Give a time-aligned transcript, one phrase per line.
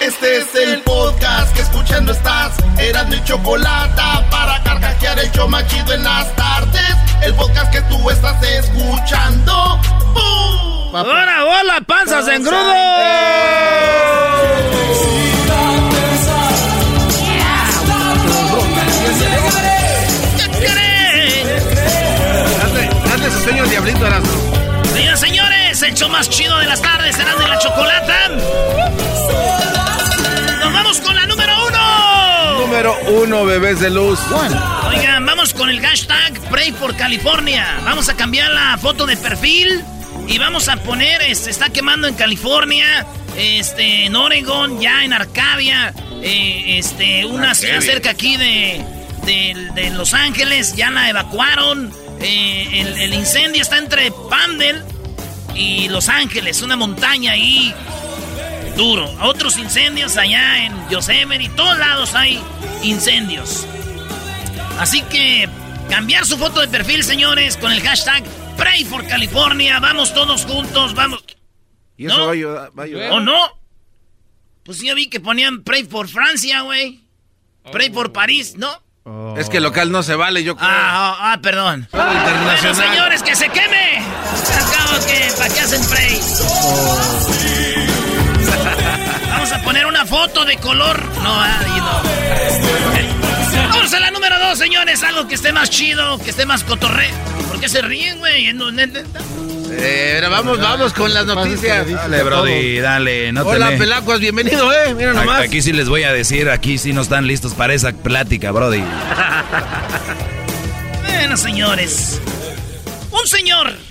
[0.00, 2.52] Este es el podcast que escuchando estás.
[2.78, 4.00] Eran mi chocolate
[4.30, 6.94] para carcajear el show machido en las tardes.
[7.20, 9.80] El podcast que tú estás escuchando.
[10.14, 10.94] ¡Bum!
[10.94, 12.74] ¡Hola, hola, panzas en grudo!
[20.36, 21.48] ¿Qué creen?
[23.12, 24.28] Hazle su sueño al diablito, Erasmo.
[24.94, 29.07] Señoras señores, el show más chido de las tardes será de la chocolata.
[32.68, 34.20] Número uno, bebés de luz.
[34.88, 37.64] Oigan, vamos con el hashtag Pray for California.
[37.82, 39.82] Vamos a cambiar la foto de perfil
[40.26, 43.06] y vamos a poner, se este, está quemando en California,
[43.38, 48.84] este, en Oregon, ya en Arcadia, eh, este, una ciudad cerca aquí de,
[49.24, 51.90] de, Los Ángeles, ya la evacuaron.
[52.20, 54.84] Eh, el, el, incendio está entre Pandel
[55.54, 57.74] y Los Ángeles, una montaña ahí
[58.76, 59.10] duro.
[59.22, 62.38] Otros incendios allá en Yosemite, y todos lados hay
[62.82, 63.66] incendios.
[64.78, 65.48] Así que
[65.88, 68.22] cambiar su foto de perfil, señores, con el hashtag
[68.56, 69.80] Pray for California.
[69.80, 71.24] Vamos todos juntos, vamos.
[71.96, 72.70] ¿Y eso va, a ayudar,
[73.10, 73.38] ¿O no?
[74.62, 77.00] Pues ya vi que ponían Pray for Francia, güey.
[77.72, 78.68] Pray for París, ¿no?
[79.36, 80.68] Es que local no se vale, yo creo.
[80.70, 81.88] Ah, oh, ah perdón.
[81.90, 83.98] Bueno, señores, que se queme.
[84.54, 87.57] Acabo que, ¿para qué hacen Pray?
[89.48, 91.02] Vamos a poner una foto de color.
[91.22, 92.02] No, ahí no.
[93.70, 95.02] Vamos a la número dos, señores.
[95.02, 97.08] Algo que esté más chido, que esté más cotorre.
[97.48, 98.46] ¿Por qué se ríen, güey?
[99.70, 101.90] Eh, vamos, vamos con las noticias.
[101.90, 103.32] Dale, Brody, dale.
[103.32, 104.92] No Hola, Pelacuas, bienvenido, eh.
[104.94, 105.40] Mira nomás.
[105.40, 108.84] Aquí sí les voy a decir, aquí sí no están listos para esa plática, Brody.
[111.06, 112.20] bueno, señores.
[113.10, 113.87] Un señor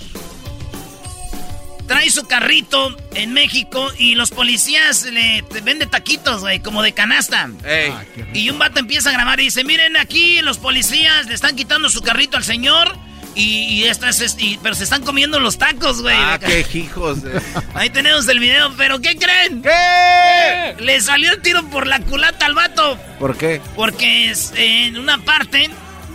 [1.88, 7.50] trae su carrito en México y los policías le vende taquitos, güey, como de canasta.
[7.64, 11.56] Ah, y un vato empieza a grabar y dice, miren aquí, los policías le están
[11.56, 12.94] quitando su carrito al señor
[13.34, 16.16] y, estas, pero se están comiendo los tacos, güey.
[16.16, 17.20] Ah, qué hijos.
[17.74, 19.62] Ahí tenemos el video, pero ¿qué creen?
[19.62, 20.76] ¿Qué?
[20.80, 22.98] Le salió el tiro por la culata al vato.
[23.18, 23.60] ¿Por qué?
[23.74, 25.70] Porque en una parte,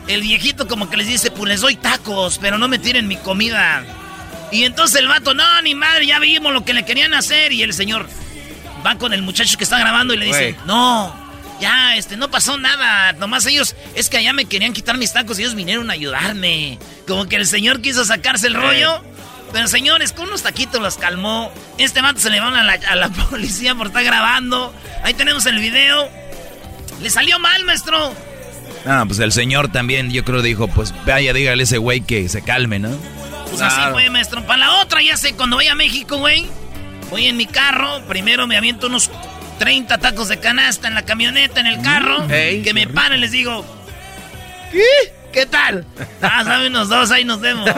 [0.07, 3.17] el viejito como que les dice, pues les doy tacos, pero no me tiren mi
[3.17, 3.83] comida.
[4.53, 7.51] Y entonces el vato, no, ni madre, ya vimos lo que le querían hacer.
[7.51, 8.07] Y el señor
[8.85, 11.13] va con el muchacho que está grabando y le dice, no,
[11.59, 13.13] ya, este, no pasó nada.
[13.13, 16.77] Nomás ellos, es que allá me querían quitar mis tacos y ellos vinieron a ayudarme.
[17.07, 19.01] Como que el señor quiso sacarse el rollo.
[19.51, 21.51] Pero señores, con unos taquitos los calmó.
[21.79, 24.71] Este vato se le va a la, a la policía por estar grabando.
[25.03, 26.07] Ahí tenemos el video.
[27.01, 28.13] Le salió mal, maestro.
[28.85, 32.29] Ah, pues el señor también, yo creo, dijo, pues vaya, dígale a ese güey que
[32.29, 32.89] se calme, ¿no?
[33.53, 34.43] Pues así fue, maestro.
[34.45, 36.47] Para la otra, ya sé, cuando vaya a México, güey,
[37.11, 39.11] voy en mi carro, primero me aviento unos
[39.59, 43.63] 30 tacos de canasta en la camioneta, en el carro, que me paren, les digo,
[44.71, 44.81] ¿qué?
[45.31, 45.85] ¿Qué tal?
[46.21, 47.65] Ah, saben unos dos, ahí nos vemos.
[47.67, 47.73] no,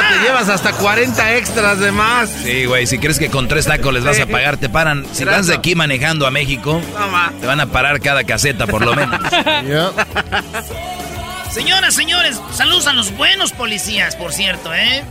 [0.00, 2.30] te llevas hasta 40 extras de más.
[2.30, 5.04] Sí, güey, si crees que con tres tacos les vas a pagar, te paran.
[5.12, 6.80] Si vas de aquí manejando a México,
[7.40, 9.20] te van a parar cada caseta por lo menos.
[11.50, 15.02] Señoras, señores, saludos a los buenos policías, por cierto, ¿eh?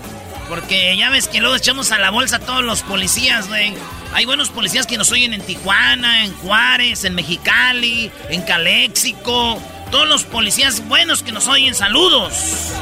[0.48, 3.74] Porque ya ves que luego echamos a la bolsa a todos los policías, güey.
[4.14, 9.62] Hay buenos policías que nos oyen en Tijuana, en Juárez, en Mexicali, en Calexico.
[9.92, 12.34] Todos los policías buenos que nos oyen, saludos.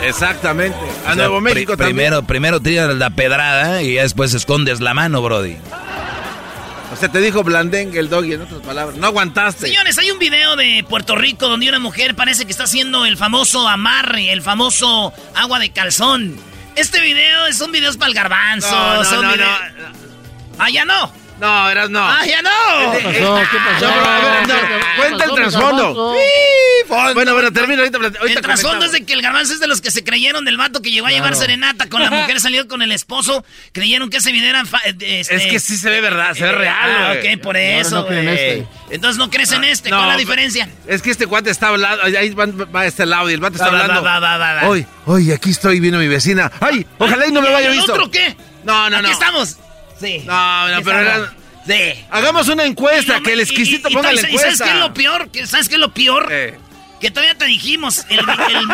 [0.03, 0.77] Exactamente.
[1.05, 1.95] A Nuevo México también.
[1.95, 5.57] Primero, primero tiras la pedrada y ya después escondes la mano, Brody.
[6.97, 8.97] O sea, te dijo blandengue el doggy, en otras palabras.
[8.97, 9.67] No aguantaste.
[9.67, 13.17] Señores, hay un video de Puerto Rico donde una mujer parece que está haciendo el
[13.17, 16.35] famoso amarre, el famoso agua de calzón.
[16.75, 18.71] Este video es un video para el garbanzo.
[18.71, 19.45] No, no, no, no,
[20.57, 21.11] Ah, ya no.
[21.39, 21.99] No, eras no.
[22.03, 22.91] ¡Ah, ya no!
[22.93, 23.39] ¿Qué pasó?
[23.51, 23.93] ¿Qué pasó?
[24.97, 26.15] cuenta el trasfondo.
[26.87, 27.99] Bueno, bueno, termino ahorita.
[28.25, 30.81] el trasfondo es de que el garbanzo es de los que se creyeron del vato
[30.81, 33.45] que llegó a llevar serenata con la mujer, salió con el esposo.
[33.71, 34.63] Creyeron que ese video era.
[34.85, 36.75] Este, es que sí se ve verdad, se ve eh, real.
[36.79, 38.07] Ah, ok, por eso.
[38.09, 38.67] No, este.
[38.89, 39.89] Entonces no crees en ah, este.
[39.89, 40.69] ¿Cuál es la diferencia?
[40.87, 42.03] Es que este cuate está hablando.
[42.03, 44.01] Ahí va, va este lado y el vato está hablando.
[44.01, 46.51] Va, va, va, va, Hoy, hoy, aquí estoy, vino mi vecina.
[46.59, 46.85] ¡Ay!
[46.97, 47.93] Ojalá y no me vaya visto.
[47.93, 48.35] ¿El otro qué?
[48.63, 49.07] No, no, no.
[49.07, 49.57] Aquí estamos.
[49.99, 50.23] Sí.
[50.25, 51.33] No, no, pero era...
[52.09, 54.55] Hagamos una encuesta, que el exquisito ponga la encuesta.
[54.55, 55.29] ¿Sabes qué es lo peor?
[55.45, 56.31] ¿Sabes qué es lo peor?
[56.99, 58.25] Que todavía te dijimos, el,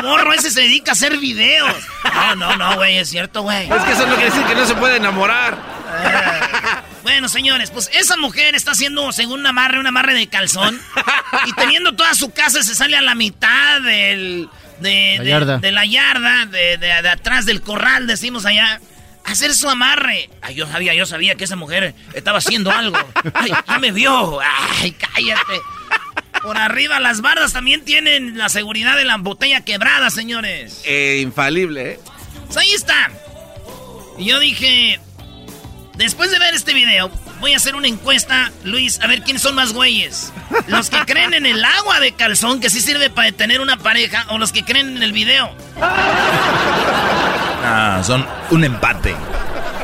[0.02, 1.76] morro ese se dedica a hacer videos.
[2.14, 3.70] No, no, no, güey, es cierto, güey.
[3.70, 5.58] Es que eso no quiere decir que no se puede enamorar.
[5.94, 6.40] Eh,
[7.04, 10.80] bueno, señores, pues esa mujer está haciendo, según un amarre, un amarre de calzón.
[11.46, 14.50] y teniendo toda su casa, se sale a la mitad del...
[15.60, 18.80] De la yarda, de, de, atrás del corral, decimos allá.
[19.26, 20.30] Hacer su amarre.
[20.42, 22.98] Ay, yo sabía, yo sabía que esa mujer estaba haciendo algo.
[23.34, 24.40] Ay, ya me vio.
[24.42, 25.62] Ay, cállate.
[26.42, 30.82] Por arriba las bardas también tienen la seguridad de la botella quebrada, señores.
[30.86, 32.00] Eh, infalible, ¿eh?
[32.48, 33.12] Pues ahí está.
[34.18, 35.00] Y yo dije,
[35.96, 37.10] después de ver este video,
[37.40, 40.34] voy a hacer una encuesta, Luis, a ver quiénes son más güeyes.
[40.68, 44.26] Los que creen en el agua de calzón, que sí sirve para tener una pareja,
[44.30, 45.56] o los que creen en el video.
[47.64, 49.16] Ah, son un empate.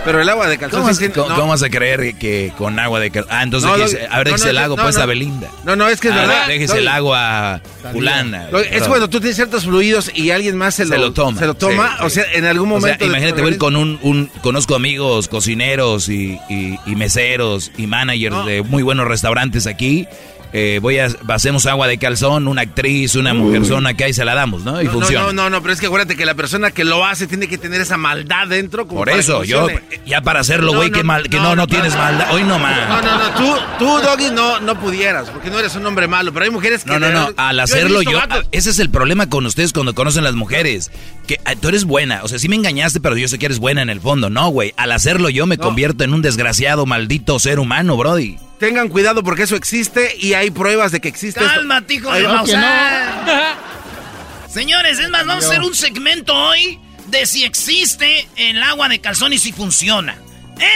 [0.06, 0.82] Pero el agua de calzón...
[1.14, 3.32] ¿Cómo, vas a creer que con agua de calzón?
[3.34, 5.50] Ah, entonces, no, a ver, el agua pues a Belinda.
[5.66, 6.48] No, no, es que es verdad.
[6.48, 7.62] Déjese el agua
[7.92, 8.50] fulana.
[8.72, 11.40] Es cuando tú tienes ciertos fluidos y alguien más se, lo, toma.
[11.40, 13.06] Se lo toma, o sea, en algún momento...
[13.06, 19.08] imagínate ver con un, Conozco amigos cocineros y, y meseros y managers de muy buenos
[19.08, 20.08] restaurantes aquí
[20.52, 24.34] eh, voy a, hacemos agua de calzón, una actriz, una mujerzona que ahí se la
[24.34, 24.82] damos, ¿no?
[24.82, 25.28] Y no, funciona.
[25.28, 27.58] No, no, no, pero es que acuérdate que la persona que lo hace tiene que
[27.58, 28.88] tener esa maldad dentro.
[28.88, 29.68] Por eso, yo,
[30.06, 32.34] ya para hacerlo, güey, que, mal, que no, no, tienes maldad.
[32.34, 32.90] Hoy no más.
[32.90, 36.34] No, no, no, tú, tú, Doggy, no, no pudieras, porque no eres un hombre malo,
[36.34, 36.90] pero hay mujeres que...
[36.90, 38.20] No, no, no, al hacerlo yo,
[38.52, 40.92] ese es el problema con ustedes cuando conocen las mujeres,
[41.28, 43.60] que ah, tú eres buena, o sea, sí me engañaste, pero yo sé que eres
[43.60, 47.40] buena en el fondo, no, güey, al hacerlo yo me convierto en un desgraciado, maldito
[47.40, 48.38] ser humano, brody.
[48.60, 51.40] Tengan cuidado porque eso existe y hay pruebas de que existe.
[51.40, 52.28] Calma, hijo de
[54.50, 59.00] Señores, es más, vamos a hacer un segmento hoy de si existe el agua de
[59.00, 60.18] calzón y si funciona.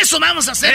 [0.02, 0.74] Eso vamos a hacer.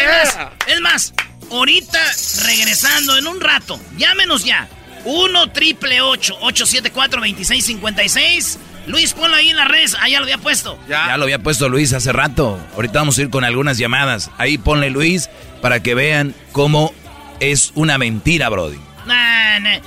[0.66, 1.14] Es más,
[1.50, 1.98] ahorita
[2.44, 4.68] regresando en un rato, llámenos ya.
[5.04, 8.58] 1 triple 874 2656
[8.88, 9.88] Luis, ponlo ahí en la red.
[10.00, 10.78] Ah, ya lo había puesto.
[10.88, 11.06] Ya.
[11.08, 12.58] ya lo había puesto Luis hace rato.
[12.74, 14.30] Ahorita vamos a ir con algunas llamadas.
[14.38, 15.30] Ahí ponle Luis
[15.62, 16.92] para que vean cómo
[17.40, 18.78] es una mentira, Brody.
[19.06, 19.78] Nah, nah.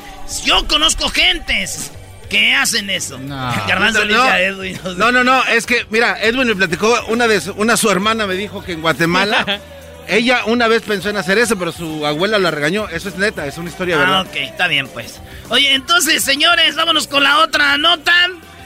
[0.46, 1.92] Yo conozco gentes
[2.30, 3.20] que hacen eso.
[3.20, 3.54] No.
[3.68, 7.90] no, no, no, no, es que, mira, Edwin me platicó, una de su, una su
[7.92, 9.60] hermana me dijo que en Guatemala
[10.08, 12.88] ella una vez pensó en hacer eso, pero su abuela la regañó.
[12.88, 14.22] Eso es neta, es una historia ah, verdad.
[14.22, 15.20] ok, está bien, pues.
[15.50, 18.14] Oye, entonces, señores, vámonos con la otra nota.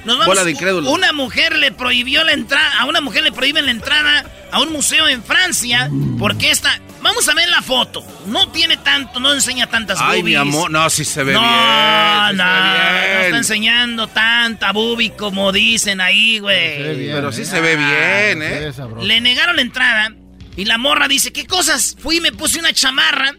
[0.06, 0.92] Nos vamos, Bola de incrédulo.
[0.92, 4.72] Una mujer le prohibió la entrada, a una mujer le prohíben la entrada a un
[4.72, 8.04] museo en Francia porque esta Vamos a ver la foto.
[8.26, 11.44] No tiene tanto, no enseña tantas Ay, mi amor, no, sí se ve bien.
[11.44, 17.12] No, no, no está enseñando tanta boobie como dicen ahí, güey.
[17.12, 18.72] Pero sí se ve bien, ¿eh?
[19.04, 20.16] Le negaron la entrada
[20.58, 21.96] y la morra dice, ¿qué cosas?
[22.00, 23.36] Fui y me puse una chamarra,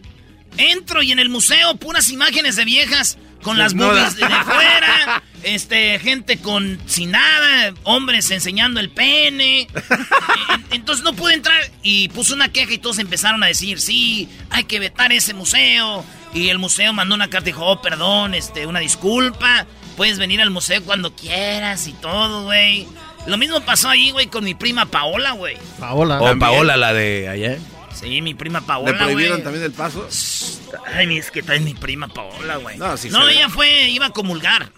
[0.55, 3.17] entro y en el museo puras imágenes de viejas
[3.47, 9.69] con las boobies de, fuera, este, gente con sin nada, hombres enseñando el pene.
[10.71, 14.65] Entonces no pude entrar y puso una queja y todos empezaron a decir, sí, hay
[14.65, 16.03] que vetar ese museo.
[16.33, 19.65] Y el museo mandó una carta y dijo, oh, perdón, este, una disculpa.
[19.95, 22.85] Puedes venir al museo cuando quieras y todo, güey.
[23.27, 25.57] Lo mismo pasó ahí, güey, con mi prima Paola, güey.
[25.79, 26.21] Paola.
[26.21, 27.59] O Paola, la de ayer.
[27.99, 30.07] Sí, mi prima Paola, ¿Le prohibieron también el paso?
[30.93, 32.77] Ay, es que trae mi prima Paola, güey.
[32.77, 34.71] No, sí No, ella fue, iba a comulgar.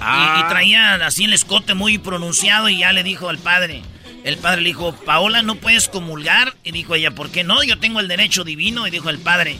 [0.00, 0.42] Ah.
[0.44, 3.82] Y, traía así el escote muy pronunciado y ya le dijo al padre.
[4.24, 6.54] El padre le dijo, Paola, no puedes comulgar.
[6.62, 7.62] Y dijo ella, ¿por qué no?
[7.62, 8.86] Yo tengo el derecho divino.
[8.86, 9.56] Y dijo el padre,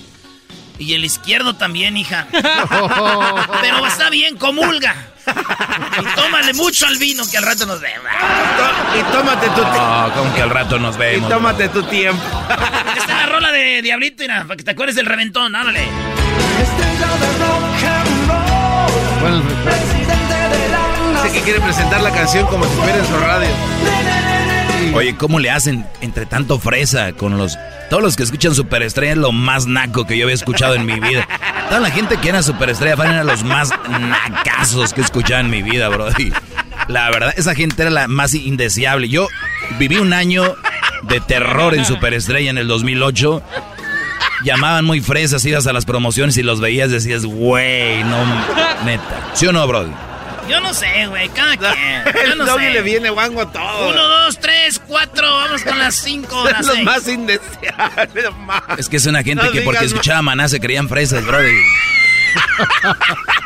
[0.79, 2.27] y el izquierdo también, hija.
[3.61, 5.13] Pero está bien, comulga.
[6.01, 8.07] Y tómale mucho al vino que al rato nos vemos.
[8.99, 9.79] Y tómate tu tiempo.
[9.79, 11.27] No, como que al rato nos vemos.
[11.29, 12.23] Y tómate tu tiempo.
[12.97, 15.87] Esta es la rola de Diablito, mira, para que te acuerdes del reventón, ándale.
[19.21, 19.43] Bueno,
[21.23, 24.30] Dice que quiere presentar la canción como si fuera en su radio.
[24.95, 27.57] Oye, ¿cómo le hacen entre tanto fresa con los...
[27.91, 30.99] Todos los que escuchan Superestrella es lo más naco que yo había escuchado en mi
[30.99, 31.27] vida.
[31.69, 35.51] Toda la gente que era Superestrella van a los más nacazos que he escuchado en
[35.51, 36.09] mi vida, bro.
[36.89, 39.09] la verdad, esa gente era la más indeseable.
[39.09, 39.29] Yo
[39.79, 40.57] viví un año
[41.03, 43.43] de terror en Superestrella en el 2008.
[44.45, 48.25] Llamaban muy fresas, ibas a las promociones y los veías, decías, güey, no,
[48.85, 49.31] neta.
[49.35, 50.10] ¿Sí o no, bro?
[50.51, 52.05] Yo no sé, güey, cada quien.
[52.27, 52.71] Yo no sé.
[52.71, 53.91] le viene guango a todo.
[53.91, 58.25] Uno, dos, tres, cuatro, vamos con las cinco, las los más indeseables,
[58.79, 61.53] Es que es una gente que porque escuchaba maná se creían fresas, brody.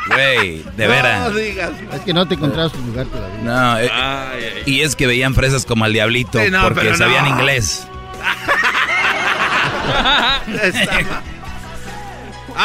[0.07, 1.21] Güey, de veras.
[1.21, 1.71] No digas.
[1.93, 3.39] Es que no te encontrabas tu lugar todavía.
[3.41, 7.87] No, eh, y es que veían fresas como al diablito porque sabían inglés.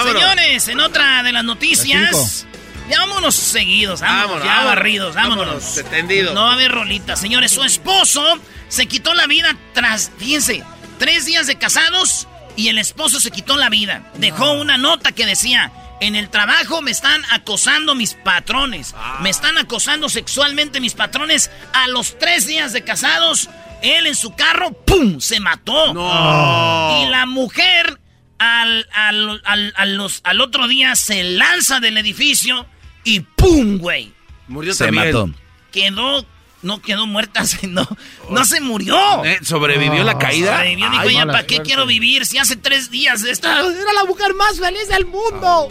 [0.05, 2.47] Señores, en otra de las noticias.
[2.91, 5.47] Ya vámonos seguidos, vámonos, ya barridos, vámonos.
[5.47, 7.15] vámonos No va a haber rolita.
[7.15, 8.23] Señores, su esposo
[8.69, 10.65] se quitó la vida tras, fíjense,
[10.99, 14.11] tres días de casados y el esposo se quitó la vida.
[14.15, 18.95] Dejó una nota que decía, en el trabajo me están acosando mis patrones.
[18.97, 19.19] Ah.
[19.23, 21.51] Me están acosando sexualmente mis patrones.
[21.73, 23.49] A los tres días de casados,
[23.83, 25.21] Él en su carro, ¡pum!
[25.21, 25.95] Se mató.
[25.95, 27.03] No.
[27.03, 28.01] Y la mujer
[28.39, 32.67] al, al, al, al, los, al otro día se lanza del edificio
[33.05, 34.13] y ¡pum, güey!
[34.49, 35.07] Murió Se también.
[35.07, 35.31] mató.
[35.73, 36.27] Quedó,
[36.63, 37.87] no quedó muerta, no,
[38.31, 39.25] no se murió.
[39.25, 40.57] Eh, ¿Sobrevivió la caída?
[40.57, 41.69] Sobrevivió, dijo, ya, ¿para qué suerte.
[41.69, 45.69] quiero vivir si hace tres días esta era la mujer más feliz del mundo?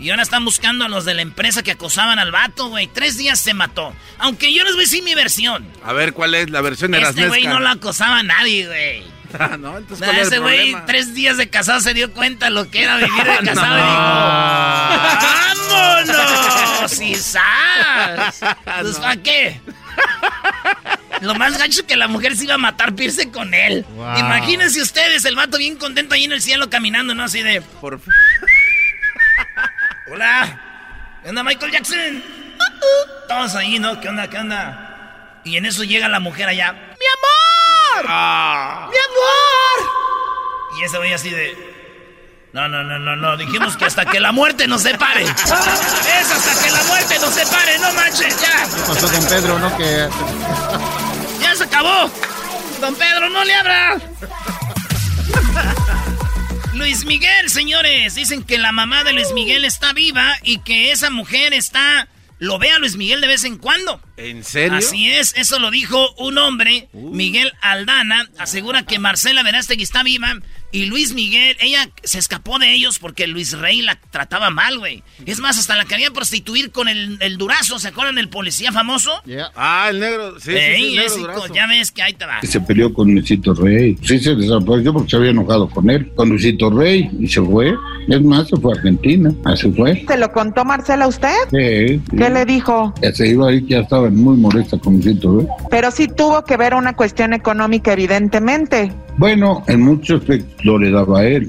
[0.00, 2.88] Y ahora están buscando a los de la empresa que acosaban al vato, güey.
[2.88, 3.94] Tres días se mató.
[4.18, 5.66] Aunque yo les voy a decir mi versión.
[5.84, 9.13] A ver, ¿cuál es la versión de Este güey no lo acosaba a nadie, güey.
[9.58, 12.50] No, entonces, Nah, ¿cuál es el ese güey, tres días de casado se dio cuenta
[12.50, 13.78] lo que era vivir de casado No.
[13.78, 13.94] y dijo:
[15.68, 17.00] ¡Vámonos!
[17.00, 18.40] ¡Y sas!
[18.80, 19.60] Pues, ¿para qué?
[21.20, 23.84] Lo más gacho es que la mujer se iba a matar irse con él.
[23.94, 24.18] Wow.
[24.18, 27.24] Imagínense ustedes, el vato bien contento ahí en el cielo caminando, ¿no?
[27.24, 27.60] Así de.
[27.62, 28.00] Por.
[30.12, 30.60] Hola.
[31.22, 32.22] ¿Qué onda, Michael Jackson?
[33.28, 34.00] Todos ahí, ¿no?
[34.00, 34.28] ¿Qué onda?
[34.28, 35.40] ¿Qué onda?
[35.44, 36.72] Y en eso llega la mujer allá.
[36.72, 36.94] ¡Mi amor!
[38.06, 38.88] Ah.
[38.90, 40.80] ¡Mi amor!
[40.80, 41.74] Y ese güey así de.
[42.52, 43.36] No, no, no, no, no.
[43.36, 45.24] Dijimos que hasta que la muerte nos separe.
[45.24, 48.66] Es hasta que la muerte nos separe, no manches, ya.
[48.86, 49.76] Pasó con Pedro, ¿no?
[49.76, 50.08] Que
[51.40, 52.10] Ya se acabó.
[52.80, 53.96] Don Pedro, no le abra.
[56.74, 58.14] Luis Miguel, señores.
[58.14, 62.08] Dicen que la mamá de Luis Miguel está viva y que esa mujer está.
[62.38, 64.00] Lo ve a Luis Miguel de vez en cuando.
[64.16, 64.78] ¿En serio?
[64.78, 70.32] Así es, eso lo dijo un hombre, Miguel Aldana, asegura que Marcela Verástegui está viva
[70.74, 75.02] y Luis Miguel, ella se escapó de ellos porque Luis Rey la trataba mal, güey.
[75.24, 79.22] Es más, hasta la quería prostituir con el, el durazo, ¿se acuerdan del policía famoso?
[79.24, 79.50] ya.
[79.56, 80.38] Ah, el negro.
[80.40, 81.40] Sí, sí, sí, Ey, el negro ese durazo.
[81.48, 82.40] co- ya ves que ahí te va.
[82.40, 83.96] que se peleó con Luisito Rey.
[84.02, 87.72] Sí se desapareció porque se había enojado con él, con Luisito Rey, y se fue.
[88.08, 89.32] Es más, se fue a Argentina.
[89.44, 90.04] Así fue.
[90.06, 91.34] ¿Se lo contó Marcela a usted?
[91.50, 92.16] Sí, sí.
[92.18, 92.92] ¿Qué le dijo?
[93.00, 95.46] Ya se iba ahí, que ya estaba muy molesta con Luisito Rey.
[95.70, 98.92] Pero sí tuvo que ver una cuestión económica, evidentemente.
[99.16, 101.48] Bueno, en muchos aspectos lo le daba a él.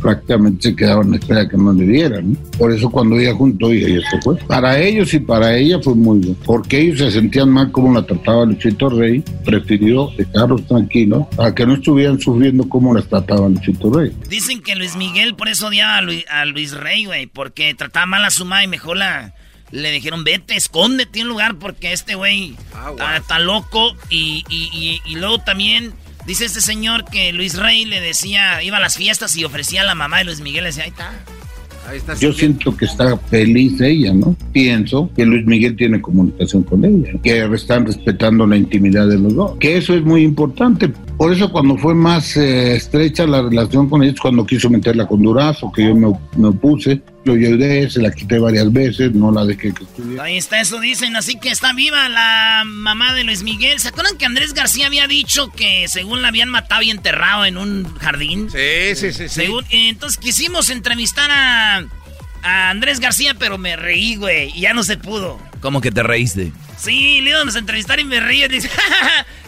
[0.00, 2.32] Prácticamente se quedaba en la espera que no le dieran.
[2.32, 2.38] ¿no?
[2.58, 4.36] Por eso cuando ella juntó, ella se fue.
[4.46, 6.36] Para ellos y para ella fue muy bueno.
[6.44, 9.22] Porque ellos se sentían mal como la trataba Luisito Rey.
[9.44, 14.12] Prefirió dejarlos tranquilos para que no estuvieran sufriendo como las trataba Luisito Rey.
[14.28, 18.06] Dicen que Luis Miguel por eso odiaba a Luis, a Luis Rey, güey, porque trataba
[18.06, 19.34] mal a su madre y mejor la...
[19.72, 23.16] Le dijeron, vete, escóndete en un lugar porque este güey Ah, está, guau.
[23.16, 23.96] está loco.
[24.10, 25.92] Y, y- y- y luego también
[26.26, 29.84] dice este señor que Luis Rey le decía, iba a las fiestas y ofrecía a
[29.84, 31.12] la mamá de Luis Miguel, le decía, ahí está.
[31.88, 32.14] Ahí está.
[32.14, 34.36] Yo siento que está feliz ella, ¿no?
[34.52, 39.34] Pienso que Luis Miguel tiene comunicación con ella, que están respetando la intimidad de los
[39.34, 40.88] dos, que eso es muy importante.
[41.16, 45.22] Por eso cuando fue más eh, estrecha la relación con ellos, cuando quiso meterla con
[45.22, 49.44] Durazo, que yo me, me opuse, lo ayudé, se la quité varias veces, no la
[49.44, 50.24] dejé que estuviera.
[50.24, 51.16] Ahí está, eso dicen.
[51.16, 53.78] Así que está viva la mamá de Luis Miguel.
[53.80, 57.58] ¿Se acuerdan que Andrés García había dicho que según la habían matado y enterrado en
[57.58, 58.48] un jardín?
[58.50, 59.28] Sí, sí, sí.
[59.28, 59.40] sí.
[59.40, 61.84] Según, eh, entonces quisimos entrevistar a,
[62.42, 65.38] a Andrés García, pero me reí, güey, y ya no se pudo.
[65.60, 66.52] ¿Cómo que te reíste?
[66.76, 68.70] Sí, le íbamos a entrevistar y me reí y dice,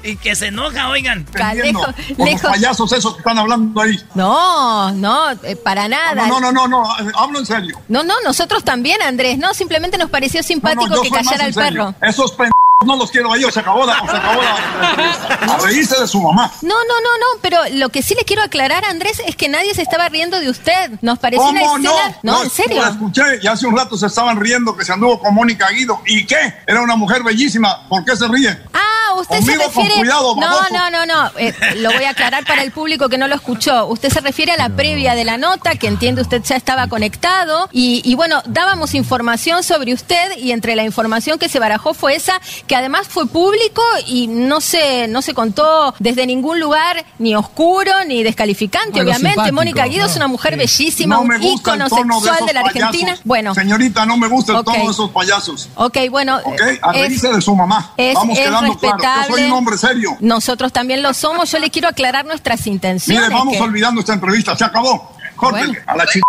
[0.02, 1.26] y que se enoja, oigan.
[1.54, 2.50] Lejos, Con los lejos.
[2.50, 3.98] payasos esos que están hablando ahí.
[4.14, 6.26] No, no, eh, para nada.
[6.26, 7.78] No, no, no, no, no, eh, hablo en serio.
[7.88, 9.38] No, no, nosotros también, Andrés.
[9.38, 11.94] No, simplemente nos pareció simpático no, que callara al perro.
[12.00, 15.54] Esos pendejos no los quiero ahí, o se acabó la, se acabó la.
[15.54, 16.52] A reírse de su mamá.
[16.62, 19.74] No, no, no, no, pero lo que sí le quiero aclarar, Andrés, es que nadie
[19.74, 20.92] se estaba riendo de usted.
[21.02, 21.90] Nos pareció una ¿Cómo no?
[21.98, 22.18] escena.
[22.22, 22.80] No, en serio.
[22.82, 26.00] La escuché y hace un rato se estaban riendo que se anduvo con Mónica Guido.
[26.06, 26.54] ¿Y qué?
[26.68, 27.88] Era una mujer bellísima.
[27.88, 28.56] ¿Por qué se ríe?
[28.72, 30.00] Ah, usted se Conmigo con refiere.
[30.00, 31.30] cuidado, no, no, no, no.
[31.36, 33.86] eh, lo voy a aclarar para el público que no lo escuchó.
[33.86, 37.68] Usted se refiere a la previa de la nota, que entiende usted ya estaba conectado.
[37.72, 42.14] Y, y bueno, dábamos información sobre usted y entre la información que se barajó fue
[42.14, 47.34] esa, que además fue público y no se, no se contó desde ningún lugar ni
[47.34, 49.02] oscuro ni descalificante.
[49.02, 50.10] Obviamente, Mónica Guido ¿no?
[50.10, 50.58] es una mujer Sí.
[50.58, 53.06] bellísima, no un ícono el tono de sexual de la Argentina.
[53.06, 53.24] payasos.
[53.24, 54.64] Bueno, Señorita, no me gusta el Ok.
[54.66, 55.68] tono de esos payasos.
[55.74, 56.38] ok, bueno.
[56.44, 56.60] ¿Ok?
[56.82, 57.92] A es- reírse de su mamá.
[57.96, 59.28] es, Vamos es quedando claro.
[59.28, 60.16] Yo soy un hombre serio.
[60.20, 61.50] Nosotros también lo somos.
[61.50, 63.22] Yo le quiero aclarar nuestras intenciones.
[63.28, 64.54] Mire, vamos que- olvidando esta entrevista.
[64.56, 65.10] Se acabó.
[65.36, 65.66] Córtele.
[65.68, 65.82] Bueno.
[65.86, 66.20] A la ch...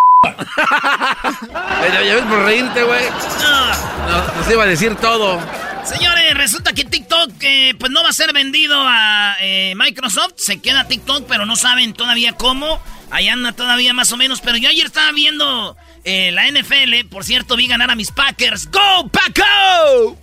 [1.81, 3.05] Pero ya ves por reírte, güey.
[3.09, 4.11] No.
[4.17, 5.39] Nos, nos iba a decir todo.
[5.83, 10.33] Señores, resulta que TikTok eh, pues no va a ser vendido a eh, Microsoft.
[10.37, 12.79] Se queda TikTok, pero no saben todavía cómo.
[13.11, 14.41] Ahí anda todavía más o menos.
[14.41, 17.07] Pero yo ayer estaba viendo eh, la NFL.
[17.09, 18.69] Por cierto, vi ganar a mis Packers.
[18.69, 20.19] ¡Go, Paco!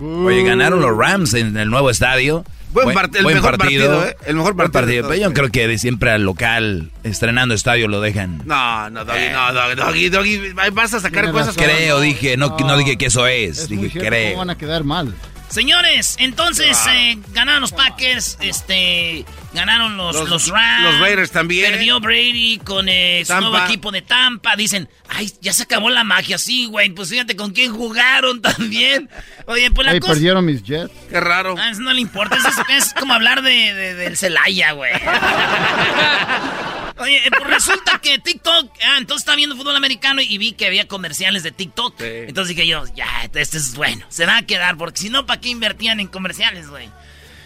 [0.00, 0.26] ¡Woo!
[0.26, 2.44] Oye, ganaron los Rams en el nuevo estadio.
[2.72, 4.16] Buen part- el mejor partido, ¿eh?
[4.26, 7.88] El mejor Buen partido de Pero yo creo que de siempre al local, estrenando estadio,
[7.88, 8.42] lo dejan.
[8.44, 11.56] No, no, Doggy, no, Doggy, Doggy, Doggy, vas a sacar Tiene cosas.
[11.56, 11.64] razón.
[11.70, 13.58] Creo, dije, no, no dije que eso es.
[13.58, 14.30] Es dije, creo.
[14.30, 15.14] ¿Cómo van a quedar mal?
[15.52, 20.92] Señores, entonces eh, ganaron los Packers, este, ganaron los, los, Rams.
[20.92, 21.72] Los Raiders también.
[21.72, 24.56] Perdió Brady con eh, su nuevo equipo de Tampa.
[24.56, 26.38] Dicen, ay, ya se acabó la magia.
[26.38, 29.10] Sí, güey, pues fíjate con quién jugaron también.
[29.44, 30.90] Oye, pues la Ay, perdieron mis Jets.
[31.10, 31.54] Qué raro.
[31.58, 34.92] Ah, eso no le importa, eso es, es como hablar de, de- del Celaya, güey.
[37.02, 40.66] Oye, eh, pues resulta que TikTok, ah, entonces estaba viendo fútbol americano y vi que
[40.66, 42.00] había comerciales de TikTok.
[42.00, 45.40] Entonces dije yo, ya, este es bueno, se va a quedar, porque si no, ¿para
[45.40, 46.88] qué invertían en comerciales, güey?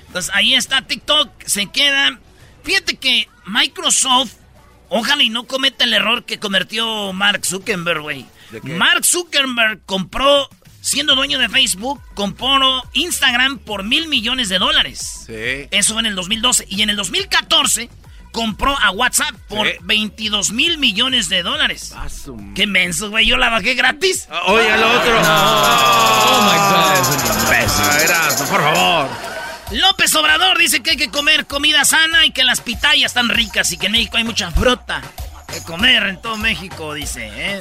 [0.09, 2.19] Entonces ahí está TikTok, se queda.
[2.65, 4.35] Fíjate que Microsoft,
[4.91, 8.27] ojalá y no cometa el error que cometió Mark Zuckerberg, güey.
[8.63, 10.51] Mark Zuckerberg compró,
[10.83, 15.25] siendo dueño de Facebook, compró Instagram por mil millones de dólares.
[15.27, 15.69] Sí.
[15.71, 16.67] Eso en el 2012.
[16.69, 17.89] Y en el 2014
[18.37, 19.73] compró a WhatsApp por Sí.
[19.81, 21.95] 22 mil millones de dólares.
[22.55, 23.26] Qué menso, güey.
[23.26, 24.28] Yo la bajé gratis.
[24.47, 25.19] Oye, al otro.
[25.19, 27.85] Oh my God, imbécil.
[27.90, 29.09] Ah, Erasmo, por favor.
[29.71, 33.73] López Obrador dice que hay que comer comida sana y que las pitayas están ricas
[33.73, 35.00] y que en México hay mucha fruta
[35.50, 37.61] que comer en todo México, dice, ¿eh?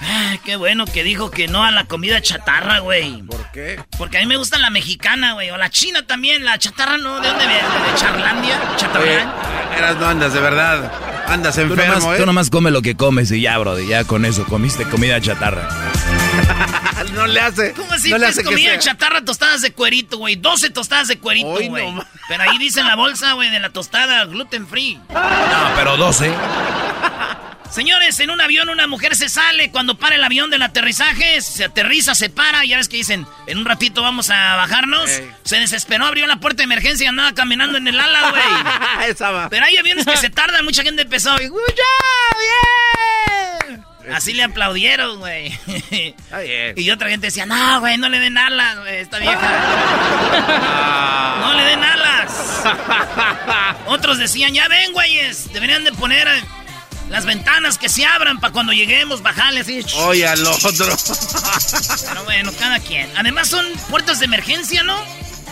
[0.00, 3.22] Ah, qué bueno que dijo que no a la comida chatarra, güey.
[3.22, 3.80] ¿Por qué?
[3.98, 5.50] Porque a mí me gusta la mexicana, güey.
[5.50, 6.44] O la china también.
[6.44, 7.18] La chatarra, ¿no?
[7.20, 7.62] ¿De dónde viene?
[7.62, 8.60] ¿De Charlandia?
[8.76, 9.32] ¿Chatarrán?
[9.76, 10.92] Eras, no andas de verdad.
[11.28, 12.16] Andas Tú enfermo, nomás, ¿eh?
[12.20, 13.78] tú nomás come lo que comes y ya, bro.
[13.80, 15.68] Ya con eso, comiste comida chatarra.
[17.14, 17.72] no le hace.
[17.72, 18.10] ¿Cómo así?
[18.10, 20.36] No le hace que comida chatarra, tostadas de cuerito, güey.
[20.36, 21.92] 12 tostadas de cuerito, no güey.
[21.92, 24.98] ma- Pero ahí dice en la bolsa, güey, de la tostada gluten free.
[25.12, 26.32] No, pero 12.
[27.76, 31.62] Señores, en un avión una mujer se sale cuando para el avión del aterrizaje, se
[31.62, 35.10] aterriza, se para, ya ves que dicen, en un ratito vamos a bajarnos.
[35.10, 35.30] Ey.
[35.44, 38.42] Se desesperó, abrió la puerta de emergencia y andaba caminando en el ala, güey.
[39.50, 42.38] Pero hay aviones que se tardan, mucha gente empezó y, "Good job,
[43.68, 44.16] yeah".
[44.16, 45.52] Así le aplaudieron, güey.
[46.76, 49.50] Y otra gente decía, no, güey, no le den alas, güey, esta vieja.
[51.40, 52.64] No le den alas.
[53.86, 56.26] Otros decían, ya ven, güeyes, deberían de poner
[57.10, 59.80] las ventanas que se abran para cuando lleguemos, bajarle así.
[59.96, 60.86] Oye, al otro.
[62.08, 63.10] Pero bueno, cada quien.
[63.16, 64.98] Además son puertas de emergencia, ¿no?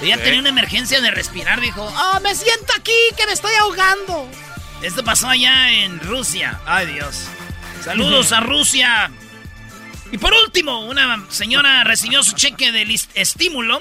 [0.02, 4.28] Ella tenía una emergencia de respirar, dijo, oh, me siento aquí, que me estoy ahogando.
[4.82, 6.60] Esto pasó allá en Rusia.
[6.66, 7.22] Ay, Dios.
[7.82, 9.10] Saludos a Rusia.
[10.12, 13.80] Y por último, una señora recibió su cheque del estímulo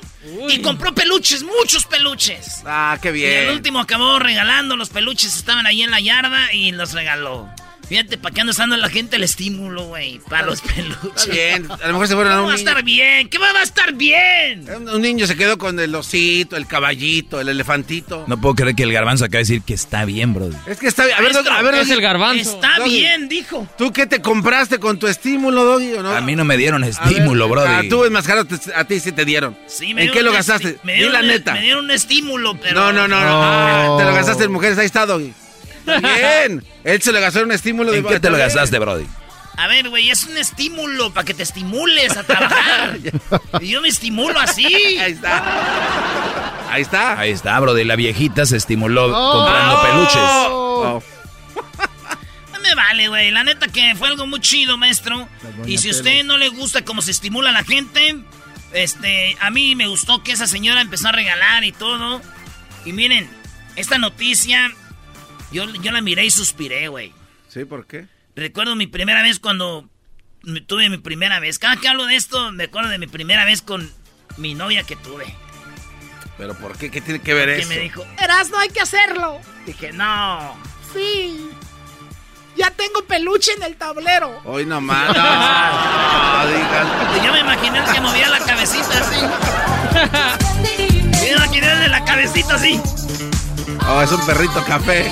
[0.49, 2.61] y compró peluches, muchos peluches.
[2.65, 3.49] Ah, qué Y el bien.
[3.55, 7.49] último acabó regalando los peluches, estaban ahí en la yarda y los regaló.
[7.87, 10.19] Fíjate, ¿para qué anda usando la gente el estímulo, güey?
[10.29, 11.11] Para los peluches.
[11.15, 11.67] Está bien.
[11.69, 13.29] A lo mejor se fueron a ¿Cómo un va a estar bien?
[13.29, 14.65] ¿Qué va a estar bien?
[14.93, 18.23] Un niño se quedó con el osito, el caballito, el elefantito.
[18.27, 20.49] No puedo creer que el garbanzo acaba de decir que está bien, bro.
[20.65, 21.17] Es que está bien.
[21.17, 22.53] A ver, a ver, Es el garbanzo.
[22.55, 22.99] Está Doggy.
[22.99, 23.67] bien, dijo.
[23.77, 26.11] ¿tú qué te compraste con tu estímulo, Doggy, o no?
[26.15, 27.63] A mí no me dieron A estímulo, bro.
[27.67, 29.57] Ah, tú enmascarado, a ti sí te dieron.
[29.67, 30.77] Sí, ¿En dieron qué lo gastaste?
[30.83, 31.53] Me Di dieron, la un- neta.
[31.53, 32.75] me dieron un estímulo, pero...
[32.79, 33.25] No, no, no, no.
[33.43, 35.33] Ah, te lo gastaste en mujeres, ahí está, Doggy.
[35.85, 36.63] Bien.
[36.83, 39.05] Él se le gastó en un estímulo de ¿En qué te lo gastaste, brody?
[39.55, 42.97] A ver, güey, es un estímulo para que te estimules a trabajar.
[43.61, 44.65] y yo me estimulo así.
[44.65, 46.71] Ahí está.
[46.71, 47.19] Ahí está.
[47.19, 47.83] Ahí está, brody.
[47.83, 49.31] La viejita se estimuló Oh.
[49.33, 50.21] comprando peluches.
[50.49, 51.03] Oh.
[52.51, 53.29] No me vale, güey.
[53.31, 55.27] La neta que fue algo muy chido, maestro.
[55.67, 58.17] Y si a usted no le gusta cómo se estimula la gente,
[58.71, 62.21] este, a mí me gustó que esa señora empezó a regalar y todo.
[62.85, 63.29] Y miren,
[63.75, 64.71] esta noticia,
[65.53, 67.13] yo, yo la miré y suspiré, güey.
[67.47, 67.63] ¿Sí?
[67.65, 68.07] ¿Por qué?
[68.35, 69.87] Recuerdo mi primera vez cuando
[70.67, 71.59] tuve mi primera vez.
[71.59, 73.89] Cada que hablo de esto, me acuerdo de mi primera vez con
[74.37, 75.25] mi novia que tuve.
[76.37, 76.89] ¿Pero por qué?
[76.89, 77.69] ¿Qué tiene que ver Que eso?
[77.69, 79.39] me dijo, Erasno, hay que hacerlo.
[79.67, 80.57] Dije, no.
[80.93, 81.49] Sí.
[82.57, 84.41] Ya tengo peluche en el tablero.
[84.45, 85.15] Hoy nomás.
[85.15, 86.87] No, no, digas.
[87.21, 89.19] Y yo me imaginé que movía la cabecita así.
[91.23, 92.79] Me imaginé de la cabecita así.
[93.87, 95.09] Oh, es un perrito café.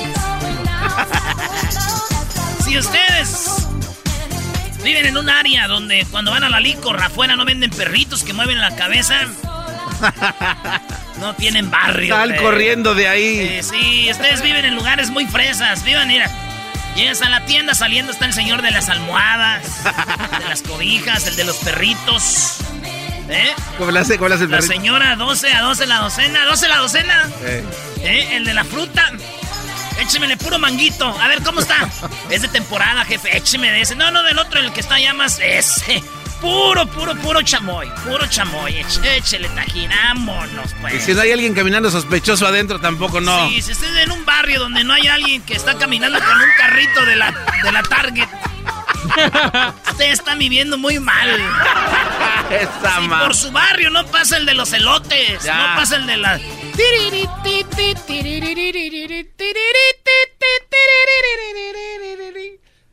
[2.71, 3.67] Si ustedes
[4.81, 8.31] viven en un área donde cuando van a la licor afuera no venden perritos que
[8.31, 9.27] mueven la cabeza,
[11.19, 12.15] no tienen barrio.
[12.15, 13.59] Sal corriendo de ahí.
[13.61, 15.83] Sí, ustedes viven en lugares muy fresas.
[15.83, 16.31] Vivan, mira.
[16.95, 19.83] Llegas a la tienda, saliendo está el señor de las almohadas,
[20.39, 22.55] de las cobijas, el de los perritos.
[23.27, 23.51] ¿Eh?
[23.77, 24.73] ¿Cómo le hace, cómo le hace el La perrito?
[24.75, 27.29] señora 12 a 12 la docena, 12 la docena.
[27.43, 27.63] Eh.
[27.99, 28.29] ¿Eh?
[28.37, 29.11] El de la fruta.
[29.99, 31.05] Échemele puro manguito.
[31.19, 31.89] A ver, ¿cómo está?
[32.29, 33.35] Es de temporada, jefe.
[33.37, 33.95] Écheme de ese.
[33.95, 35.39] No, no, del otro, el que está ya más.
[35.39, 36.03] Ese.
[36.41, 37.87] Puro, puro, puro chamoy.
[38.03, 38.73] Puro chamoy.
[38.73, 39.91] Éch- échele tajín.
[39.91, 40.95] Vámonos, pues.
[40.95, 43.47] Y si no hay alguien caminando sospechoso adentro, tampoco no.
[43.49, 46.49] Sí, si usted en un barrio donde no hay alguien que está caminando con un
[46.57, 47.31] carrito de la,
[47.63, 48.27] de la Target.
[49.91, 51.29] Usted está viviendo muy mal.
[52.49, 55.43] Esa sí, por su barrio no pasa el de los elotes.
[55.45, 56.39] No pasa el de la.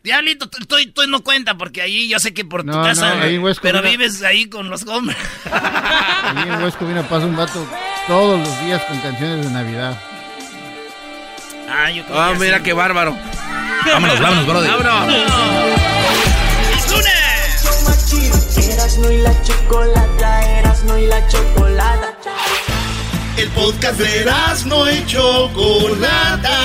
[0.03, 0.77] Diablito, tú,
[1.09, 3.17] no cuenta porque ahí yo sé que por tu casa.
[3.61, 5.19] pero vives ahí con los hombres.
[5.53, 7.67] Ahí en Huesco viene pasa un vato
[8.07, 10.01] todos los días con canciones de Navidad.
[11.71, 13.17] Ah, yo oh, mira qué bárbaro.
[13.85, 14.71] vámonos, vámonos, brother.
[14.71, 15.23] ¡Vámonos!
[16.77, 18.73] ¡Es lunes!
[18.73, 22.18] Erasno y la chocolata, Erasno y la chocolata.
[23.39, 26.59] El podcast de Erasno y chocolata.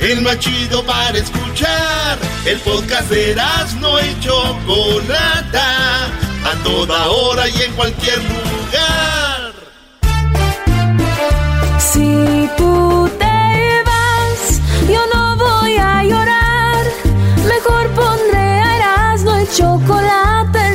[0.00, 2.18] El más chido para escuchar.
[2.44, 6.06] El podcast de Erasno y chocolata.
[6.44, 9.52] A toda hora y en cualquier lugar.
[11.78, 13.28] Si tú te
[14.92, 16.84] yo no voy a llorar.
[17.46, 20.57] Mejor pondré a Erasmo el chocolate, el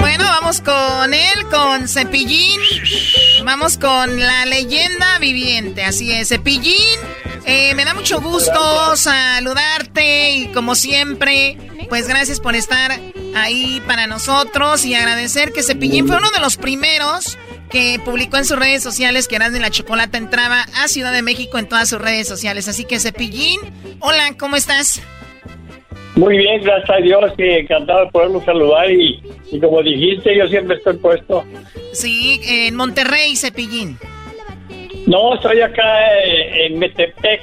[0.00, 2.60] Bueno, vamos con él, con Cepillín.
[3.44, 5.82] Vamos con la leyenda viviente.
[5.82, 6.98] Así es, Cepillín.
[7.46, 11.56] Eh, me da mucho gusto saludarte y como siempre,
[11.88, 12.92] pues gracias por estar
[13.34, 17.38] ahí para nosotros y agradecer que Cepillín fue uno de los primeros
[17.70, 21.22] que publicó en sus redes sociales que Eras de la Chocolata entraba a Ciudad de
[21.22, 22.68] México en todas sus redes sociales.
[22.68, 23.60] Así que Cepillín,
[24.00, 25.00] hola, ¿cómo estás?
[26.16, 29.20] Muy bien, gracias a Dios, y encantado de poderlo saludar y,
[29.60, 31.44] como dijiste, yo siempre estoy puesto.
[31.92, 33.96] Sí, en Monterrey, Cepillín.
[35.06, 35.82] No, estoy acá
[36.24, 37.42] eh, en Metepec,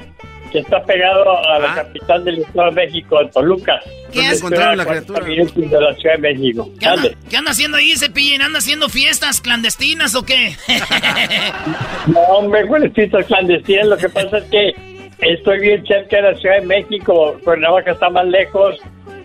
[0.52, 1.76] que está pegado a la ah.
[1.76, 3.80] capital del Estado de México, en Toluca.
[4.12, 5.26] ¿Qué has encontrado la criatura?
[5.26, 6.70] de la Ciudad de México.
[6.80, 8.42] ¿Qué anda, ¿Qué anda, haciendo ahí, Cepillín?
[8.42, 10.56] ¿Anda haciendo fiestas clandestinas o qué?
[12.08, 13.88] no, hombre, ¿cuáles fiestas clandestinas?
[13.88, 14.87] Lo que pasa es que
[15.20, 17.38] estoy bien cerca de la Ciudad de México.
[17.44, 18.76] Cuernavaca está más lejos,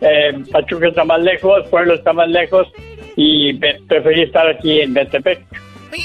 [0.01, 2.69] eh, Pachuca está más lejos, Pueblo está más lejos
[3.17, 5.45] y preferí estar aquí en Metepec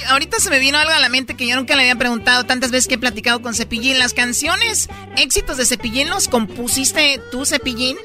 [0.10, 2.72] ahorita se me vino algo a la mente que yo nunca le había preguntado tantas
[2.72, 4.00] veces que he platicado con Cepillín.
[4.00, 7.98] ¿Las canciones éxitos de Cepillín los compusiste tú, Cepillín?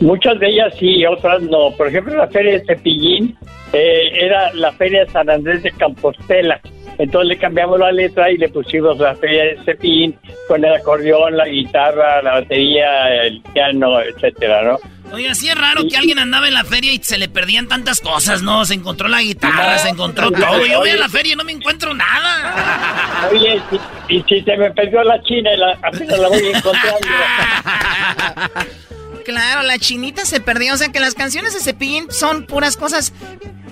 [0.00, 1.70] Muchas de ellas sí, otras no.
[1.76, 3.36] Por ejemplo, la feria de Cepillín
[3.72, 6.60] eh, era la feria de San Andrés de Campostela.
[6.98, 11.36] Entonces le cambiamos la letra y le pusimos la feria de Cepillín con el acordeón,
[11.36, 14.78] la guitarra, la batería, el piano, etcétera, ¿no?
[15.12, 18.00] Oye, así es raro que alguien andaba en la feria y se le perdían tantas
[18.00, 18.64] cosas, ¿no?
[18.64, 20.66] Se encontró la guitarra, se encontró todo.
[20.66, 23.28] Yo voy a la feria y no me encuentro nada.
[23.32, 23.62] Oye,
[24.08, 26.98] y, si se me perdió la china, la, apenas la voy encontrando.
[29.24, 30.74] claro, la chinita se perdió.
[30.74, 33.12] O sea que las canciones de Cepillín son puras cosas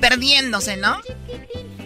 [0.01, 1.01] perdiéndose, ¿no?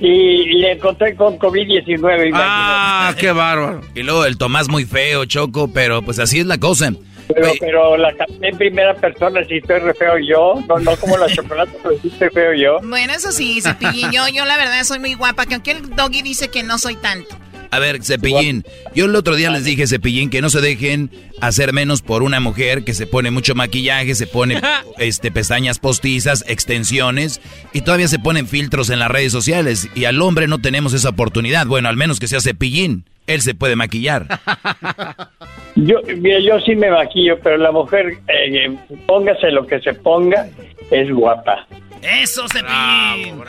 [0.00, 2.30] Y le encontré con COVID-19.
[2.34, 3.80] Ah, qué bárbaro.
[3.94, 6.92] Y luego el Tomás muy feo, Choco, pero pues así es la cosa.
[7.34, 10.54] Pero, pero la canté en primera persona, si estoy re feo yo.
[10.66, 12.78] No, no como la chocolate, pero sí estoy feo yo.
[12.82, 14.10] Bueno, eso sí, Cepillín.
[14.12, 16.96] Yo, yo la verdad soy muy guapa, que aunque el doggy dice que no soy
[16.96, 17.36] tanto.
[17.70, 21.72] A ver, Cepillín, yo el otro día les dije, Cepillín, que no se dejen hacer
[21.72, 24.60] menos por una mujer que se pone mucho maquillaje, se pone
[24.98, 27.40] este pestañas postizas, extensiones
[27.72, 31.10] y todavía se ponen filtros en las redes sociales y al hombre no tenemos esa
[31.10, 31.66] oportunidad.
[31.66, 34.26] Bueno, al menos que sea Cepillín, él se puede maquillar.
[35.76, 38.76] Yo, yo sí me maquillo, pero la mujer, eh,
[39.06, 40.48] póngase lo que se ponga,
[40.90, 41.68] es guapa.
[42.02, 43.40] Eso, se Bravo,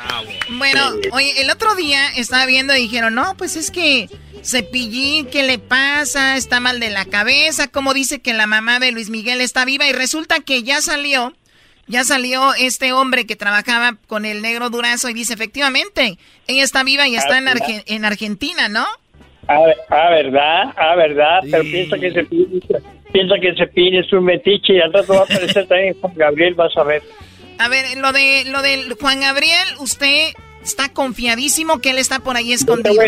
[0.57, 4.09] Bueno, oye, el otro día estaba viendo y dijeron, no, pues es que
[4.43, 6.35] Cepillín, ¿qué le pasa?
[6.37, 7.67] Está mal de la cabeza.
[7.67, 9.87] Como dice que la mamá de Luis Miguel está viva?
[9.87, 11.33] Y resulta que ya salió,
[11.87, 16.83] ya salió este hombre que trabajaba con el negro Durazo y dice, efectivamente, ella está
[16.83, 17.47] viva y está en,
[17.85, 18.85] en Argentina, ¿no?
[19.47, 19.59] Ah,
[19.89, 22.23] ah, verdad, ah, verdad, pero piensa que se
[23.11, 26.53] piensa que se pide su metiche y al rato va a aparecer también Juan Gabriel,
[26.53, 27.01] vas a ver.
[27.59, 30.29] A ver, lo de lo de Juan Gabriel, usted
[30.63, 33.01] está confiadísimo que él está por ahí escondido.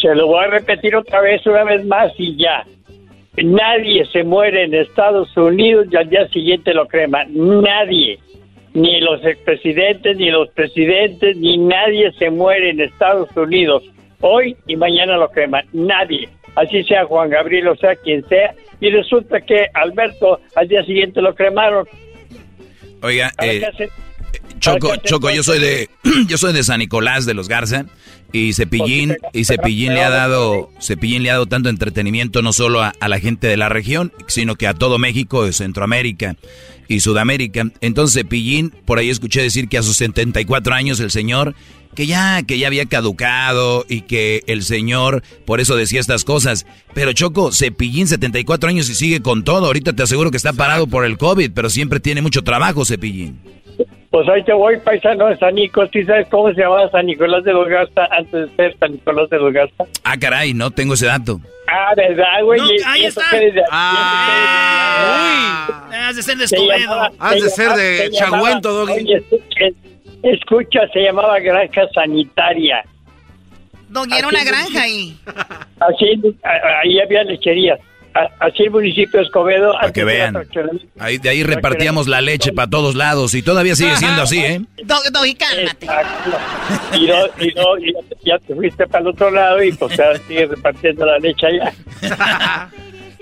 [0.00, 2.64] Se lo voy a repetir otra vez, una vez más y ya.
[3.36, 7.24] Nadie se muere en Estados Unidos y al día siguiente lo crema.
[7.28, 8.18] Nadie.
[8.72, 13.82] Ni los expresidentes, ni los presidentes, ni nadie se muere en Estados Unidos
[14.20, 15.66] hoy y mañana lo creman.
[15.72, 16.28] Nadie.
[16.54, 21.20] Así sea Juan Gabriel o sea quien sea, y resulta que Alberto al día siguiente
[21.20, 21.86] lo cremaron.
[23.06, 23.62] Oiga, eh,
[24.58, 25.88] Choco, Choco, yo soy de
[26.26, 27.86] yo soy de San Nicolás de los Garza
[28.32, 32.82] y Cepillín y Cepillín le ha dado Cepillín le ha dado tanto entretenimiento no solo
[32.82, 36.34] a, a la gente de la región, sino que a todo México, Centroamérica
[36.88, 37.70] y Sudamérica.
[37.80, 41.54] Entonces Cepillín, por ahí escuché decir que a sus 74 años el señor
[41.96, 46.64] que ya, que ya había caducado y que el señor por eso decía estas cosas.
[46.94, 49.66] Pero Choco, Cepillín, 74 años y sigue con todo.
[49.66, 53.40] Ahorita te aseguro que está parado por el COVID, pero siempre tiene mucho trabajo, Cepillín.
[54.10, 55.90] Pues ahí te voy, paisano de San Nicolás.
[55.90, 59.28] ¿Tú sabes cómo se llamaba San Nicolás de los Garza antes de ser San Nicolás
[59.28, 59.84] de los Garza?
[60.04, 61.40] Ah, caray, no tengo ese dato.
[61.68, 62.60] Ah, ¿verdad, güey?
[62.60, 63.22] No, ahí está.
[63.30, 67.10] que- Ah, uy, has de ser de Escobedo.
[67.18, 69.04] Has de se ser de Chagüento, Doggy.
[70.22, 72.84] Escucha, se llamaba Granja Sanitaria.
[73.88, 75.16] Doggy, era una granja ahí.
[75.80, 77.78] Así, ahí había lecherías.
[78.40, 79.72] Así el municipio de Escobedo.
[79.74, 80.36] Para que vean.
[80.98, 84.62] Ahí, de ahí repartíamos la leche para todos lados y todavía sigue siendo así, ¿eh?
[84.84, 85.86] Doggy, Doggy, cálmate.
[86.94, 90.16] Y, no, y, no, y ya te fuiste para el otro lado y pues ya
[90.26, 91.72] sigues repartiendo la leche allá.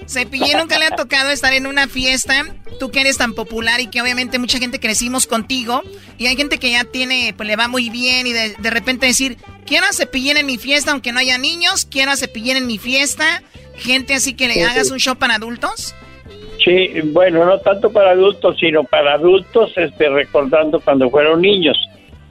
[0.07, 2.47] Cepillín nunca le ha tocado estar en una fiesta.
[2.79, 5.83] Tú que eres tan popular y que obviamente mucha gente crecimos contigo.
[6.19, 9.07] Y hay gente que ya tiene, pues le va muy bien y de, de repente
[9.07, 9.37] decir,
[9.67, 11.87] quiero a Cepillín en mi fiesta aunque no haya niños.
[11.87, 13.43] Quiero a Cepillín en mi fiesta.
[13.77, 15.95] Gente así que le hagas un show para adultos.
[16.65, 21.77] Sí, bueno, no tanto para adultos, sino para adultos, este, recordando cuando fueron niños.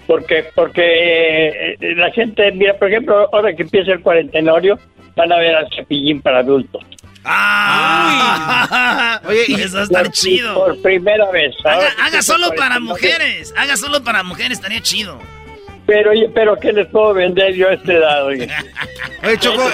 [0.08, 1.48] Porque, porque
[1.80, 4.80] eh, la gente, mira, por ejemplo, ahora que empieza el cuarentenario,
[5.16, 6.84] van a ver al cepillín para adultos.
[7.26, 9.22] ¡Ah!
[9.26, 10.54] Oye, y- eso está chido.
[10.56, 11.54] Por primera vez.
[11.64, 13.54] Haga, haga solo para mujeres.
[13.58, 15.20] Haga solo para mujeres, estaría chido.
[15.86, 18.28] Pero, oye, pero ¿qué les puedo vender yo a este dado?
[18.28, 18.48] oye?
[19.26, 19.70] Oye, Choco,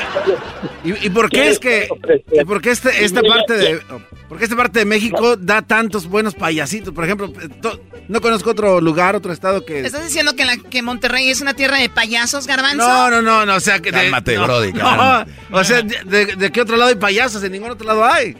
[0.83, 1.87] ¿y, y por qué es que
[2.31, 3.79] y por qué este, esta parte de
[4.27, 6.93] por qué esta parte de México da tantos buenos payasitos?
[6.93, 10.57] Por ejemplo, eh, to- no conozco otro lugar, otro estado que ¿Estás diciendo que, la,
[10.57, 12.77] que Monterrey es una tierra de payasos, garbanzo?
[12.77, 15.31] No, no, no, no, o sea que de- Cálmate, no, brody, no, cálmate.
[15.51, 17.43] o sea, de, de- de qué otro lado hay payasos?
[17.43, 18.35] En ningún otro lado hay.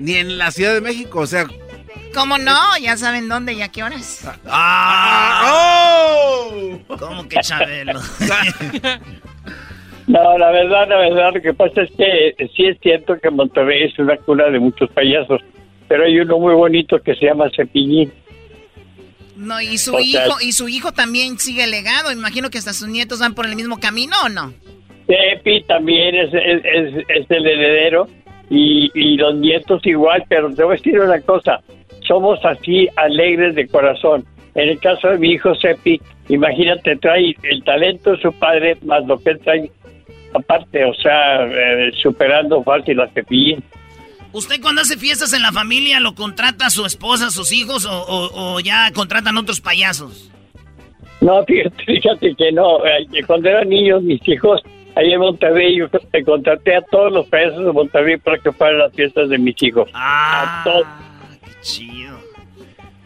[0.00, 1.46] Ni en la Ciudad de México, o sea,
[2.14, 2.56] ¿Cómo no?
[2.80, 4.26] Ya saben dónde y a qué horas.
[5.44, 6.78] ¡Oh!
[6.98, 8.00] ¿Cómo que Chabelo?
[10.06, 13.28] No, la verdad, la verdad, lo que pasa es que eh, sí es cierto que
[13.28, 15.42] Monterrey es una cuna de muchos payasos,
[15.86, 18.10] pero hay uno muy bonito que se llama Cepillín.
[19.36, 22.10] No, y su O sea- hijo, y su hijo también sigue legado.
[22.10, 24.54] Imagino que hasta sus nietos van por el mismo camino, ¿o no?
[25.06, 28.08] Pepi también es, es, es- es el heredero
[28.48, 31.60] y, y los nietos igual, pero te voy a decir una cosa,
[32.08, 34.24] somos así alegres de corazón.
[34.54, 39.06] En el caso de mi hijo Sepi, imagínate, trae el talento de su padre más
[39.06, 39.70] lo que él trae
[40.34, 43.62] aparte, o sea, eh, superando fácil a Cepillín.
[44.32, 47.86] ¿Usted cuando hace fiestas en la familia lo contrata a su esposa, a sus hijos
[47.86, 50.30] o, o- o ya contratan otros payasos?
[51.20, 52.78] No, fíjate, fíjate que no.
[53.26, 54.60] Cuando eran niños, mis hijos,
[54.96, 55.86] ahí en Monterrey, yo
[56.26, 59.88] contraté a todos los payasos de Monterrey para que fueran las fiestas de mis hijos.
[59.94, 60.86] Ah, A todos.
[61.76, 62.18] Chido.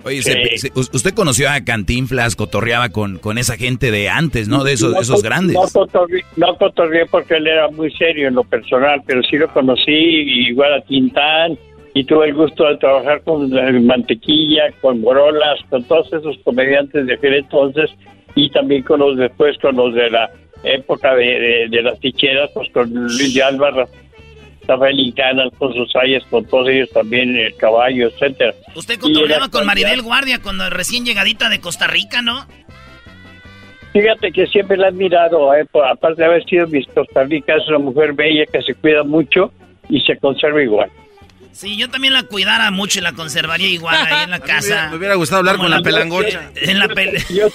[0.05, 0.33] Oye, Sí.
[0.33, 4.64] se- se- us- usted conoció a Cantinflas, cotorreaba con, con esa gente de antes, ¿no?
[4.64, 5.55] De esos, No esos grandes.
[5.55, 9.46] No cotorreé, no cotorreé porque él era muy serio en lo personal, pero sí lo
[9.53, 11.57] conocí, igual a Tintán,
[11.94, 13.48] y tuve el gusto de trabajar con
[13.87, 17.90] Mantequilla, con Borolas, con todos esos comediantes de aquel entonces,
[18.35, 20.29] y también con los después, con los de la
[20.64, 23.88] época de, de- de las ticheras, pues con Luis de Álvaro,
[24.66, 28.55] Rafael Incana, Alfonso Sayas, con todos ellos también, el caballo, etcétera.
[28.75, 32.46] Usted cotorreaba con Maribel Guardia cuando recién llegadita de Costa Rica, ¿no?
[33.92, 37.55] Fíjate que siempre la he admirado, eh, por- aparte de haber sido Miss Costa Rica,
[37.57, 39.53] es una mujer bella que se cuida mucho
[39.90, 40.90] y se conserva igual.
[41.53, 44.55] Sí, yo también la cuidara mucho y la conservaría igual ahí en la me hubiera,
[44.61, 44.88] casa.
[44.90, 46.51] me hubiera gustado hablar Como con la la- pelangocha.
[46.57, 47.22] En la pele...
[47.29, 47.48] Yo,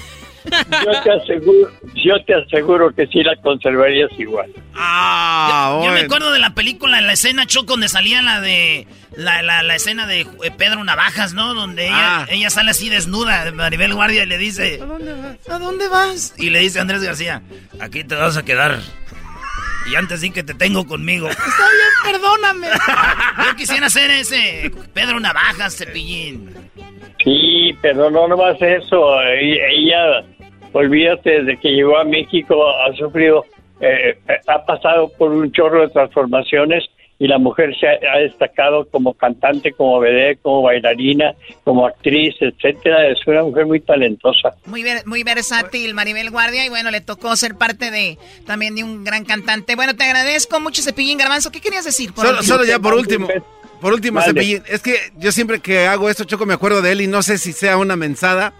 [0.85, 4.49] yo te aseguro, yo te aseguro que sí la conservarías igual.
[4.75, 6.05] Ah, Yo me bueno.
[6.05, 8.87] acuerdo de la película, la escena Choco, donde salía la de.
[9.15, 11.53] La, la, la escena de eh, Pedro Navajas, ¿no?
[11.55, 12.25] Donde ella, Ah.
[12.29, 15.49] ella sale así desnuda, Maribel Guardia, y le dice: ¿A dónde vas?
[15.49, 16.33] ¿A dónde vas?
[16.37, 17.41] Y le dice a Andrés García:
[17.79, 18.79] Aquí te vas a quedar.
[19.91, 21.29] Y antes sí que te tengo conmigo.
[21.29, 22.67] Está bien, perdóname.
[23.47, 26.53] Yo quisiera ser ese Pedro Navajas, cepillín.
[27.23, 29.21] Sí, pero no nomás eso.
[29.21, 30.23] Ella, ella,
[30.77, 33.45] olvídate, desde que llegó a México ha sufrido,
[33.79, 36.83] eh, eh, ha pasado por un chorro de transformaciones
[37.19, 42.35] y la mujer se ha, ha destacado como cantante, como vedette, como bailarina, como actriz,
[42.39, 43.07] etcétera.
[43.07, 44.53] Es una mujer muy talentosa.
[44.65, 46.63] Muy, ver- muy versátil, Maribel Guardia.
[46.65, 49.75] Y bueno, le tocó ser parte de también de un gran cantante.
[49.75, 51.51] Bueno, te agradezco mucho, Cepillín Garbanzo.
[51.51, 52.13] ¿Qué querías decir?
[52.13, 53.27] por Solo, solo ya por último.
[53.81, 54.33] por último, Mande.
[54.39, 57.23] Cepillín, es que yo siempre que hago esto, Choco, me acuerdo de él y no
[57.23, 58.53] sé si sea una mensada,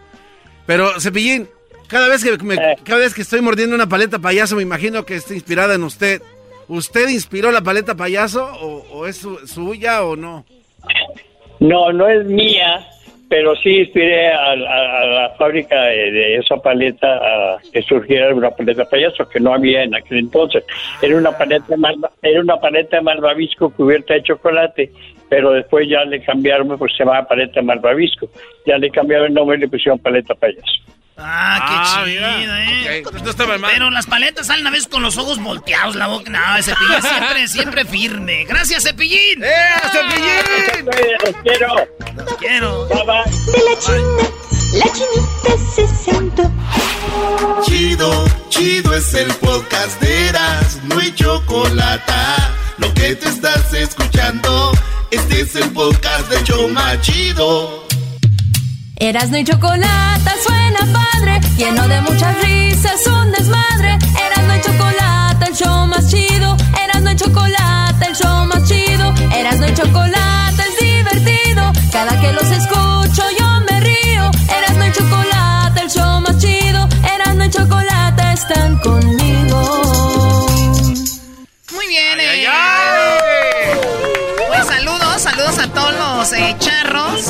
[0.66, 1.48] pero Cepillín,
[1.88, 2.76] cada vez que, me- Eh.
[2.84, 6.22] cada vez que estoy mordiendo una paleta payaso, me imagino que está inspirada en usted.
[6.68, 10.46] ¿Usted inspiró la paleta payaso o, o es su- suya o no?
[11.60, 12.86] No, no es mía,
[13.30, 18.34] pero sí inspiré a, a- a la fábrica de, de esa paleta a que surgiera
[18.36, 20.64] una paleta payaso que no había en aquel entonces.
[21.02, 24.92] Era una paleta malva- era una paleta de malvavisco cubierta de chocolate,
[25.30, 28.30] pero después ya le cambiaron, pues se llamaba paleta de malvavisco.
[28.66, 30.84] Ya le cambiaron el nombre y le pusieron paleta payaso.
[31.20, 32.06] Ah, qué Ah, chido,
[32.38, 32.64] mira.
[32.98, 33.04] ¿eh?
[33.24, 33.72] No estaba mal.
[33.74, 36.30] Pero las paletas salen a veces con los ojos volteados, la boca.
[36.30, 38.46] No, Cepillín siempre, siempre firme.
[38.46, 39.44] Gracias, Cepillín.
[39.44, 39.52] ¡Eh,
[39.92, 40.86] Cepillín!
[41.26, 41.88] Los quiero.
[42.16, 42.88] Los quiero.
[42.88, 43.52] Bye, bye.
[43.52, 44.30] De la China,
[44.74, 46.52] la chinita se sentó.
[47.66, 52.14] Chido, chido es el podcast de Eras, no hay chocolate.
[52.78, 54.72] Lo que te estás escuchando,
[55.10, 57.87] este es el podcast de Choma Chido.
[59.00, 63.96] Erasno y chocolate suena padre, lleno de muchas risas, un desmadre.
[64.26, 66.58] Erasno y chocolate, el show más chido.
[66.84, 69.14] Erasno y chocolate, el show más chido.
[69.36, 71.72] Erasno y chocolate es divertido.
[71.92, 74.32] Cada que los escucho yo me río.
[74.58, 76.90] Erasno y chocolate, el show más chido.
[77.14, 79.62] Erasno y chocolate están conmigo.
[81.72, 82.48] Muy bien, ¡Ay, eh.
[82.48, 83.80] ay!
[84.48, 87.28] Pues saludos, saludos a todos los eh, charros.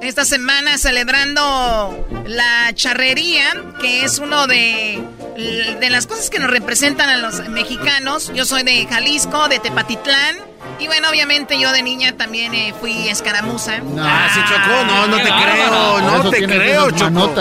[0.00, 3.44] Esta semana celebrando la charrería,
[3.80, 5.02] que es uno de,
[5.80, 8.32] de las cosas que nos representan a los mexicanos.
[8.34, 10.36] Yo soy de Jalisco, de Tepatitlán.
[10.78, 13.80] Y bueno, obviamente yo de niña también eh, fui escaramuza.
[13.98, 17.34] Ah, sí, Choco, no, no te creo, no te creo, Choco.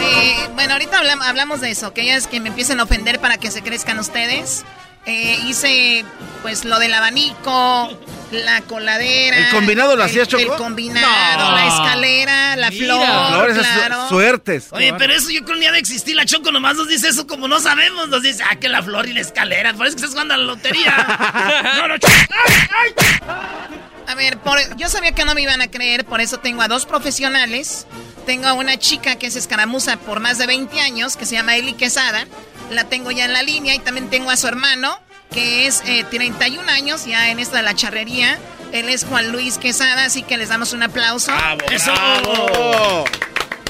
[0.00, 3.38] Eh, bueno, ahorita hablam- hablamos de eso, que es que me empiecen a ofender para
[3.38, 4.64] que se crezcan ustedes.
[5.06, 6.04] Eh, hice
[6.42, 7.88] pues lo del abanico,
[8.30, 9.38] la coladera.
[9.38, 10.42] ¿El combinado lo hacías, Choco?
[10.42, 11.56] El combinado, No.
[11.56, 14.08] la escalera, la flor, Flores, esas claro.
[14.08, 14.66] suertes.
[14.70, 16.14] Oye, pero eso yo creo que ni ha de existir.
[16.14, 18.08] La Choco nomás nos dice eso como no sabemos.
[18.08, 19.72] Nos dice, ah, que la flor y la escalera.
[19.74, 20.94] Parece que estás jugando a la lotería.
[21.78, 22.12] no, no, Choco.
[22.30, 23.78] ¡Ay, ay!
[24.06, 26.68] A ver, por- yo sabía que no me iban a creer, por eso tengo a
[26.68, 27.86] dos profesionales.
[28.26, 31.56] Tengo a una chica que es escaramuza por más de 20 años, que se llama
[31.56, 32.26] Eli Quesada.
[32.70, 34.98] La tengo ya en la línea y también tengo a su hermano,
[35.30, 38.38] que es eh, 31 años ya en esto de la charrería.
[38.72, 41.32] Él es Juan Luis Quesada, así que les damos un aplauso.
[41.70, 41.92] ¡Eso!
[41.92, 43.04] ¡Bravo!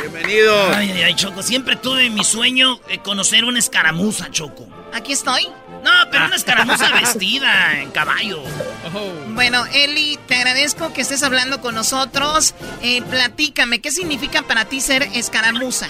[0.00, 0.54] Bienvenido.
[0.74, 4.68] Ay, ay, ay, Choco, siempre tuve mi sueño de conocer una escaramuza, Choco.
[4.92, 5.48] Aquí estoy.
[5.82, 8.42] No, pero una escaramuza vestida en caballo.
[9.28, 12.54] Bueno, Eli, te agradezco que estés hablando con nosotros.
[12.82, 15.86] Eh, platícame, ¿qué significa para ti ser escaramuza?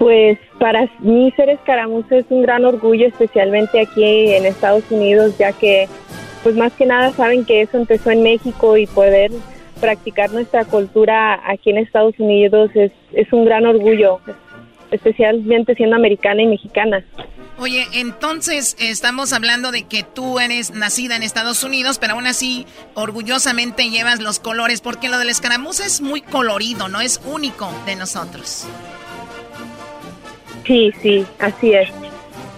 [0.00, 5.52] Pues para mí ser escaramuza es un gran orgullo, especialmente aquí en Estados Unidos, ya
[5.52, 5.90] que
[6.42, 9.30] pues más que nada saben que eso empezó en México y poder
[9.78, 14.20] practicar nuestra cultura aquí en Estados Unidos es, es un gran orgullo,
[14.90, 17.04] especialmente siendo americana y mexicana.
[17.58, 22.64] Oye, entonces estamos hablando de que tú eres nacida en Estados Unidos, pero aún así
[22.94, 27.70] orgullosamente llevas los colores, porque lo de la escaramuza es muy colorido, no es único
[27.84, 28.66] de nosotros.
[30.66, 31.88] Sí, sí, así es.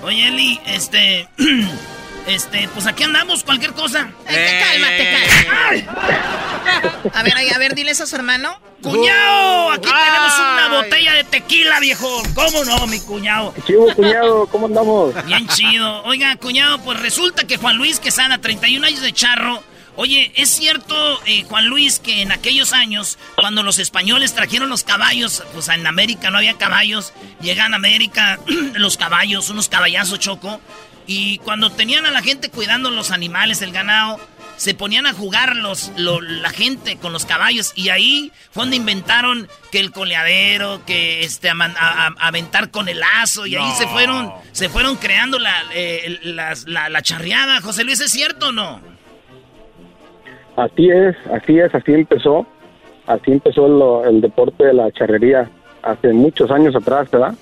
[0.03, 1.29] Oye, Eli, este.
[2.27, 4.09] Este, pues aquí andamos, cualquier cosa.
[4.27, 7.11] Ay, te calma, te calma.
[7.15, 8.61] A ver, ay, a ver, diles a su hermano.
[8.83, 9.73] ¡Cuñado!
[9.73, 12.23] Aquí tenemos una botella de tequila, viejo.
[12.35, 13.53] ¿Cómo no, mi cuñado?
[13.67, 15.15] Chivo, cuñado, ¿cómo andamos?
[15.25, 16.03] Bien chido.
[16.05, 19.63] Oiga, cuñado, pues resulta que Juan Luis Quesada, 31 años de charro.
[19.95, 24.85] Oye, ¿es cierto, eh, Juan Luis, que en aquellos años, cuando los españoles trajeron los
[24.85, 28.39] caballos, pues en América no había caballos, llegan a América
[28.75, 30.61] los caballos, unos caballazos choco,
[31.07, 34.19] y cuando tenían a la gente cuidando los animales, el ganado,
[34.57, 38.77] se ponían a jugar los, lo- la gente con los caballos, y ahí fue donde
[38.77, 43.73] inventaron que el coleadero, que este, a, a- a- aventar con el lazo, y ahí
[43.77, 47.61] se fueron, se fueron creando la, eh, las- la, la charreada.
[47.61, 48.92] José Luis, ¿es cierto o no?
[50.57, 52.47] Así es, así es, así empezó,
[53.07, 55.49] así empezó lo- el deporte de la charrería
[55.83, 57.35] hace muchos años atrás, ¿verdad?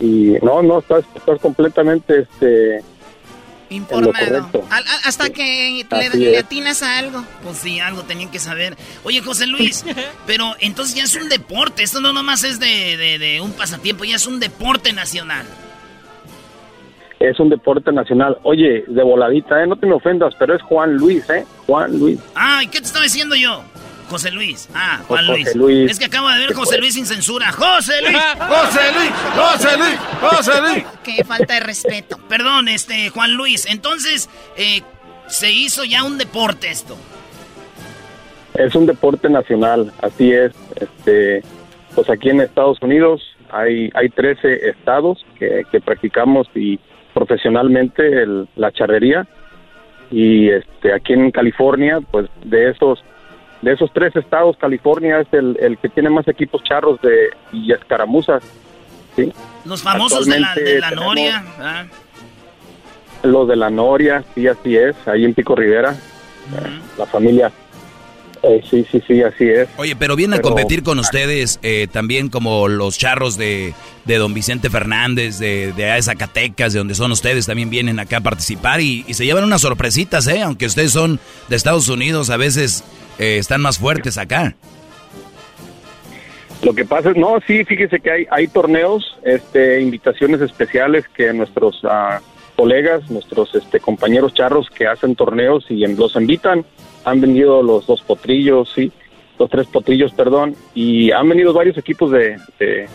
[0.00, 4.12] Y no, no, estás, estás completamente este, en lo Informado.
[4.12, 4.64] correcto.
[4.70, 7.22] Al- a- hasta que le, le atinas a algo.
[7.44, 8.76] Pues sí, algo tenían que saber.
[9.04, 9.84] Oye, José Luis,
[10.26, 11.82] pero entonces ya es un deporte.
[11.82, 15.46] Esto no nomás es de, de- de un pasatiempo, ya es un deporte nacional.
[17.22, 18.36] Es un deporte nacional.
[18.42, 19.66] Oye, de voladita, ¿eh?
[19.68, 21.46] No te me ofendas, pero es Juan Luis, ¿eh?
[21.66, 22.18] Juan Luis.
[22.34, 23.62] Ah, ¿y qué te estaba diciendo yo?
[24.10, 24.68] José Luis.
[24.74, 25.54] Ah, Juan José Luis.
[25.54, 25.90] Luis.
[25.92, 27.52] Es que acabo de ver José Luis sin censura.
[27.52, 28.16] ¡José Luis!
[28.40, 29.10] ¡José Luis!
[29.36, 29.98] ¡José Luis!
[30.20, 30.84] ¡José Luis!
[31.04, 32.18] Qué falta de respeto.
[32.28, 33.66] Perdón, este, Juan Luis.
[33.66, 34.82] Entonces, eh,
[35.28, 36.96] se hizo ya un deporte esto.
[38.54, 40.52] Es un deporte nacional, así es.
[40.74, 41.44] Este,
[41.94, 46.80] pues aquí en Estados Unidos hay, hay 13 estados que, que practicamos y
[47.14, 49.26] profesionalmente el- la charrería
[50.10, 53.02] y este aquí en California, pues de esos
[53.62, 57.72] de esos tres estados, California es el, el que tiene más equipos charros de y
[57.72, 58.42] escaramuzas,
[59.14, 59.32] ¿sí?
[59.64, 61.44] Los famosos de la, de la Actualmente Noria.
[63.22, 65.94] Los de la Noria, sí, así es, ahí en Pico Rivera,
[66.98, 67.52] la familia.
[68.42, 69.68] Eh, sí, sí, sí, así es.
[69.76, 73.72] Oye, pero vienen a competir con ustedes eh, también como los charros de,
[74.04, 78.20] de don Vicente Fernández, de, de Zacatecas, de donde son ustedes, también vienen acá a
[78.20, 80.42] participar y, y se llevan unas sorpresitas, ¿eh?
[80.42, 82.82] Aunque ustedes son de Estados Unidos, a veces
[83.20, 84.56] eh, están más fuertes acá.
[86.64, 91.32] Lo que pasa es, no, sí, fíjese que hay, hay torneos, este, invitaciones especiales que
[91.32, 92.20] nuestros ah,
[92.56, 96.64] colegas, nuestros este, compañeros charros que hacen torneos y los invitan.
[97.04, 98.92] Han venido los dos potrillos, sí,
[99.38, 102.86] los tres potrillos, perdón, y han venido varios equipos de, de,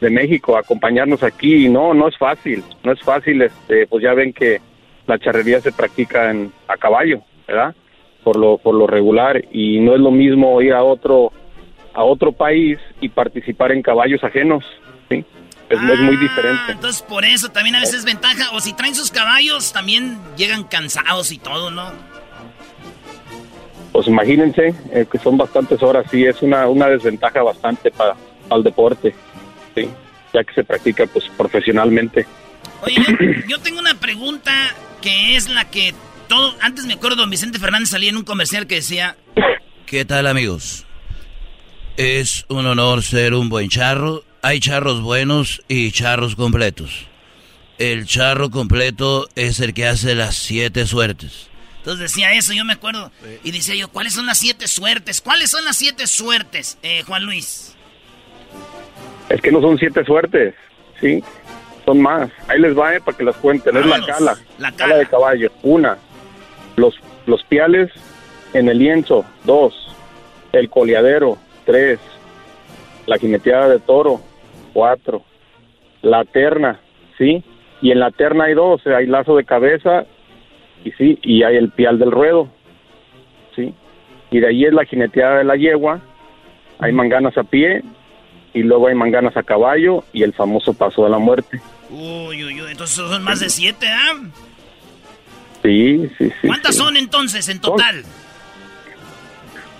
[0.00, 1.66] de México a acompañarnos aquí.
[1.66, 4.60] Y no, no es fácil, no es fácil, este, pues ya ven que
[5.06, 7.74] la charrería se practica en, a caballo, ¿verdad?
[8.24, 11.32] Por lo, por lo regular, y no es lo mismo ir a otro
[11.94, 14.64] a otro país y participar en caballos ajenos,
[15.08, 15.24] ¿sí?
[15.68, 16.72] Es, es muy diferente.
[16.72, 18.50] Entonces por eso también a veces es ventaja.
[18.52, 21.92] O si traen sus caballos, también llegan cansados y todo, ¿no?
[23.96, 28.14] Pues imagínense eh, que son bastantes horas, sí, es una, una desventaja bastante para
[28.50, 29.14] el deporte,
[29.74, 29.88] sí,
[30.34, 32.26] ya que se practica pues profesionalmente.
[32.82, 33.14] Oye, yo,
[33.48, 34.52] yo tengo una pregunta
[35.00, 35.94] que es la que
[36.28, 36.54] todo.
[36.60, 39.16] Antes me acuerdo, don Vicente Fernández salía en un comercial que decía:
[39.86, 40.84] ¿Qué tal amigos?
[41.96, 44.24] Es un honor ser un buen charro.
[44.46, 47.08] Hay charros buenos y charros completos.
[47.78, 51.48] El charro completo es el que hace las siete suertes.
[51.78, 53.10] Entonces decía eso, yo me acuerdo.
[53.42, 55.20] Y decía yo, ¿cuáles son las siete suertes?
[55.20, 57.74] ¿Cuáles son las siete suertes, eh, Juan Luis?
[59.30, 60.54] Es que no son siete suertes,
[61.00, 61.24] sí,
[61.84, 62.30] son más.
[62.46, 63.76] Ahí les va, eh, para que las cuenten.
[63.76, 64.16] Es la Vámonos.
[64.16, 65.98] cala, La cala de caballo, una.
[66.76, 66.94] Los,
[67.26, 67.90] los piales
[68.52, 69.74] en el lienzo, dos.
[70.52, 71.98] El coleadero, tres.
[73.06, 74.20] La jineteada de toro,
[74.76, 75.22] cuatro.
[76.02, 76.78] La terna,
[77.16, 77.42] sí.
[77.80, 80.04] Y en la terna hay dos, hay lazo de cabeza
[80.84, 82.48] y sí, y hay el pial del ruedo,
[83.54, 83.72] sí.
[84.30, 86.00] Y de ahí es la jineteada de la yegua,
[86.78, 87.82] hay manganas a pie
[88.52, 91.58] y luego hay manganas a caballo y el famoso paso de la muerte.
[91.88, 92.70] Uy, uy, uy.
[92.70, 94.20] Entonces son más de siete, ¿ah?
[95.62, 96.48] Sí, sí, sí.
[96.48, 96.82] ¿Cuántas sí.
[96.82, 98.04] son entonces en total?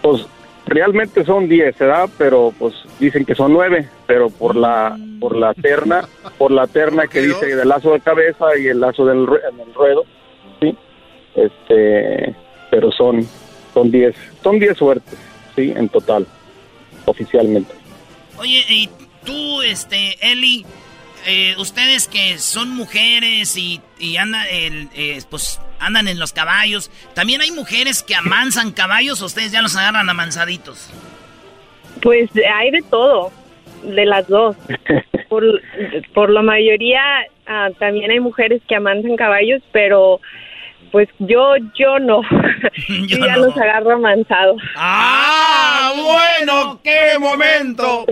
[0.00, 0.26] Pues
[0.66, 2.10] realmente son 10, ¿verdad?
[2.18, 6.06] Pero pues dicen que son 9, pero por la por la terna,
[6.36, 9.74] por la terna que dice del lazo de cabeza y el lazo del en el
[9.74, 10.04] ruedo,
[10.60, 10.76] sí.
[11.34, 12.34] Este,
[12.70, 13.26] pero son
[13.72, 15.18] son 10, son 10 suertes,
[15.54, 16.26] sí, en total
[17.06, 17.72] oficialmente.
[18.38, 18.90] Oye, y
[19.24, 20.66] tú, este, Eli,
[21.26, 26.90] eh, ustedes que son mujeres y, y andan, el, eh, pues, andan en los caballos,
[27.14, 30.90] ¿también hay mujeres que amansan caballos o ustedes ya los agarran amansaditos?
[32.00, 33.32] Pues hay de todo,
[33.82, 34.56] de las dos.
[35.28, 35.60] Por,
[36.14, 37.02] por la mayoría
[37.48, 40.20] ah, también hay mujeres que amansan caballos, pero
[40.96, 42.22] pues yo yo no.
[43.06, 44.56] yo ya los agarro amansados.
[44.76, 46.80] ¡Ah, bueno!
[46.82, 48.06] ¡Qué momento!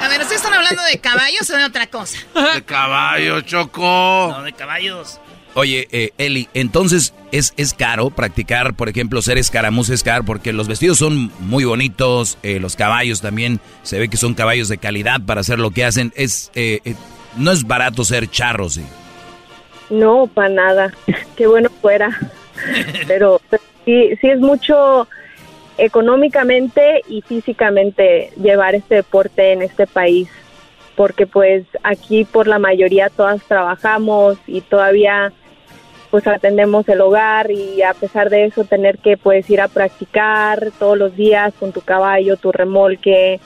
[0.00, 2.18] A ver, ¿ustedes están hablando de caballos o de otra cosa?
[2.54, 3.82] De caballo, Choco.
[4.30, 5.20] No, de caballos.
[5.54, 10.52] Oye, eh, Eli, entonces es, es caro practicar, por ejemplo, ser escaramuza es caro porque
[10.52, 14.78] los vestidos son muy bonitos, eh, los caballos también se ve que son caballos de
[14.78, 16.12] calidad para hacer lo que hacen.
[16.14, 16.94] Es eh, eh,
[17.36, 18.84] no es barato ser charro, sí.
[19.90, 20.92] No, para nada.
[21.36, 22.10] Qué bueno fuera.
[23.06, 25.08] Pero, pero sí, sí es mucho
[25.78, 30.28] económicamente y físicamente llevar este deporte en este país.
[30.94, 35.32] Porque pues aquí por la mayoría todas trabajamos y todavía
[36.10, 40.70] pues atendemos el hogar y a pesar de eso tener que pues ir a practicar
[40.78, 43.40] todos los días con tu caballo, tu remolque,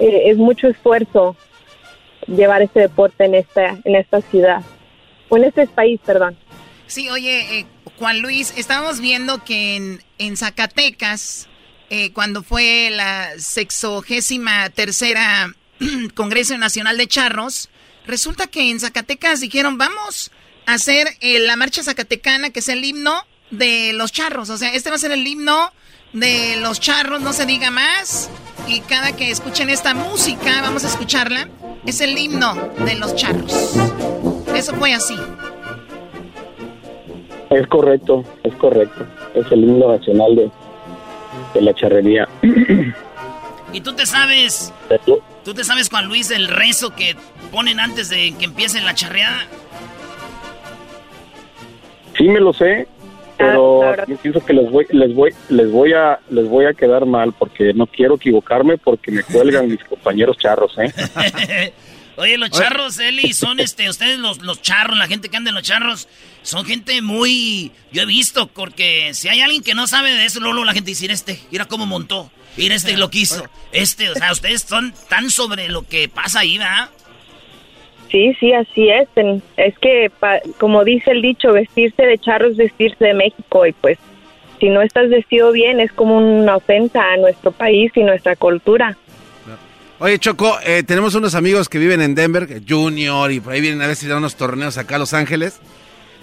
[0.00, 1.36] eh, es mucho esfuerzo
[2.26, 4.62] llevar este deporte en esta en esta ciudad
[5.36, 6.36] en este país, perdón.
[6.86, 7.66] Sí, oye, eh,
[7.98, 11.48] Juan Luis, estábamos viendo que en, en Zacatecas,
[11.88, 15.54] eh, cuando fue la sexogésima tercera
[16.14, 17.68] Congreso Nacional de Charros,
[18.06, 20.30] resulta que en Zacatecas dijeron, vamos
[20.66, 24.50] a hacer eh, la marcha zacatecana, que es el himno de los charros.
[24.50, 25.72] O sea, este va a ser el himno
[26.12, 28.30] de los charros, no se diga más.
[28.66, 31.48] Y cada que escuchen esta música, vamos a escucharla,
[31.86, 32.54] es el himno
[32.84, 33.89] de los charros.
[34.60, 35.16] Eso fue así.
[37.48, 39.06] Es correcto, es correcto.
[39.34, 40.50] Es el himno nacional de,
[41.54, 42.28] de la charrería.
[43.72, 44.70] ¿Y tú te sabes,
[45.46, 47.16] tú te sabes, Juan Luis, el rezo que
[47.50, 49.46] ponen antes de que empiece la charreada?
[52.18, 52.86] Sí me lo sé,
[53.38, 57.06] pero yo pienso que les voy, les voy, les voy a, les voy a quedar
[57.06, 61.72] mal porque no quiero equivocarme porque me cuelgan mis compañeros charros, ¿eh?
[62.16, 65.54] Oye, los charros, Eli, son este, ustedes los, los charros, la gente que anda en
[65.54, 66.08] los charros,
[66.42, 70.40] son gente muy, yo he visto, porque si hay alguien que no sabe de eso,
[70.40, 74.32] luego la gente dice, este, mira cómo montó, mira este lo quiso, este, o sea,
[74.32, 76.90] ustedes son tan sobre lo que pasa ahí, ¿verdad?
[78.10, 79.08] Sí, sí, así es.
[79.56, 80.10] Es que,
[80.58, 83.98] como dice el dicho, vestirse de charro es vestirse de México y pues
[84.58, 88.96] si no estás vestido bien es como una ofensa a nuestro país y nuestra cultura.
[90.02, 93.82] Oye, Choco, eh, tenemos unos amigos que viven en Denver, Junior, y por ahí vienen
[93.82, 95.60] a veces a unos torneos acá a Los Ángeles.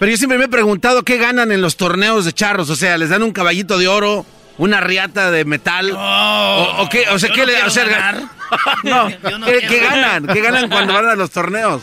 [0.00, 2.70] Pero yo siempre me he preguntado qué ganan en los torneos de charros.
[2.70, 4.26] O sea, ¿les dan un caballito de oro,
[4.58, 5.92] una riata de metal?
[5.94, 7.04] o, qué?
[7.12, 7.84] O sea, ¿qué le, o sea,
[8.82, 9.06] no,
[9.46, 10.26] ¿qué, ganan?
[10.26, 11.80] ¿Qué ganan cuando van a los torneos?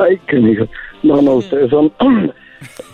[0.00, 0.68] Ay, qué dijo.
[1.02, 1.92] No, no, ustedes son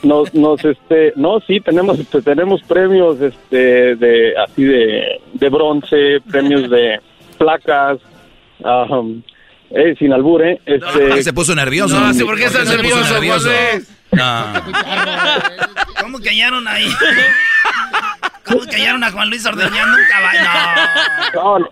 [0.03, 6.20] nos, nos, este, no, sí, tenemos, este, tenemos premios, este, de, así de, de bronce,
[6.31, 7.01] premios de
[7.39, 7.99] placas,
[8.61, 9.22] um,
[9.70, 10.61] eh, sin albur, ¿eh?
[10.66, 11.99] Este, se puso nervioso.
[11.99, 13.14] No, ¿por qué está nervioso?
[13.14, 13.51] nervioso?
[14.12, 14.45] No.
[16.03, 16.87] ¿Cómo callaron ahí?
[18.51, 20.40] ¿Cómo callaron a Juan Luis ordeñando un caballo?
[21.34, 21.68] No, no.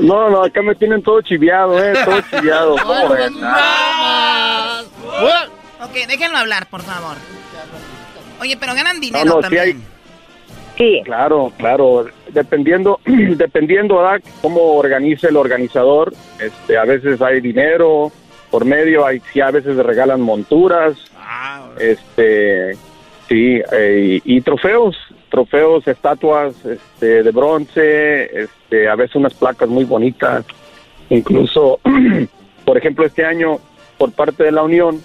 [0.00, 2.74] No, no, acá me tienen todo chiviado, eh, todo chiviado.
[2.74, 2.80] ok,
[6.08, 7.16] déjenlo hablar, por favor.
[8.40, 9.82] Oye, pero ganan dinero también.
[10.76, 12.06] Sí, Claro, claro.
[12.28, 14.20] Dependiendo, dependiendo ¿verdad?
[14.42, 18.12] cómo organice el organizador, este, a veces hay dinero
[18.50, 22.76] por medio, hay, sí, a veces regalan monturas, ah, este,
[23.28, 24.96] sí, eh, y trofeos,
[25.28, 30.44] trofeos, estatuas este, de bronce, este, a veces unas placas muy bonitas.
[31.10, 31.80] Incluso,
[32.64, 33.58] por ejemplo, este año,
[33.98, 35.00] por parte de la Unión,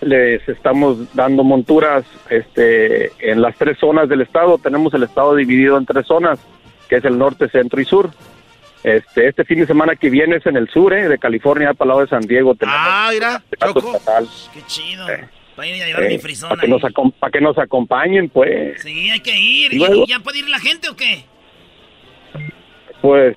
[0.00, 4.58] les estamos dando monturas este, en las tres zonas del estado.
[4.58, 6.40] Tenemos el estado dividido en tres zonas,
[6.88, 8.10] que es el norte, centro y sur.
[8.82, 11.84] Este, este fin de semana que viene es en el sur, eh, de California, para
[11.84, 12.56] el lado de San Diego.
[12.66, 13.42] ah, mira,
[14.52, 15.08] Qué chido.
[15.08, 15.28] Eh.
[15.56, 16.82] Para ir a llevar mi frisón para, que nos
[17.18, 18.82] para que nos acompañen, pues.
[18.82, 19.74] Sí, hay que ir.
[19.74, 21.24] ¿Y, ya puede ir la gente o qué?
[23.02, 23.36] Pues,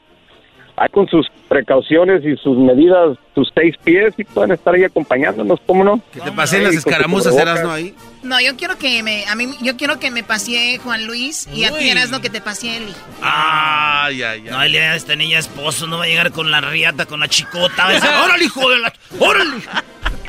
[0.77, 5.59] hay con sus precauciones y sus medidas, sus seis pies, y pueden estar ahí acompañándonos,
[5.65, 6.01] ¿cómo no?
[6.11, 7.95] Que te pasen las escaramuzas, no ahí.
[8.23, 11.63] No, yo quiero que me, a mí, yo quiero que me pasee Juan Luis y
[11.63, 12.93] a ti no que te pase Eli.
[13.21, 14.49] Ay, ay, ay.
[14.49, 17.87] No, Eli, esta niña esposo no va a llegar con la riata, con la chicota.
[18.23, 18.93] ¡Órale, hijo de la...
[19.19, 19.63] ¡Órale!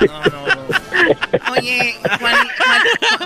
[0.01, 1.53] No, no, no.
[1.53, 1.95] Oye,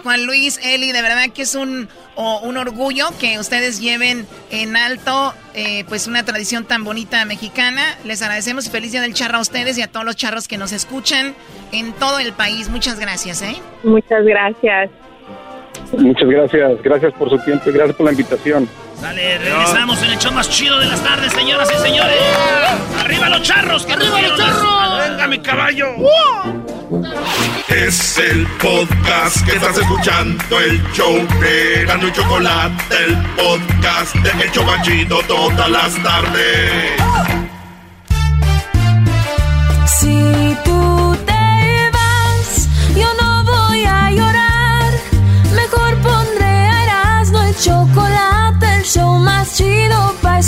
[0.03, 5.33] Juan, Luis, Eli, de verdad que es un, un orgullo que ustedes lleven en alto
[5.55, 7.83] eh, pues una tradición tan bonita mexicana.
[8.05, 10.59] Les agradecemos y feliz día del charro a ustedes y a todos los charros que
[10.59, 11.35] nos escuchan
[11.73, 12.69] en todo el país.
[12.69, 13.57] Muchas gracias, ¿eh?
[13.83, 14.91] Muchas gracias.
[15.93, 18.69] Muchas gracias, gracias por su tiempo y gracias por la invitación.
[19.01, 22.19] Dale, regresamos en el show más chido de las tardes, señoras y señores.
[23.01, 23.87] ¡Arriba los charros!
[23.87, 25.09] ¡Que ¡Arriba los charros!
[25.09, 25.87] ¡Venga mi caballo!
[27.69, 34.45] Es el podcast que estás escuchando, el show de Gano y Chocolate, el podcast de
[34.45, 37.50] El Chobachito todas las tardes.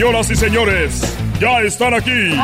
[0.00, 2.34] Señoras y señores, ya están aquí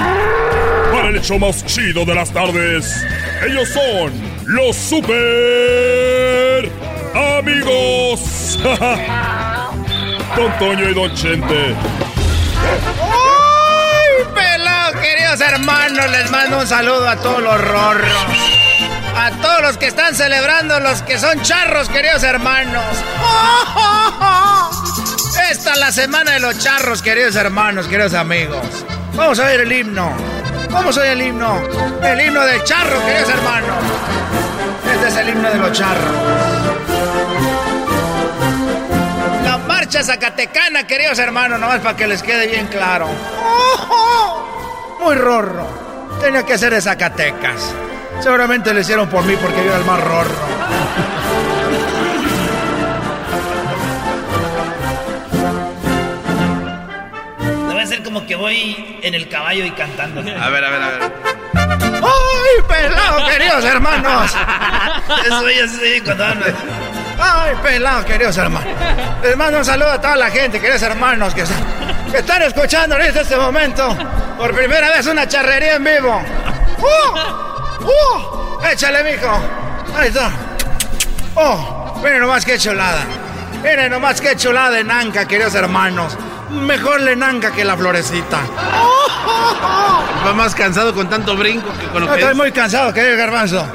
[0.92, 3.02] para el hecho más chido de las tardes.
[3.48, 4.12] Ellos son
[4.44, 6.70] los super
[7.14, 8.58] amigos.
[10.36, 11.74] Don Toño y Don Chente.
[13.00, 16.10] ¡Ay, pelado, queridos hermanos!
[16.10, 18.26] Les mando un saludo a todos los rorros.
[19.16, 22.84] A todos los que están celebrando, los que son charros, queridos hermanos.
[25.50, 28.84] Esta es la semana de los charros, queridos hermanos, queridos amigos.
[29.14, 30.12] Vamos a ver el himno.
[30.70, 31.60] Vamos a ver el himno.
[32.02, 33.76] El himno del charro, queridos hermanos.
[34.94, 36.14] Este es el himno de los charros.
[39.44, 43.08] La marcha zacatecana, queridos hermanos, nomás para que les quede bien claro.
[45.00, 46.18] Muy rorro.
[46.20, 47.72] Tenía que ser de Zacatecas.
[48.20, 50.34] Seguramente lo hicieron por mí porque yo era el más rorro.
[58.26, 60.20] Que voy en el caballo y cantando.
[60.40, 61.12] A ver, a ver, a ver.
[62.02, 64.36] ¡Ay, pelado, queridos hermanos!
[65.26, 66.46] Eso ya sí, cuando ando.
[67.18, 68.68] ¡Ay, pelado, queridos hermanos!
[69.22, 71.44] Les mando un saludo a toda la gente, queridos hermanos, que,
[72.10, 73.96] que están escuchando en este momento
[74.36, 76.22] por primera vez una charrería en vivo.
[76.78, 77.84] ¡Uh!
[77.84, 78.64] ¡Uh!
[78.70, 79.40] ¡Échale, mijo!
[79.96, 80.30] Ahí está.
[81.34, 81.98] ¡Oh!
[82.02, 83.04] Miren nomás qué chulada.
[83.62, 86.16] Miren nomás qué chulada de Nanca, queridos hermanos.
[86.50, 88.38] Mejor le Nanca que la florecita.
[90.26, 92.36] Va más cansado con tanto brinco que con lo que Estoy es.
[92.36, 93.66] muy cansado, querido garbanzo.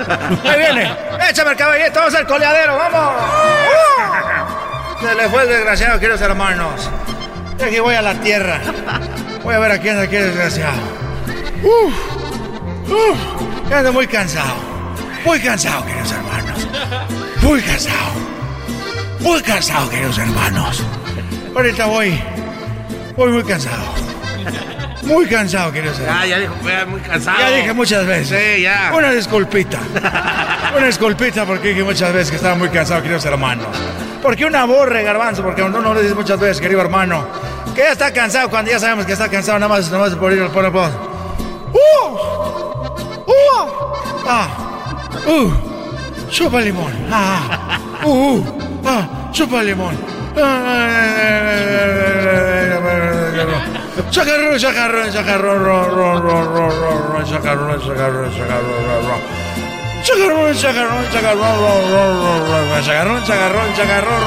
[0.43, 0.95] Ahí viene.
[1.29, 3.13] Échame el caballito, vamos al coleadero, vamos.
[4.99, 5.01] ¡Uh!
[5.05, 6.89] Se le fue el desgraciado, queridos hermanos.
[7.59, 8.59] Y aquí voy a la tierra.
[9.43, 10.77] Voy a ver a quién es aquí desgraciado.
[11.63, 11.93] Uf,
[12.89, 14.55] uf, ando muy cansado.
[15.25, 16.67] Muy cansado, queridos hermanos.
[17.41, 18.11] Muy cansado.
[19.19, 20.83] Muy cansado, queridos hermanos.
[21.55, 22.21] Ahorita voy.
[23.15, 23.83] Voy muy cansado.
[25.03, 26.23] Muy cansado, queridos hermanos.
[26.23, 26.55] Ya, ya dijo,
[26.87, 27.39] muy cansado.
[27.39, 28.39] Ya dije muchas veces.
[28.55, 28.91] Sí, ya.
[28.95, 29.79] Una disculpita.
[30.75, 33.67] Una disculpita porque dije muchas veces que estaba muy cansado, queridos hermanos.
[34.21, 37.25] Porque una borre, garbanzo, porque uno no le dice muchas veces, querido hermano,
[37.75, 40.31] que ya está cansado cuando ya sabemos que está cansado, nada más, nada más por
[40.31, 40.91] ir al pone voz.
[41.73, 42.15] ¡Uh!
[43.25, 43.67] ¡Uh!
[44.27, 44.47] ¡Ah!
[45.27, 45.51] ¡Uh!
[46.29, 46.93] ¡Chupa limón!
[47.11, 47.79] ¡Ah!
[48.03, 48.37] ¡Uh!
[48.37, 48.45] uh,
[48.85, 49.29] ¡Ah!
[49.31, 50.20] ¡Chupa limón!
[54.09, 59.21] Chacarrón, chacarrón, chacarrón, ro, ro, ro, ro, ro, ro, chacarrón, chacarrón, chacarrón.
[60.03, 61.63] Chacarrón, chacarrón, chacarrón,
[62.85, 64.21] chacarrón, chacarrón, chacarrón.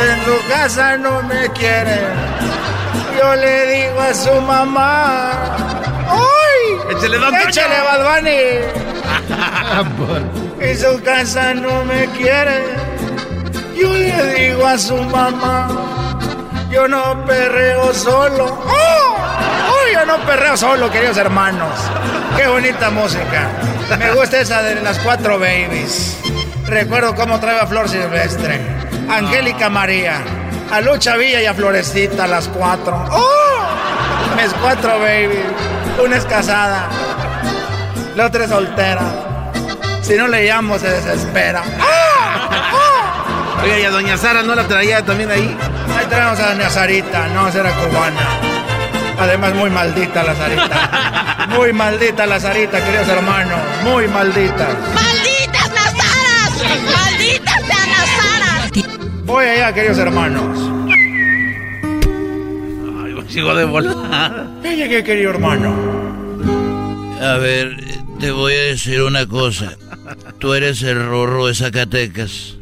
[0.00, 1.98] En su casa no me quiere.
[3.18, 5.32] Yo le digo a su mamá.
[6.08, 6.96] ¡Ay!
[6.96, 7.34] Échale, don.
[7.34, 8.42] ¡Échale, Bad Bunny!
[10.60, 12.62] En su casa no me quiere.
[13.78, 15.68] Yo le digo a su mamá.
[16.70, 18.44] Yo no perreo solo.
[18.44, 19.16] ¡Oh!
[19.70, 19.92] ¡Oh!
[19.92, 21.78] Yo no perreo solo, queridos hermanos.
[22.36, 23.48] Qué bonita música.
[23.98, 26.18] Me gusta esa de las cuatro babies.
[26.66, 28.60] Recuerdo cómo trae a Flor Silvestre,
[29.08, 30.20] Angélica María,
[30.70, 33.02] a Lucha Villa y a Florecita, las cuatro.
[33.10, 34.36] ¡Oh!
[34.36, 35.46] Mis cuatro babies.
[36.04, 36.88] Una es casada,
[38.14, 39.50] la otra es soltera.
[40.02, 41.62] Si no le llamo, se desespera.
[43.62, 45.56] Oiga, y a doña Sara no la traía también ahí.
[45.96, 48.26] Ahí tenemos a doña Sarita, no, esa era cubana.
[49.18, 51.46] Además, muy maldita la Sarita.
[51.48, 53.58] Muy maldita la Sarita, queridos hermanos.
[53.82, 54.68] Muy maldita.
[54.94, 56.52] ¡Malditas Nazaras!
[56.94, 59.24] ¡Malditas sean Nazaras!
[59.24, 60.58] Voy allá, queridos hermanos.
[63.02, 64.46] Ay, sigo de volada.
[64.62, 65.74] Ya llegué, querido hermano.
[67.20, 67.76] A ver,
[68.20, 69.76] te voy a decir una cosa.
[70.38, 72.57] Tú eres el rorro de Zacatecas,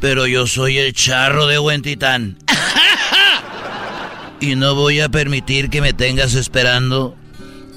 [0.00, 2.38] pero yo soy el charro de Huentitán.
[4.38, 7.16] Y no voy a permitir que me tengas esperando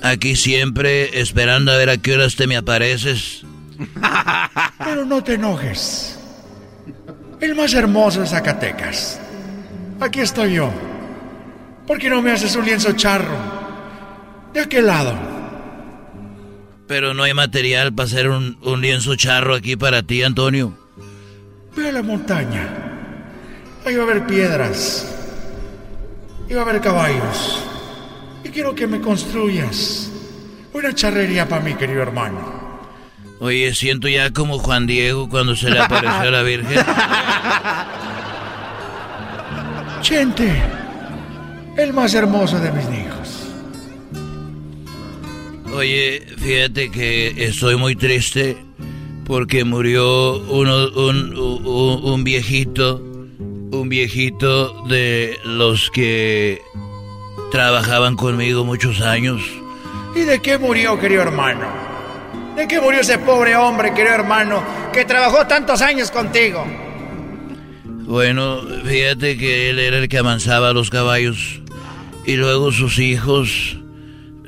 [0.02, 3.44] aquí siempre, esperando a ver a qué horas te me apareces.
[4.78, 6.20] Pero no te enojes.
[7.40, 9.20] El más hermoso de Zacatecas.
[10.02, 10.70] Aquí estoy yo.
[11.88, 13.38] ¿Por qué no me haces un lienzo charro?
[14.54, 15.18] ¿De aquel lado?
[16.88, 20.79] Pero no hay material para hacer un, un lienzo charro aquí para ti, Antonio.
[21.76, 22.68] Ve a la montaña.
[23.86, 25.08] Ahí va a haber piedras.
[26.50, 27.64] Y va a haber caballos.
[28.44, 30.12] Y quiero que me construyas
[30.74, 32.60] una charrería para mí, querido hermano.
[33.40, 36.78] Oye, siento ya como Juan Diego cuando se le apareció a la Virgen.
[40.02, 40.62] Chente,
[41.78, 43.48] el más hermoso de mis hijos.
[45.74, 48.58] Oye, fíjate que estoy muy triste
[49.30, 53.00] porque murió uno, un, un, un viejito,
[53.72, 56.62] un viejito de los que
[57.52, 59.40] trabajaban conmigo muchos años.
[60.16, 61.68] ¿Y de qué murió, querido hermano?
[62.56, 66.66] ¿De qué murió ese pobre hombre, querido hermano, que trabajó tantos años contigo?
[67.86, 71.62] Bueno, fíjate que él era el que amansaba los caballos
[72.26, 73.78] y luego sus hijos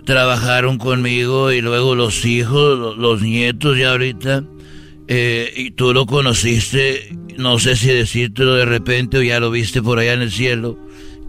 [0.05, 4.43] trabajaron conmigo y luego los hijos, lo- los nietos ya ahorita.
[5.13, 9.81] Eh, y tú lo conociste no sé si decírtelo de repente o ya lo viste
[9.81, 10.77] por allá en el cielo.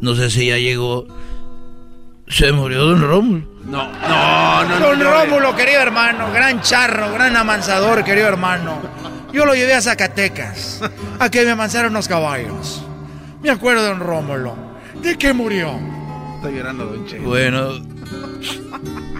[0.00, 1.06] No sé si ya llegó.
[2.28, 3.46] Se murió Don Rómulo.
[3.64, 4.78] No, no, no.
[4.78, 8.80] Don no, Rómulo, querido hermano, gran charro, gran amansador, querido hermano.
[9.32, 10.80] Yo lo llevé a Zacatecas,
[11.18, 12.84] a que me amansaran los caballos.
[13.42, 14.56] Me acuerdo de Don Rómulo.
[15.02, 15.78] ¿De qué murió?
[16.36, 17.18] Está llorando, Don Che.
[17.18, 17.72] Bueno,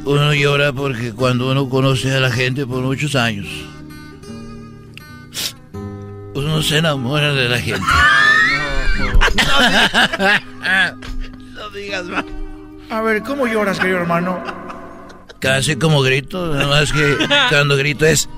[0.04, 3.48] uno llora porque cuando uno conoce a la gente por muchos años,
[6.34, 7.86] uno se enamora de la gente.
[11.54, 12.24] No digas más.
[12.90, 14.42] A ver, ¿cómo lloras, querido hermano?
[15.38, 17.16] Casi como grito, nada más que
[17.48, 18.28] cuando grito es...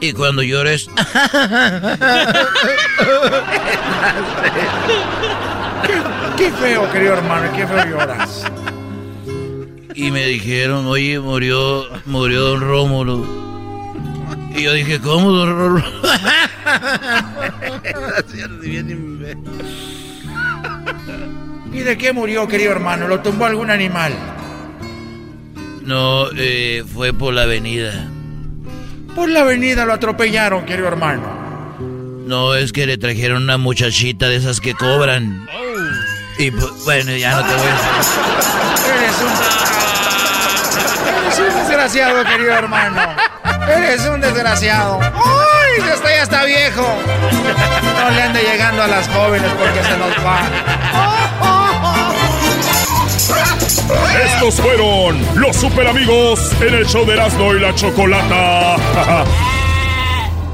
[0.00, 0.88] Y cuando llores...
[6.36, 8.44] Qué feo, querido hermano, qué feo lloras.
[9.94, 13.47] Y me dijeron, oye, murió, murió don Rómulo.
[14.58, 15.78] Y yo dije, ¿cómo?
[21.72, 23.06] ¿Y de qué murió, querido hermano?
[23.06, 24.12] ¿Lo tumbó algún animal?
[25.82, 28.08] No, eh, fue por la avenida.
[29.14, 31.76] Por la avenida lo atropellaron, querido hermano.
[32.26, 35.46] No, es que le trajeron una muchachita de esas que cobran.
[36.36, 38.20] Y pues, bueno, ya no te voy a decir.
[38.96, 39.28] Eres un...
[41.26, 43.27] Eres un desgraciado, querido hermano.
[43.68, 45.00] Eres un desgraciado.
[45.02, 45.82] ¡Ay!
[45.92, 46.86] Este ya está viejo.
[48.00, 50.40] No le ande llegando a las jóvenes porque se nos va.
[54.24, 58.76] Estos fueron los super amigos en el show de Erasmo y la Chocolata.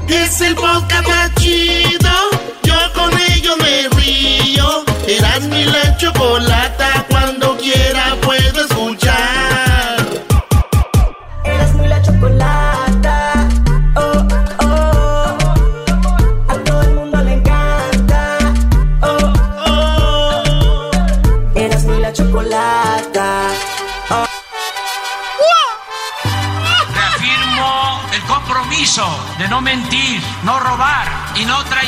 [0.07, 2.11] Es el podcast más chido.
[2.63, 4.83] Yo con ello me río.
[5.07, 7.04] Eras mi la chocolata.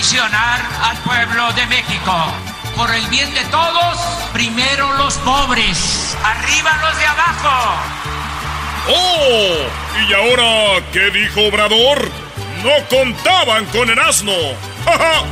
[0.08, 2.34] Traicionar al pueblo de México.
[2.76, 3.97] Por el bien de todos,
[4.32, 7.76] primero los pobres, arriba los de abajo.
[8.89, 9.68] ¡Oh!
[10.08, 12.10] ¿Y ahora qué dijo Obrador?
[12.64, 14.32] No contaban con el asno.
[14.86, 15.24] ¡Ja, ja!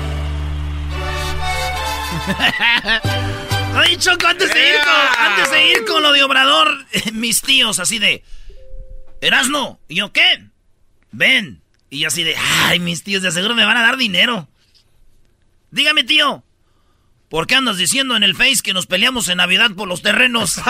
[3.80, 7.80] Oye, Choco, antes de, ir con, antes de ir con lo de Obrador, mis tíos
[7.80, 8.24] así de...
[9.22, 10.44] Erasno, ¿y yo qué?
[11.12, 11.62] Ven.
[11.90, 12.36] Y yo así de...
[12.66, 14.50] Ay, mis tíos de seguro me van a dar dinero.
[15.76, 16.42] Dígame, tío.
[17.30, 20.56] ¿Por qué andas diciendo en el Face que nos peleamos en Navidad por los terrenos?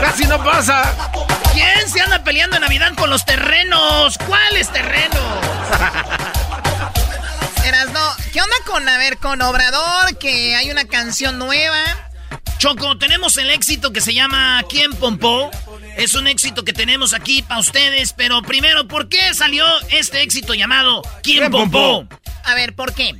[0.00, 0.92] Casi no pasa.
[1.52, 4.18] ¿Quién se anda peleando en Navidad por los terrenos?
[4.26, 5.22] ¿Cuáles terrenos?
[7.64, 8.00] Erasno,
[8.32, 10.18] ¿qué onda con, a ver, con Obrador?
[10.18, 12.07] Que hay una canción nueva.
[12.58, 15.50] Choco, tenemos el éxito que se llama ¿Quién Pompó?
[15.96, 20.54] Es un éxito que tenemos aquí para ustedes, pero primero, ¿por qué salió este éxito
[20.54, 22.06] llamado ¿Quién, ¿Quién Pompó?
[22.08, 22.20] pompó?
[22.44, 23.14] A ver, ¿por qué?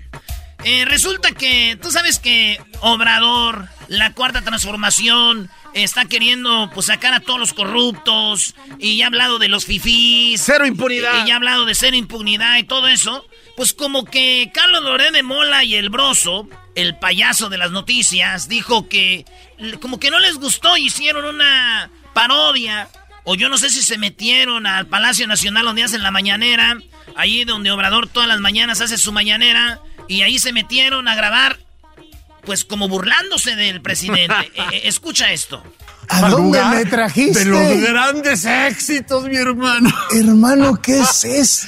[0.64, 7.20] Eh, resulta que tú sabes que Obrador, la cuarta transformación, está queriendo pues sacar a
[7.20, 10.42] todos los corruptos y ya ha hablado de los fifís.
[10.44, 11.24] Cero impunidad.
[11.24, 13.24] Y ya ha hablado de cero impunidad y todo eso.
[13.58, 18.46] Pues como que Carlos Loré de Mola y el Broso, el payaso de las noticias,
[18.48, 19.24] dijo que
[19.80, 22.88] como que no les gustó y hicieron una parodia.
[23.24, 26.78] O yo no sé si se metieron al Palacio Nacional donde hacen la mañanera.
[27.16, 29.80] Allí donde Obrador todas las mañanas hace su mañanera.
[30.06, 31.58] Y ahí se metieron a grabar,
[32.44, 34.36] pues como burlándose del presidente.
[34.54, 35.64] Eh, eh, escucha esto.
[36.08, 37.40] ¿A dónde me trajiste?
[37.40, 39.90] De los grandes éxitos, mi hermano.
[40.12, 41.66] Hermano, ¿qué es esto?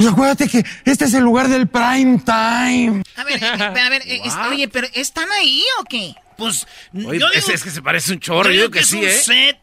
[0.00, 3.02] Pues acuérdate que este es el lugar del prime time.
[3.16, 6.14] A ver, eh, a ver, eh, es- oye, pero ¿están ahí o qué?
[6.38, 8.48] Pues Oye, yo es, digo, es que se parece un chorro.
[8.50, 9.10] yo digo que, es sí, un ¿eh?
[9.12, 9.58] set.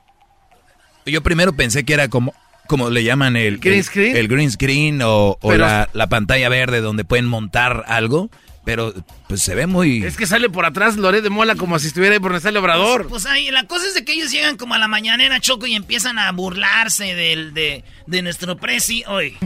[1.07, 2.35] Yo primero pensé que era como,
[2.67, 4.15] como le llaman el ¿Green el- screen?
[4.15, 8.29] el green screen o, o la, la pantalla verde donde pueden montar algo,
[8.67, 8.93] pero
[9.29, 10.03] pues se ve muy...
[10.03, 13.07] Es que sale por atrás Loré de Mola como si estuviera ahí por donde Obrador.
[13.07, 15.73] Pues ahí, la cosa es de que ellos llegan como a la mañanera, Choco, y
[15.73, 19.37] empiezan a burlarse del, de, de nuestro presi hoy.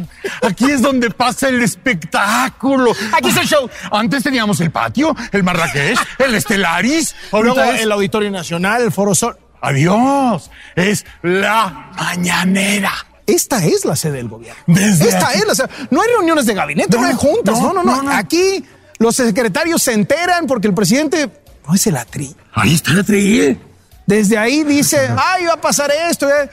[0.41, 2.95] Aquí es donde pasa el espectáculo.
[3.13, 3.69] Aquí es el show.
[3.91, 7.13] Antes teníamos el patio, el Marrakech, el Estelaris.
[7.31, 7.81] Luego es...
[7.81, 9.37] el Auditorio Nacional, el Foro Sol.
[9.61, 10.49] Adiós.
[10.75, 12.91] Es la mañanera.
[13.27, 14.63] Esta es la sede del gobierno.
[14.65, 15.37] Desde Esta aquí.
[15.37, 15.69] es la sede.
[15.91, 17.61] No hay reuniones de gabinete, no, No, hay juntas.
[17.61, 18.11] No no, no, no, no, no.
[18.11, 18.65] Aquí
[19.01, 21.27] los secretarios se enteran porque el presidente
[21.67, 22.35] no es el atri.
[22.53, 23.57] Ahí está la tri.
[24.05, 26.29] Desde ahí dice, ay, va a pasar esto.
[26.29, 26.47] eh".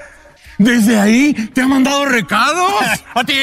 [0.57, 2.73] ¿Desde ahí te han mandado recados?
[3.15, 3.35] ¿A ti?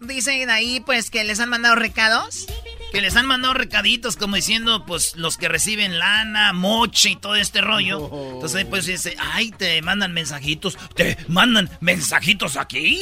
[0.00, 2.46] Dicen ahí, pues, que les han mandado recados.
[2.92, 7.34] Que les han mandado recaditos como diciendo, pues, los que reciben lana, moche y todo
[7.36, 8.10] este rollo.
[8.34, 13.00] Entonces pues dice, ay, te mandan mensajitos, te mandan mensajitos aquí.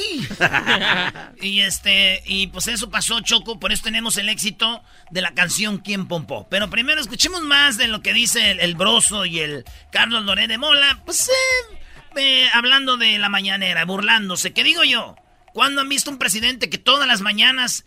[1.41, 5.79] y este, y pues eso pasó, Choco, por eso tenemos el éxito de la canción
[5.79, 6.49] ¿Quién Pompó?
[6.49, 10.49] Pero primero escuchemos más de lo que dice el, el Broso y el Carlos Loré
[10.49, 11.77] de Mola, pues, eh,
[12.17, 14.53] eh, hablando de la mañanera, burlándose.
[14.53, 15.17] ¿Qué digo yo?
[15.53, 17.85] ¿Cuándo han visto un presidente que todas las mañanas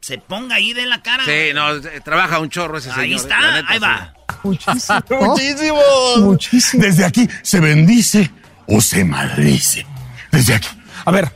[0.00, 1.24] se ponga ahí de la cara?
[1.24, 3.00] Sí, no, eh, trabaja un chorro ese señor.
[3.00, 4.14] Ahí está, neta, ahí va.
[4.44, 5.02] Muchísimo.
[5.10, 5.80] Muchísimo.
[6.18, 6.82] Muchísimo.
[6.82, 8.30] Desde aquí se bendice
[8.66, 9.86] o se maldice.
[10.30, 10.68] Desde aquí.
[11.04, 11.32] A ver,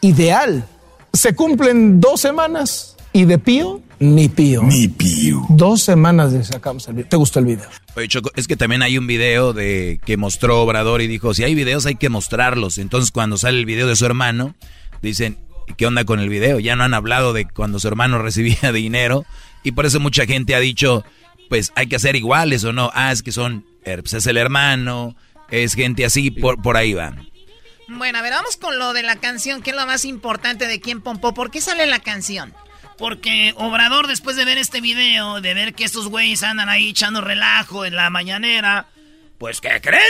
[0.00, 0.66] ideal.
[1.12, 4.62] Se cumplen dos semanas y de pío, ni pío.
[4.62, 5.44] Ni pío.
[5.50, 7.08] Dos semanas de sacamos el video.
[7.08, 7.68] ¿Te gustó el video?
[7.96, 11.42] Oye, Choco, es que también hay un video de que mostró Obrador y dijo, si
[11.44, 12.78] hay videos hay que mostrarlos.
[12.78, 14.54] Entonces cuando sale el video de su hermano,
[15.02, 16.58] dicen, "¿Y ¿qué onda con el video?
[16.60, 19.24] Ya no han hablado de cuando su hermano recibía dinero.
[19.62, 21.04] Y por eso mucha gente ha dicho,
[21.48, 22.90] pues hay que hacer iguales o no.
[22.94, 25.16] Ah, es que son, eh, pues es el hermano,
[25.50, 27.14] es gente así, por, por ahí va.
[27.88, 30.80] Bueno, a ver, vamos con lo de la canción, que es lo más importante de
[30.80, 31.34] quién pompó.
[31.34, 32.54] ¿Por qué sale la canción?
[32.98, 37.20] Porque Obrador, después de ver este video, de ver que estos güeyes andan ahí echando
[37.20, 38.86] relajo en la mañanera,
[39.38, 40.02] pues ¿qué creen?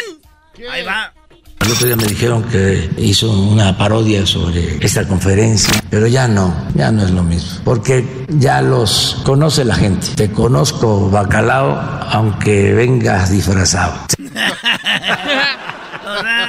[0.70, 1.14] Ahí va.
[1.60, 6.54] El otro día me dijeron que hizo una parodia sobre esta conferencia, pero ya no,
[6.74, 10.08] ya no es lo mismo, porque ya los conoce la gente.
[10.16, 11.78] Te conozco, bacalao,
[12.10, 13.94] aunque vengas disfrazado.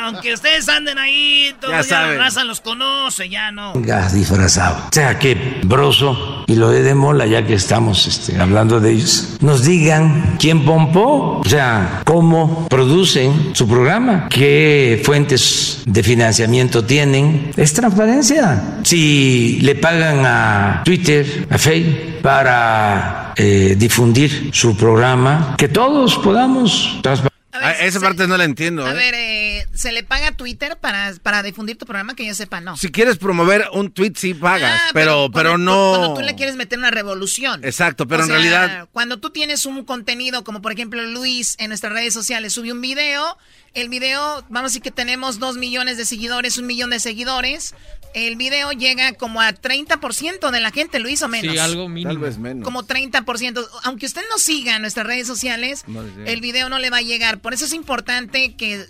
[0.04, 3.74] Aunque ustedes anden ahí, todos Ya ya, la raza los conoce, ya no.
[3.74, 4.78] Vengas disfrazado.
[4.88, 9.38] O sea que Broso y lo de Mola, ya que estamos este, hablando de ellos,
[9.42, 17.52] nos digan quién pompó, o sea, cómo producen su programa, qué fuentes de financiamiento tienen.
[17.58, 18.80] Es transparencia.
[18.84, 27.00] Si le pagan a Twitter, a Facebook, para eh, difundir su programa, que todos podamos
[27.02, 27.32] transparentar.
[27.54, 28.86] Ah, esa parte no la entiendo.
[28.86, 28.96] A ¿eh?
[28.96, 29.41] ver, eh,
[29.82, 32.16] ¿se le paga a Twitter para, para difundir tu programa?
[32.16, 32.78] Que yo sepa, no.
[32.78, 35.90] Si quieres promover un tweet, sí pagas, Ah, pero, pero, no.
[35.98, 37.64] Cuando tú le quieres meter una revolución.
[37.64, 38.90] Exacto, pero O en sea, realidad.
[38.92, 42.82] Cuando tú tienes un contenido, como por ejemplo Luis en nuestras redes sociales sube un
[42.82, 43.38] video,
[43.74, 47.74] el video, vamos a decir que tenemos dos millones de seguidores, un millón de seguidores,
[48.14, 51.54] el video llega como a 30% de la gente, Luis, o menos.
[51.54, 52.10] Sí, algo mínimo.
[52.10, 52.64] Tal vez menos.
[52.66, 53.68] Como 30%.
[53.84, 57.40] Aunque usted no siga nuestras redes sociales, No, el video no le va a llegar.
[57.40, 58.86] Por eso es importante que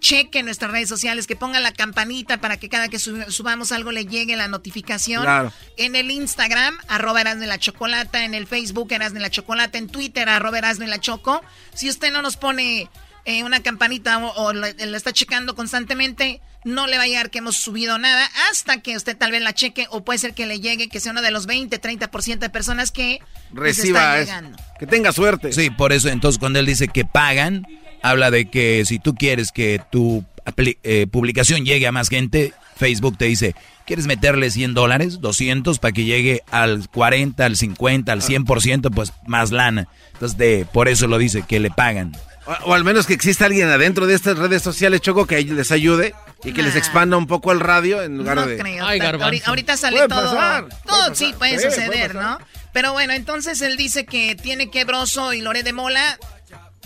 [0.00, 3.90] cheque nuestras redes sociales, que ponga la campanita para que cada que sub- subamos algo
[3.90, 5.22] le llegue la notificación.
[5.22, 5.50] Claro.
[5.78, 8.24] En el Instagram, arroba Erasmo y la Chocolata.
[8.24, 9.78] En el Facebook, Erasmo y la Chocolata.
[9.78, 11.40] En Twitter, arroba Erasmo y la Choco.
[11.74, 12.90] Si usted no nos pone
[13.24, 17.30] eh, una campanita o, o la, la está checando constantemente, no le va a llegar
[17.30, 20.46] que hemos subido nada hasta que usted tal vez la cheque o puede ser que
[20.46, 24.26] le llegue, que sea uno de los 20, 30% de personas que está Reciba eso.
[24.26, 24.58] llegando.
[24.78, 25.52] Que tenga suerte.
[25.52, 27.66] Sí, por eso entonces cuando él dice que pagan,
[28.02, 32.52] habla de que si tú quieres que tu apli- eh, publicación llegue a más gente,
[32.76, 33.54] Facebook te dice,
[33.86, 39.12] ¿quieres meterle 100 dólares, 200 para que llegue al 40, al 50, al 100%, pues
[39.26, 39.86] más lana?
[40.14, 42.12] Entonces de, por eso lo dice, que le pagan.
[42.46, 45.70] O, o al menos que exista alguien adentro de estas redes sociales, Choco, que les
[45.72, 46.14] ayude
[46.44, 46.78] y que les Nah.
[46.78, 48.58] expanda un poco el radio en lugar No de.
[48.58, 48.84] creo.
[48.86, 49.00] Ay,
[49.46, 50.34] ahorita sale Puede todo.
[50.34, 51.38] pasar, todo puede sí pasar.
[51.38, 52.22] puede Sí, puede suceder, pasar.
[52.40, 52.46] ¿no?
[52.72, 56.18] Pero bueno, entonces él dice que tiene que Broso y Lore de Mola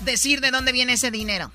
[0.03, 1.51] decir de dónde viene ese dinero.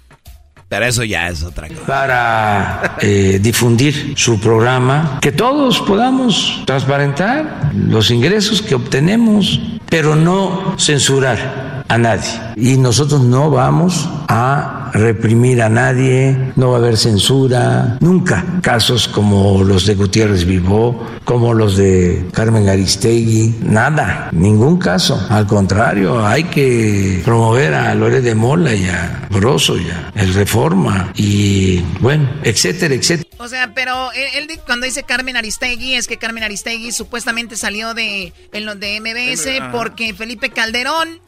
[0.69, 1.85] Pero eso ya es otra cosa.
[1.85, 10.75] para eh, difundir su programa, que todos podamos transparentar los ingresos que obtenemos, pero no
[10.79, 12.29] censurar a nadie.
[12.55, 18.45] Y nosotros no vamos a reprimir a nadie, no va a haber censura, nunca.
[18.61, 25.23] Casos como los de Gutiérrez Vivó, como los de Carmen Aristegui, nada, ningún caso.
[25.29, 30.33] Al contrario, hay que promover a Lore de Mola y a Broso y a el
[30.33, 33.29] Reforma y bueno, etcétera, etcétera.
[33.37, 38.31] O sea, pero él, cuando dice Carmen Aristegui es que Carmen Aristegui supuestamente salió de,
[38.51, 41.19] en lo de MBS porque Felipe Calderón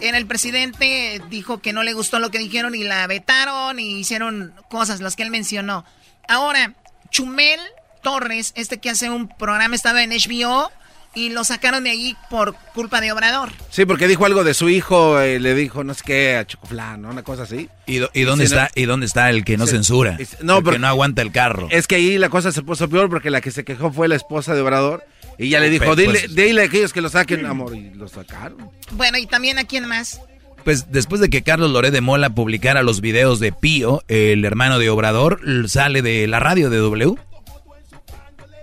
[0.00, 3.98] era el presidente, dijo que no le gustó lo que dijeron y la vetaron y
[4.00, 5.84] hicieron cosas, las que él mencionó.
[6.28, 6.74] Ahora,
[7.10, 7.60] Chumel
[8.02, 10.70] Torres, este que hace un programa, estaba en HBO
[11.16, 13.50] y lo sacaron de ahí por culpa de Obrador.
[13.70, 17.02] Sí, porque dijo algo de su hijo, eh, le dijo no sé qué a Chocoflán,
[17.02, 17.08] ¿no?
[17.08, 17.68] Una cosa así.
[17.86, 18.48] ¿Y, do- y dónde ¿no?
[18.48, 19.72] está y dónde está el que no Sí.
[19.72, 20.16] censura?
[20.20, 21.66] Es- no, el porque- que no aguanta el carro.
[21.72, 24.14] Es que ahí la cosa se puso peor porque la que se quejó fue la
[24.14, 25.02] esposa de Obrador
[25.38, 27.90] y ya le dijo, Pero, dile, pues- dile a aquellos que lo saquen, amor, y
[27.94, 28.70] lo sacaron.
[28.92, 30.20] Bueno, y también a quién más.
[30.64, 34.78] pues después de que Carlos Loré de Mola publicara los videos de Pío, el hermano
[34.80, 37.14] de Obrador, sale de la radio de W.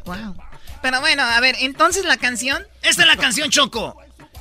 [0.06, 0.36] Wow.
[0.84, 2.62] Pero bueno, a ver, entonces la canción.
[2.82, 3.96] Esta es la canción Choco.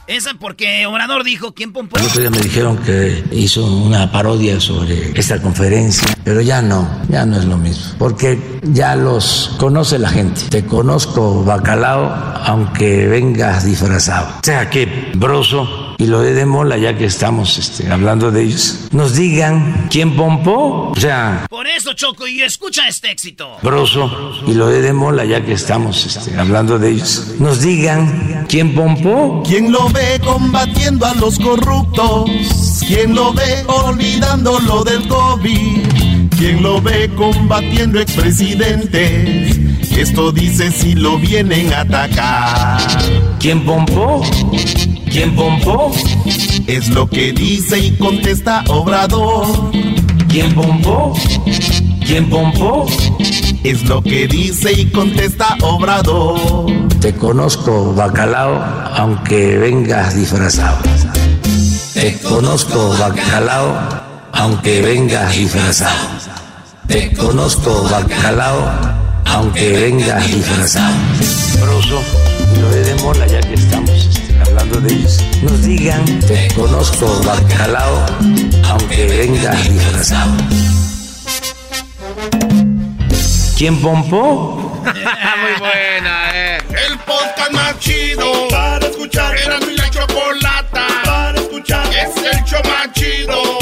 [0.09, 1.97] Esa porque Obrador dijo, ¿quién pompó?
[1.97, 6.88] El otro día me dijeron que hizo una parodia sobre esta conferencia, pero ya no,
[7.09, 10.40] ya no es lo mismo, porque ya los conoce la gente.
[10.51, 12.12] Te conozco, bacalao,
[12.45, 14.40] aunque vengas disfrazado.
[14.40, 18.88] O sea que Broso y lo de Mola, ya que estamos este, hablando de ellos,
[18.90, 21.46] nos digan quién pompó, o sea...
[21.48, 23.57] Por eso, Choco, y escucha este éxito.
[23.62, 24.11] Broso
[24.48, 29.44] y lo de Mola, ya que estamos este, hablando de ellos, nos digan quién pompó.
[29.46, 32.28] ¿Quién lo ve combatiendo a los corruptos?
[32.84, 35.86] ¿Quién lo ve olvidando lo del COVID?
[36.36, 39.57] ¿Quién lo ve combatiendo expresidentes?
[39.96, 42.80] Esto dice si lo vienen a atacar.
[43.38, 44.24] ¿Quién pompó?
[45.13, 45.93] ¿Quién pompó?
[46.67, 49.47] Es lo que dice y contesta Obrador.
[50.27, 51.13] ¿Quién pompó?
[52.07, 52.87] ¿Quién pompó?
[53.63, 56.41] Es lo que dice y contesta Obrador.
[57.03, 58.59] Te conozco, bacalao,
[58.97, 60.79] aunque vengas disfrazado.
[61.93, 63.77] Te conozco, bacalao,
[64.33, 66.09] aunque vengas disfrazado.
[66.89, 68.67] Te conozco, bacalao,
[69.27, 70.97] aunque vengas disfrazado.
[71.61, 72.01] Broso,
[72.59, 73.27] lo de mola
[74.73, 75.25] hablando de ellos.
[75.43, 78.07] Nos digan, te conozco, bacalao,
[78.68, 80.33] aunque vengas disfrazado.
[83.57, 84.83] ¿Quién pompó?
[84.85, 86.59] Muy buena, eh.
[86.89, 89.37] El podcast más chido para escuchar.
[89.37, 91.87] Era mi la chocolata para escuchar.
[91.95, 93.62] Es el show más chido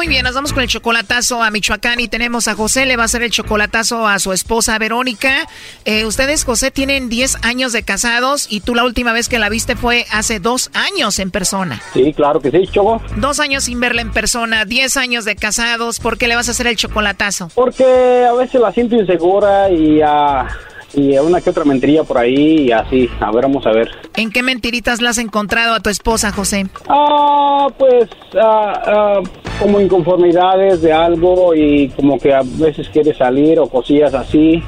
[0.00, 3.02] Muy bien, nos vamos con el chocolatazo a Michoacán y tenemos a José, le va
[3.02, 5.46] a hacer el chocolatazo a su esposa Verónica.
[5.84, 9.50] Eh, ustedes, José, tienen 10 años de casados y tú la última vez que la
[9.50, 11.82] viste fue hace dos años en persona.
[11.92, 13.02] Sí, claro que sí, Choco.
[13.16, 16.52] Dos años sin verla en persona, 10 años de casados, ¿por qué le vas a
[16.52, 17.50] hacer el chocolatazo?
[17.54, 20.48] Porque a veces la siento insegura y ah,
[20.94, 23.08] y una que otra mentiría por ahí y así.
[23.20, 23.90] A ver, vamos a ver.
[24.16, 26.66] ¿En qué mentiritas la has encontrado a tu esposa, José?
[26.88, 28.08] Ah, pues
[28.40, 29.20] ah, ah,
[29.58, 34.62] como inconformidades de algo y como que a veces quiere salir o cosillas así.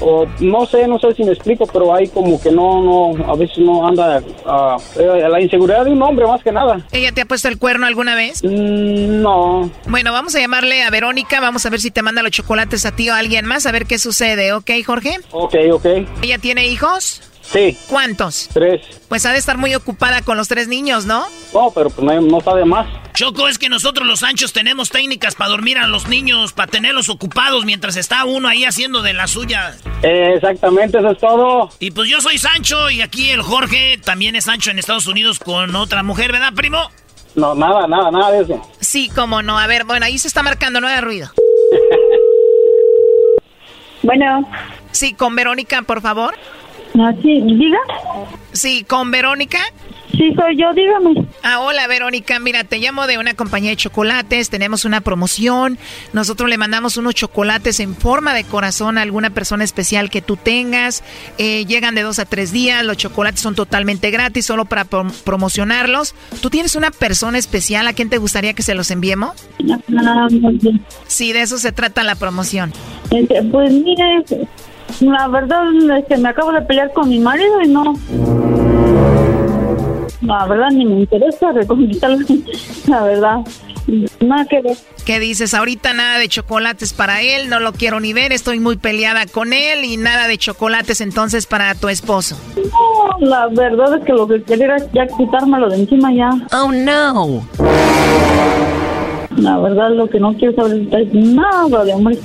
[0.00, 3.36] O no sé, no sé si me explico, pero hay como que no, no, a
[3.36, 6.84] veces no anda eh, la inseguridad de un hombre más que nada.
[6.90, 8.42] ¿Ella te ha puesto el cuerno alguna vez?
[8.42, 9.70] Mm, no.
[9.86, 12.92] Bueno, vamos a llamarle a Verónica, vamos a ver si te manda los chocolates a
[12.92, 15.18] ti o a alguien más, a ver qué sucede, ¿ok, Jorge?
[15.30, 15.86] Ok, ok.
[16.22, 17.22] ¿Ella tiene hijos?
[17.42, 17.76] Sí.
[17.88, 18.48] ¿Cuántos?
[18.52, 18.80] Tres.
[19.08, 21.26] Pues ha de estar muy ocupada con los tres niños, ¿no?
[21.52, 22.86] No, pero pues no, no sabe más.
[23.14, 27.08] Choco, es que nosotros los anchos tenemos técnicas para dormir a los niños, para tenerlos
[27.08, 29.76] ocupados mientras está uno ahí haciendo de la suya.
[30.02, 31.70] Eh, exactamente, eso es todo.
[31.78, 35.38] Y pues yo soy Sancho y aquí el Jorge también es Sancho en Estados Unidos
[35.38, 36.90] con otra mujer, ¿verdad, primo?
[37.34, 38.70] No, nada, nada, nada de eso.
[38.80, 39.58] Sí, cómo no.
[39.58, 41.30] A ver, bueno, ahí se está marcando, no haga ruido.
[44.02, 44.48] Bueno.
[44.90, 46.34] Sí, con Verónica, por favor.
[46.98, 47.78] Ah, sí, diga.
[48.52, 49.58] Sí, con Verónica.
[50.12, 51.26] Sí, soy yo, dígame.
[51.42, 55.78] Ah, hola Verónica, mira, te llamo de una compañía de chocolates, tenemos una promoción,
[56.12, 60.36] nosotros le mandamos unos chocolates en forma de corazón a alguna persona especial que tú
[60.36, 61.02] tengas,
[61.38, 65.12] Eh, llegan de dos a tres días, los chocolates son totalmente gratis, solo para prom-
[65.24, 66.14] promocionarlos.
[66.42, 69.32] ¿Tú tienes una persona especial a quien te gustaría que se los enviemos?
[69.98, 70.84] Ah, bien.
[71.06, 72.70] Sí, de eso se trata la promoción.
[73.10, 74.22] Este, pues mire,
[75.00, 75.64] la verdad
[75.98, 77.94] es que me acabo de pelear con mi marido y no.
[80.22, 82.18] La verdad ni me interesa reconquistarlo.
[82.86, 83.38] La verdad,
[84.20, 84.76] nada que ver.
[85.04, 85.52] ¿Qué dices?
[85.52, 89.52] Ahorita nada de chocolates para él, no lo quiero ni ver, estoy muy peleada con
[89.52, 92.36] él y nada de chocolates entonces para tu esposo.
[92.56, 96.30] No, la verdad es que lo que quería era ya quitármelo de encima ya.
[96.52, 97.44] Oh no.
[99.36, 102.18] La verdad lo que no quiero saber es nada de hombre.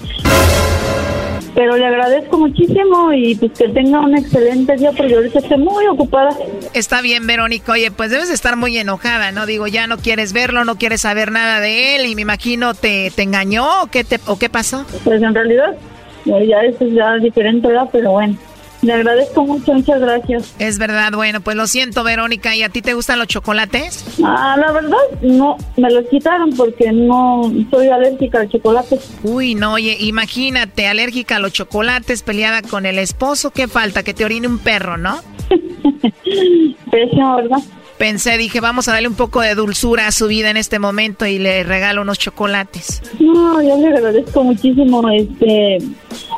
[1.57, 5.87] Pero le agradezco muchísimo y pues que tenga un excelente día porque ahorita estoy muy
[5.87, 6.29] ocupada.
[6.75, 7.71] Está bien, Verónica.
[7.71, 9.47] Oye, pues debes de estar muy enojada, ¿no?
[9.47, 13.09] Digo, ya no quieres verlo, no quieres saber nada de él y me imagino te,
[13.09, 14.85] te engañó o qué, te, o qué pasó.
[15.03, 15.75] Pues en realidad
[16.25, 17.89] ya ya eso es ya diferente, ¿verdad?
[17.91, 18.37] Pero bueno.
[18.81, 20.53] Le agradezco mucho, muchas gracias.
[20.59, 22.55] Es verdad, bueno, pues lo siento, Verónica.
[22.55, 24.05] ¿Y a ti te gustan los chocolates?
[24.23, 28.99] Ah, la verdad, no, me los quitaron porque no soy alérgica al chocolate.
[29.23, 34.03] Uy, no, oye, imagínate, alérgica a los chocolates, peleada con el esposo, ¿qué falta?
[34.03, 35.19] Que te orine un perro, ¿no?
[36.91, 37.59] Pésimo, ¿verdad?
[37.97, 41.25] Pensé, dije, vamos a darle un poco de dulzura a su vida en este momento
[41.25, 43.01] y le regalo unos chocolates.
[43.19, 45.79] No, yo le agradezco muchísimo, este,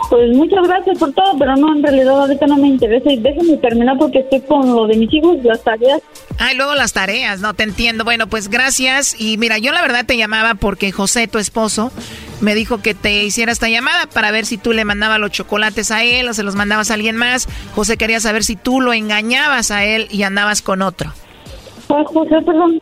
[0.09, 3.57] pues muchas gracias por todo, pero no, en realidad ahorita no me interesa y déjenme
[3.57, 6.01] terminar porque estoy con lo de mis hijos, las tareas.
[6.37, 8.05] Ah, y luego las tareas, no te entiendo.
[8.05, 11.91] Bueno, pues gracias y mira, yo la verdad te llamaba porque José, tu esposo,
[12.39, 15.91] me dijo que te hiciera esta llamada para ver si tú le mandabas los chocolates
[15.91, 17.49] a él o se los mandabas a alguien más.
[17.75, 21.13] José quería saber si tú lo engañabas a él y andabas con otro.
[21.89, 22.81] José, perdón.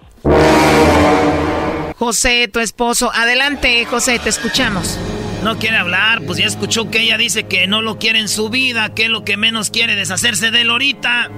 [1.97, 3.10] José, tu esposo.
[3.14, 4.99] Adelante, José, te escuchamos.
[5.43, 8.49] No quiere hablar, pues ya escuchó que ella dice que no lo quiere en su
[8.49, 11.30] vida, que es lo que menos quiere deshacerse de él ahorita.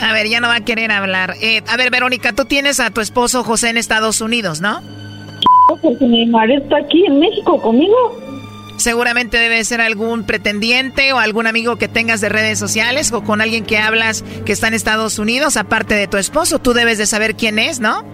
[0.00, 1.34] A ver, ya no va a querer hablar.
[1.40, 4.82] Eh, a ver, Verónica, tú tienes a tu esposo José en Estados Unidos, ¿no?
[5.80, 8.18] Porque mi marido está aquí en México conmigo.
[8.78, 13.40] Seguramente debe ser algún pretendiente o algún amigo que tengas de redes sociales o con
[13.40, 16.60] alguien que hablas que está en Estados Unidos, aparte de tu esposo.
[16.60, 18.04] Tú debes de saber quién es, ¿no?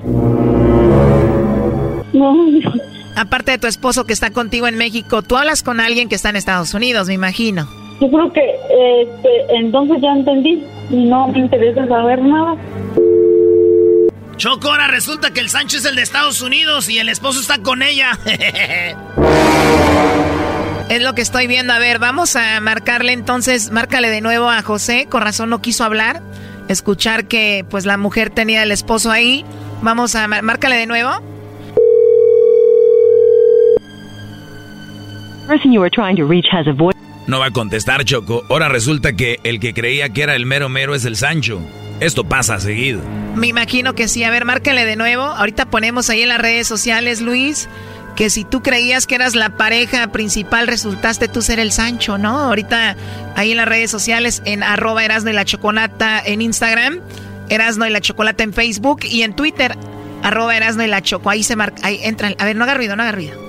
[2.14, 2.34] No.
[3.14, 6.30] Aparte de tu esposo que está contigo en México, tú hablas con alguien que está
[6.30, 7.68] en Estados Unidos, me imagino.
[8.00, 12.56] Yo creo que este, entonces ya entendí y no me interesa saber nada.
[14.36, 17.58] Choco, ahora resulta que el Sancho es el de Estados Unidos y el esposo está
[17.58, 18.18] con ella.
[20.88, 21.72] Es lo que estoy viendo.
[21.72, 25.06] A ver, vamos a marcarle entonces, márcale de nuevo a José.
[25.08, 26.20] Con razón no quiso hablar.
[26.68, 29.46] Escuchar que pues la mujer tenía el esposo ahí.
[29.82, 31.10] Vamos a márcale de nuevo.
[37.26, 38.44] No va a contestar, Choco.
[38.50, 41.60] Ahora resulta que el que creía que era el mero mero es el Sancho.
[42.00, 43.00] Esto pasa seguido.
[43.34, 44.24] Me imagino que sí.
[44.24, 45.22] A ver, márcale de nuevo.
[45.22, 47.68] Ahorita ponemos ahí en las redes sociales, Luis
[48.14, 52.38] que si tú creías que eras la pareja principal, resultaste tú ser el Sancho, ¿no?
[52.38, 52.96] Ahorita
[53.34, 57.00] ahí en las redes sociales, en arroba Erasno y la Chocolata en Instagram,
[57.48, 59.76] Erasno y la Chocolata en Facebook y en Twitter,
[60.22, 61.28] arroba Erasno y la Choco.
[61.28, 62.36] Ahí se marca, ahí entran.
[62.38, 63.44] A ver, no haga ruido, no haga ruido.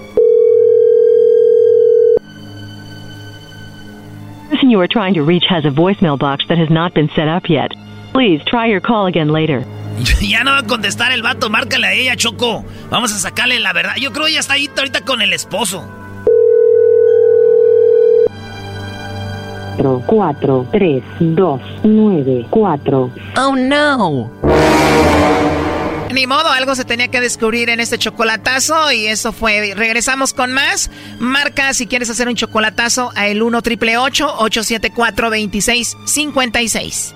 [4.50, 7.28] person you are trying to reach has a voicemail box that has not been set
[7.28, 7.72] up yet.
[8.16, 9.66] Please try your call again later.
[10.22, 12.64] ya no va a contestar el vato, márcale a ella, Choco.
[12.90, 13.98] Vamos a sacarle la verdad.
[14.00, 15.86] Yo creo que ella está ahí ahorita con el esposo.
[20.08, 23.12] 4, 3, 2, 9, 4.
[23.36, 24.32] Oh no.
[26.14, 29.74] Ni modo, algo se tenía que descubrir en este chocolatazo y eso fue.
[29.76, 30.90] Regresamos con más.
[31.20, 37.16] Marca si quieres hacer un chocolatazo a el 1 triple 874 2656.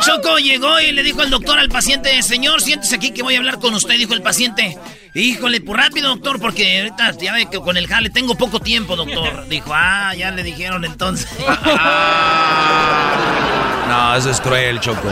[0.00, 3.38] Choco llegó y le dijo al doctor al paciente, señor, siéntese aquí que voy a
[3.38, 4.78] hablar con usted, dijo el paciente.
[5.14, 8.96] Híjole, pues rápido, doctor, porque ahorita ya ve que con el jale tengo poco tiempo,
[8.96, 9.44] doctor.
[9.48, 11.28] Dijo, ah, ya le dijeron entonces.
[13.90, 15.10] No, eso es cruel, Choco.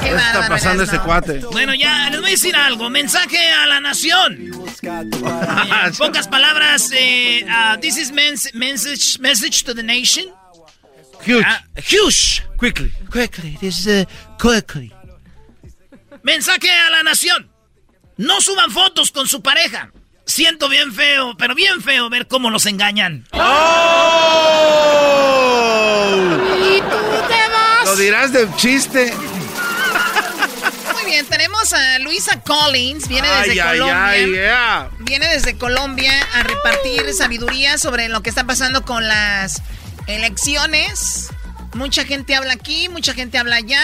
[0.00, 1.42] ¿Qué está pasando este cuate?
[1.52, 2.90] Bueno, ya, les voy a decir algo.
[2.90, 4.50] Mensaje a la nación.
[4.82, 10.24] En pocas palabras, eh, uh, this is message, message to the nation.
[11.26, 11.44] Huge.
[11.46, 12.42] Ah, huge.
[12.56, 12.92] Quickly.
[13.10, 13.56] Quickly.
[13.60, 14.06] This is,
[14.38, 14.92] quickly.
[16.22, 17.50] Mensaje a la nación.
[18.16, 19.90] No suban fotos con su pareja.
[20.26, 23.26] Siento bien feo, pero bien feo ver cómo los engañan.
[23.32, 23.40] ¡Oh!
[26.58, 27.84] ¿Y tú te vas?
[27.86, 29.12] Lo dirás de chiste.
[30.92, 34.06] Muy bien, tenemos a Luisa Collins, viene desde ay, Colombia.
[34.06, 34.90] ay, yeah.
[35.00, 39.62] Viene desde Colombia a repartir sabiduría sobre lo que está pasando con las
[40.16, 41.28] elecciones.
[41.74, 43.82] Mucha gente habla aquí, mucha gente habla allá.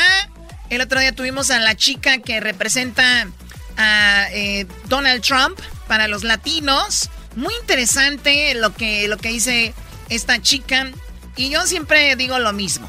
[0.71, 3.29] El otro día tuvimos a la chica que representa
[3.77, 7.09] a eh, Donald Trump para los latinos.
[7.37, 9.75] Muy interesante lo que, lo que dice
[10.09, 10.91] esta chica.
[11.37, 12.89] Y yo siempre digo lo mismo.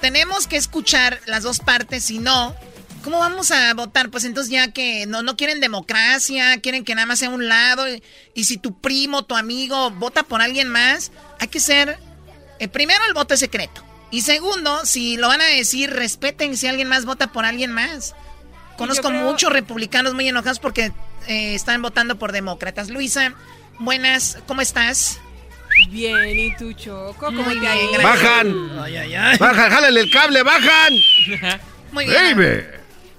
[0.00, 2.54] Tenemos que escuchar las dos partes, si no,
[3.02, 4.10] ¿cómo vamos a votar?
[4.10, 7.88] Pues entonces ya que no, no quieren democracia, quieren que nada más sea un lado.
[7.88, 8.02] Y,
[8.34, 11.98] y si tu primo, tu amigo vota por alguien más, hay que ser...
[12.58, 13.84] eh, primero el voto es secreto.
[14.10, 18.14] Y segundo, si lo van a decir, respeten si alguien más vota por alguien más.
[18.76, 20.92] Conozco muchos republicanos muy enojados porque
[21.26, 22.88] eh, están votando por demócratas.
[22.88, 23.34] Luisa,
[23.78, 25.20] buenas, ¿cómo estás?
[25.90, 27.14] Bien, ¿y tú, Choco?
[27.18, 28.02] ¿Cómo Muy bien, gracias.
[28.02, 28.80] ¡Bajan!
[28.80, 29.38] Ay, ay, ay.
[29.38, 29.70] ¡Bajan!
[29.70, 30.42] ¡Jálale el cable!
[30.42, 30.92] ¡Bajan!
[31.92, 32.36] Muy bien.
[32.36, 32.64] Baby.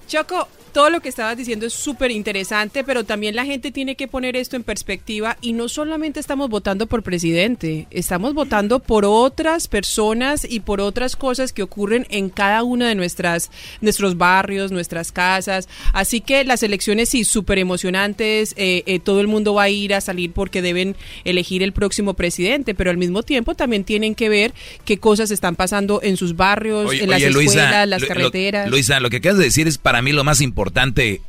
[0.08, 4.08] Choco, todo lo que estabas diciendo es súper interesante, pero también la gente tiene que
[4.08, 9.68] poner esto en perspectiva y no solamente estamos votando por presidente, estamos votando por otras
[9.68, 15.10] personas y por otras cosas que ocurren en cada una de nuestras nuestros barrios, nuestras
[15.12, 15.68] casas.
[15.92, 19.94] Así que las elecciones sí, súper emocionantes, eh, eh, todo el mundo va a ir
[19.94, 20.94] a salir porque deben
[21.24, 24.52] elegir el próximo presidente, pero al mismo tiempo también tienen que ver
[24.84, 28.06] qué cosas están pasando en sus barrios, Oye, en las oye, escuelas, Luisa, las lo-
[28.08, 28.70] lo- carreteras.
[28.70, 30.59] Luisa, lo que acabas de decir es para mí lo más importante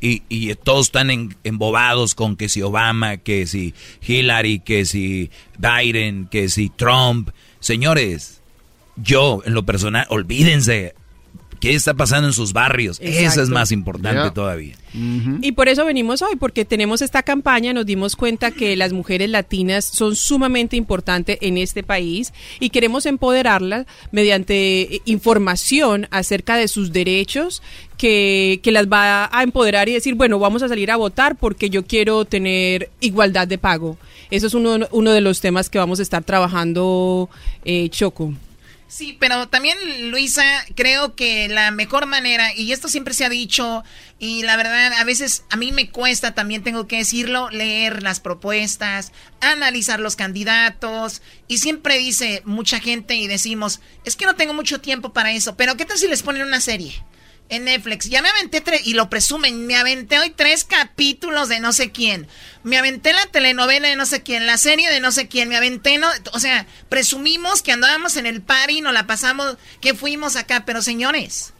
[0.00, 3.74] y, y todos están en- embobados con que si Obama, que si
[4.06, 7.30] Hillary, que si Biden, que si Trump.
[7.60, 8.40] Señores,
[8.96, 10.94] yo en lo personal, olvídense
[11.62, 12.98] qué está pasando en sus barrios.
[13.00, 13.52] Eso es Exacto.
[13.52, 14.74] más importante todavía.
[15.40, 19.30] Y por eso venimos hoy, porque tenemos esta campaña, nos dimos cuenta que las mujeres
[19.30, 26.66] latinas son sumamente importantes en este país y queremos empoderarlas mediante eh, información acerca de
[26.66, 27.62] sus derechos
[27.96, 31.70] que, que las va a empoderar y decir, bueno, vamos a salir a votar porque
[31.70, 33.98] yo quiero tener igualdad de pago.
[34.32, 37.30] Eso es uno, uno de los temas que vamos a estar trabajando,
[37.64, 38.34] eh, Choco.
[38.94, 40.44] Sí, pero también, Luisa,
[40.74, 43.82] creo que la mejor manera, y esto siempre se ha dicho,
[44.18, 48.20] y la verdad, a veces a mí me cuesta, también tengo que decirlo, leer las
[48.20, 54.52] propuestas, analizar los candidatos, y siempre dice mucha gente y decimos, es que no tengo
[54.52, 57.02] mucho tiempo para eso, pero ¿qué tal si les ponen una serie?
[57.52, 61.60] En Netflix, ya me aventé tres, y lo presumen, me aventé hoy tres capítulos de
[61.60, 62.26] no sé quién,
[62.62, 65.58] me aventé la telenovela de no sé quién, la serie de no sé quién, me
[65.58, 66.00] aventé,
[66.32, 70.80] o sea, presumimos que andábamos en el party, nos la pasamos, que fuimos acá, pero
[70.80, 71.52] señores,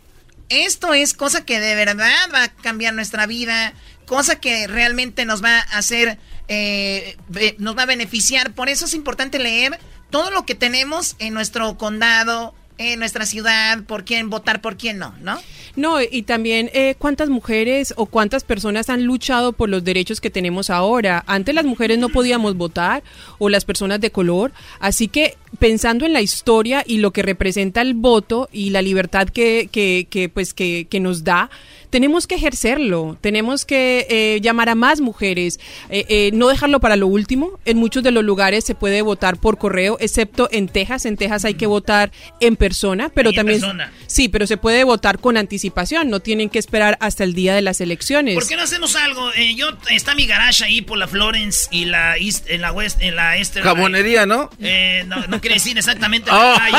[0.49, 3.75] esto es cosa que de verdad va a cambiar nuestra vida,
[4.07, 7.19] cosa que realmente nos va a hacer, eh,
[7.59, 9.79] nos va a beneficiar, por eso es importante leer
[10.09, 14.99] todo lo que tenemos en nuestro condado, en nuestra ciudad, por quién votar, por quién
[14.99, 15.39] no, ¿no?
[15.75, 20.31] No, y también eh, cuántas mujeres o cuántas personas han luchado por los derechos que
[20.31, 21.25] tenemos ahora.
[21.27, 23.03] Antes las mujeres no podíamos votar
[23.39, 27.81] o las personas de color, así que pensando en la historia y lo que representa
[27.81, 31.51] el voto y la libertad que, que, que, pues, que, que nos da,
[31.93, 35.61] tenemos que ejercerlo, tenemos que eh, llamar a más mujeres,
[35.91, 37.61] eh, eh, no dejarlo para lo último.
[37.67, 41.05] En muchos de los lugares se puede votar por correo, excepto en Texas.
[41.05, 42.11] En Texas hay que votar
[42.41, 43.93] en persona, pero Ahí en también persona.
[44.07, 46.09] sí, pero se puede votar con anticipación.
[46.09, 48.37] No tienen que esperar hasta el día de las elecciones.
[48.37, 49.31] ¿Por qué no hacemos algo?
[49.35, 53.03] Eh, yo está mi garage ahí por la Florence y la East, en la West,
[53.03, 53.67] en la Eastern.
[53.67, 54.49] Jamonería, ¿no?
[54.61, 56.77] Eh, no, no quiere decir exactamente Oh, la calle,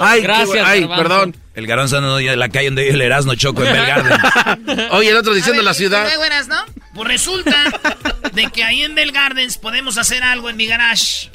[0.00, 1.36] ay, oh, ay, ay, perdón.
[1.58, 4.86] El garbanzo no de la calle donde vive el Erasmo Choco en Belgarden.
[4.92, 6.04] Oye, el otro diciendo ver, la ¿y ciudad.
[6.04, 6.64] luego eras, ¿no?
[6.94, 7.64] Pues resulta
[8.32, 11.30] de que ahí en Bell Gardens podemos hacer algo en mi garage.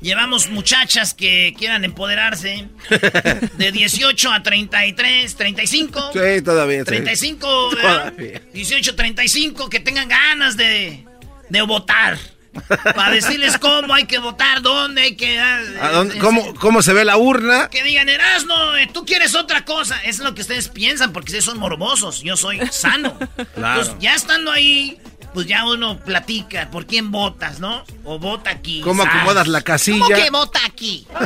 [0.00, 2.66] Llevamos muchachas que quieran empoderarse
[3.56, 6.10] de 18 a 33, 35.
[6.12, 6.80] Sí, todavía.
[6.80, 6.84] sí.
[6.86, 8.12] 35, ¿verdad?
[8.12, 8.42] Todavía.
[8.52, 11.04] 18, 35, que tengan ganas de,
[11.48, 12.18] de votar.
[12.94, 15.38] Para decirles cómo hay que votar, dónde hay que...
[15.38, 17.68] ah, ¿A dónde- cómo, ¿Cómo se ve la urna?
[17.68, 20.00] Que digan, Erasno, eh, tú quieres otra cosa.
[20.04, 22.22] Es lo que ustedes piensan, porque ustedes son morbosos.
[22.22, 23.16] Yo soy sano.
[23.54, 23.82] Claro.
[23.82, 24.98] Pues ya estando ahí,
[25.32, 27.84] pues ya uno platica por quién votas, ¿no?
[28.04, 28.80] O vota aquí.
[28.82, 29.16] ¿Cómo ¿sabes?
[29.18, 29.98] acomodas la casilla?
[30.04, 31.06] ¿Cómo que vota aquí?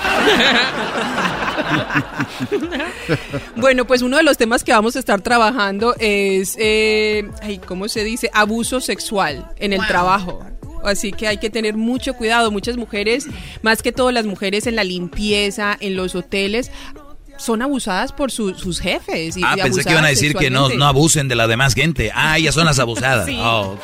[3.56, 7.88] Bueno, pues uno de los temas que vamos a estar trabajando es, eh, ay, ¿cómo
[7.88, 8.30] se dice?
[8.32, 10.44] Abuso sexual en el trabajo.
[10.84, 12.50] Así que hay que tener mucho cuidado.
[12.50, 13.26] Muchas mujeres,
[13.62, 16.70] más que todo las mujeres en la limpieza, en los hoteles,
[17.40, 19.36] son abusadas por su- sus jefes.
[19.36, 21.74] Y, Ah, y pensé que iban a decir que no, no abusen de la demás
[21.74, 22.10] gente.
[22.14, 23.26] Ah, ellas son las abusadas.
[23.30, 23.36] Sí.
[23.40, 23.76] Oh,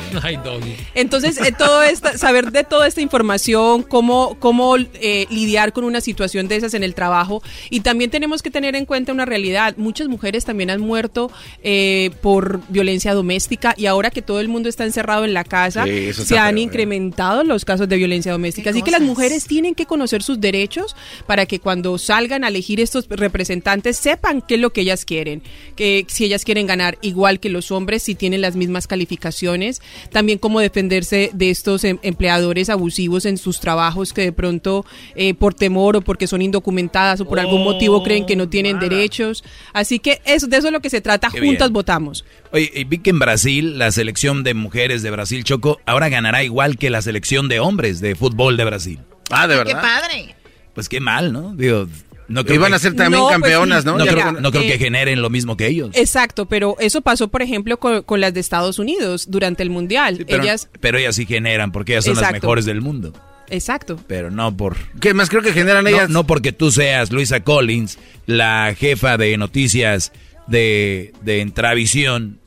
[0.45, 0.77] doggy.
[0.95, 6.01] Entonces, eh, todo esta, saber de toda esta información, cómo, cómo eh, lidiar con una
[6.01, 7.43] situación de esas en el trabajo.
[7.71, 9.75] Y también tenemos que tener en cuenta una realidad.
[9.77, 11.31] Muchas mujeres también han muerto
[11.63, 15.85] eh, por violencia doméstica y ahora que todo el mundo está encerrado en la casa,
[15.85, 16.61] Sí, se han feo, ¿eh?
[16.63, 18.71] incrementado los casos de violencia doméstica.
[18.71, 20.95] Así que las mujeres tienen que conocer sus derechos
[21.27, 25.43] para que cuando salgan a elegir estos representantes sepan qué es lo que ellas quieren,
[25.77, 30.39] que si ellas quieren ganar igual que los hombres, si tienen las mismas calificaciones, también
[30.39, 35.55] cómo defenderse de estos em- empleadores abusivos en sus trabajos que de pronto eh, por
[35.55, 39.45] temor o porque son indocumentadas o por algún motivo creen que no tienen derechos.
[39.73, 41.73] Así que eso, de eso es lo que se trata, Qué juntas bien.
[41.75, 42.25] votamos.
[42.53, 46.45] Oye, y vi que en Brasil, la selección de mujeres de Brasil, Choco, ahora ganará
[46.45, 48.99] igual que la selección de hombres de fútbol de Brasil.
[49.31, 50.35] Ah, de ¡Qué padre!
[50.75, 51.55] Pues qué mal, ¿no?
[51.55, 51.87] Digo,
[52.29, 53.97] No creo Iban a ser también No, pues, campeonas, ¿no?
[53.99, 55.91] No creo, no creo eh, que generen lo mismo que ellos.
[55.95, 60.25] Exacto, pero eso pasó, por ejemplo, con, con las de Estados Unidos durante el Mundial.
[60.27, 63.13] Pero, Ellas, pero ellas sí generan porque ellas son las mejores del mundo.
[63.49, 63.99] exacto.
[64.09, 64.77] Pero no por...
[65.01, 66.09] ¿Qué más creo que generan No, ellas?
[66.11, 70.13] no porque tú seas Luisa Collins, la jefa de noticias
[70.49, 72.41] de, de Entravisión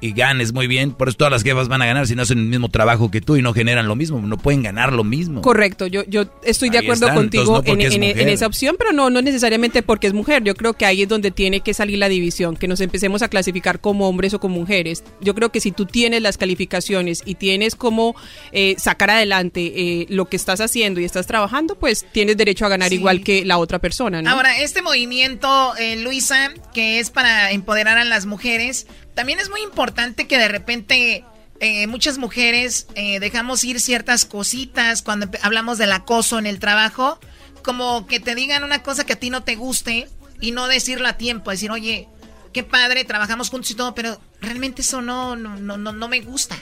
[0.00, 2.38] y ganes muy bien, por eso todas las jefas van a ganar si no hacen
[2.38, 5.40] el mismo trabajo que tú y no generan lo mismo, no pueden ganar lo mismo.
[5.40, 8.20] Correcto, yo, yo estoy de Ahí acuerdo contigo entonces no porque en, es en- mujer.
[8.20, 10.42] en esa opción, pero no, no necesariamente porque es mujer.
[10.44, 13.28] Yo creo que ahí es donde tiene que salir la división, que nos empecemos a
[13.28, 15.04] clasificar como hombres o como mujeres.
[15.20, 18.14] Yo creo que si tú tienes las calificaciones y tienes cómo
[18.52, 22.68] eh, sacar adelante eh, lo que estás haciendo y estás trabajando, pues tienes derecho a
[22.68, 22.96] ganar Sí.
[22.96, 24.28] igual que la otra persona, ¿no?
[24.30, 29.62] Ahora, este movimiento, eh, Luisa, que es para empoderar a las mujeres, también es muy
[29.62, 31.24] importante que de repente
[31.60, 37.18] eh, muchas mujeres eh, dejamos ir ciertas cositas cuando hablamos del acoso en el trabajo,
[37.62, 40.08] como que te digan una cosa que a ti no te guste
[40.40, 42.08] y no decirlo a tiempo, decir, oye,
[42.52, 46.20] qué padre, trabajamos juntos y todo, pero realmente eso no, no, no, no, no me
[46.20, 46.56] gusta.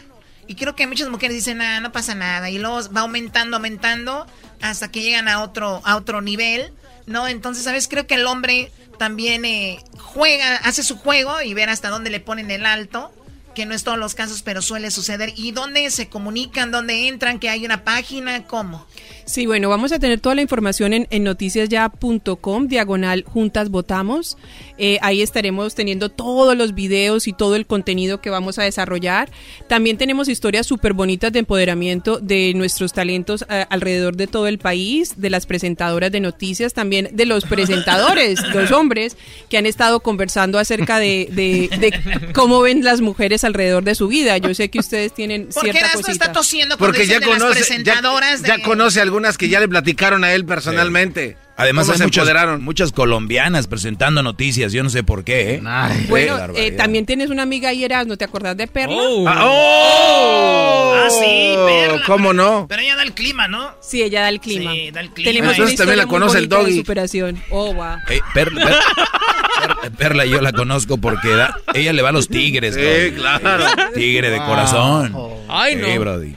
[0.47, 2.51] Y creo que muchas mujeres dicen, ah, no pasa nada.
[2.51, 4.27] Y luego va aumentando, aumentando,
[4.61, 6.73] hasta que llegan a otro, a otro nivel,
[7.07, 7.29] ¿no?
[7.29, 7.89] Entonces, ¿sabes?
[7.89, 12.21] Creo que el hombre también eh, juega, hace su juego y ver hasta dónde le
[12.21, 13.13] ponen el alto,
[13.55, 15.33] que no es todos los casos, pero suele suceder.
[15.37, 16.71] ¿Y dónde se comunican?
[16.71, 17.39] ¿Dónde entran?
[17.39, 18.47] ¿Que hay una página?
[18.47, 18.87] ¿Cómo?
[19.25, 24.37] Sí, bueno, vamos a tener toda la información en, en noticiasya.com, diagonal Juntas Votamos.
[24.79, 29.31] Eh, ahí estaremos teniendo todos los videos y todo el contenido que vamos a desarrollar.
[29.69, 34.59] También tenemos historias súper bonitas de empoderamiento de nuestros talentos eh, alrededor de todo el
[34.59, 39.17] país, de las presentadoras de noticias, también de los presentadores, los hombres,
[39.49, 44.09] que han estado conversando acerca de, de- de cómo ven las mujeres alrededor de su
[44.09, 44.37] vida.
[44.39, 46.13] Yo sé que ustedes tienen ¿Por qué cierta cosita.
[46.13, 49.49] está tosiendo cuando Porque ya de las conoce, ya, presentadoras ya de- conoce algunas que
[49.49, 51.37] ya le platicaron a él personalmente.
[51.55, 52.65] Además ¿Cómo hay se muchas, empoderaron?
[52.65, 55.55] muchas colombianas presentando noticias, yo no sé por qué.
[55.57, 55.63] ¿eh?
[56.09, 58.97] Bueno, Qué eh, también tienes una amiga ahí, ¿no te acordás de Perla?
[59.27, 60.95] Ah, ¡Oh!
[60.97, 62.03] Ah, sí, Perla.
[62.07, 62.67] ¿Cómo no?
[62.69, 63.71] Pero ella da el clima, ¿no?
[63.81, 64.73] Sí, ella da el clima.
[64.73, 65.31] Sí, da el clima.
[65.31, 66.77] Tenemos Entonces una también la conoce el de doggy.
[66.79, 67.43] superación.
[67.51, 67.97] Oh, wow.
[68.09, 68.83] Eh, Perla, Per- Per-
[69.99, 72.75] Perla yo la conozco porque da- ella le va a los tigres.
[72.75, 73.65] Sí, claro.
[73.95, 75.15] Tigre de corazón.
[75.49, 76.01] Ay, Sí, no.
[76.01, 76.35] brody.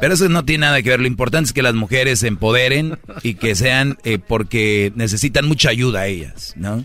[0.00, 1.00] Pero eso no tiene nada que ver.
[1.00, 5.70] Lo importante es que las mujeres se empoderen y que sean eh, porque necesitan mucha
[5.70, 6.84] ayuda a ellas, ¿no?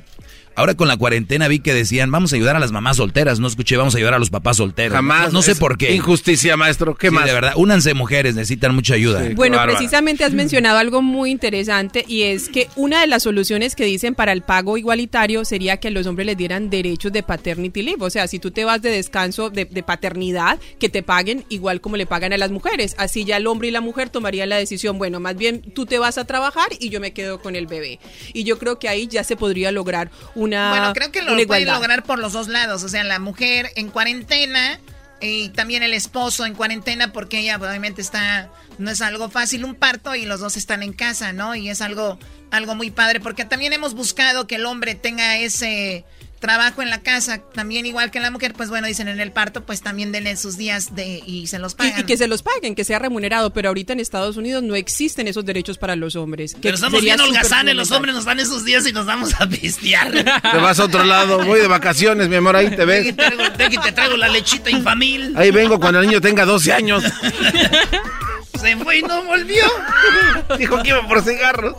[0.57, 3.39] Ahora con la cuarentena vi que decían, vamos a ayudar a las mamás solteras.
[3.39, 4.91] No escuché, vamos a ayudar a los papás solteros.
[4.93, 5.27] Jamás.
[5.27, 5.93] No, no sé por qué.
[5.93, 6.95] Injusticia, maestro.
[6.95, 7.25] ¿Qué Sí, más?
[7.27, 9.23] de verdad, únanse mujeres, necesitan mucha ayuda.
[9.27, 9.35] Sí.
[9.35, 13.85] Bueno, precisamente has mencionado algo muy interesante y es que una de las soluciones que
[13.85, 17.83] dicen para el pago igualitario sería que a los hombres les dieran derechos de paternity
[17.83, 18.03] leave.
[18.03, 21.81] O sea, si tú te vas de descanso de, de paternidad, que te paguen igual
[21.81, 22.95] como le pagan a las mujeres.
[22.97, 25.99] Así ya el hombre y la mujer tomarían la decisión, bueno, más bien tú te
[25.99, 27.99] vas a trabajar y yo me quedo con el bebé.
[28.33, 30.09] Y yo creo que ahí ya se podría lograr
[30.47, 31.75] una, Bueno, creo que lo pueden igualdad.
[31.75, 32.83] lograr por los dos lados.
[32.83, 34.79] O sea, la mujer en cuarentena
[35.19, 39.75] y también el esposo en cuarentena porque ella obviamente está, no es algo fácil un
[39.75, 41.55] parto y los dos están en casa, ¿no?
[41.55, 42.19] Y es algo,
[42.51, 46.05] algo muy padre porque también hemos buscado que el hombre tenga ese
[46.39, 49.65] trabajo en la casa, también igual que la mujer, pues bueno, dicen en el parto,
[49.65, 51.99] pues también denle sus días de y se los Y, pagan.
[51.99, 55.27] y que se los paguen, que sea remunerado, pero ahorita en Estados Unidos no existen
[55.27, 56.53] esos derechos para los hombres.
[56.53, 59.47] Que Pero estamos bien holgazanes, los hombres nos dan esos días y nos vamos a
[59.47, 60.11] pistear.
[60.51, 61.43] Te vas a otro lado.
[61.45, 62.55] Voy de vacaciones, mi amor.
[62.55, 63.15] Ahí te Te ves.
[63.15, 65.33] traigo, te- te traigo la lechita infamil.
[65.35, 67.03] Ahí vengo cuando el niño tenga 12 años.
[68.57, 69.63] Se fue y no volvió.
[70.57, 71.75] Dijo que iba por cigarros.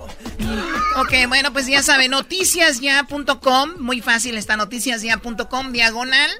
[0.96, 6.30] Ok, bueno, pues ya saben, noticiasya.com, muy fácil está noticiasya.com, diagonal,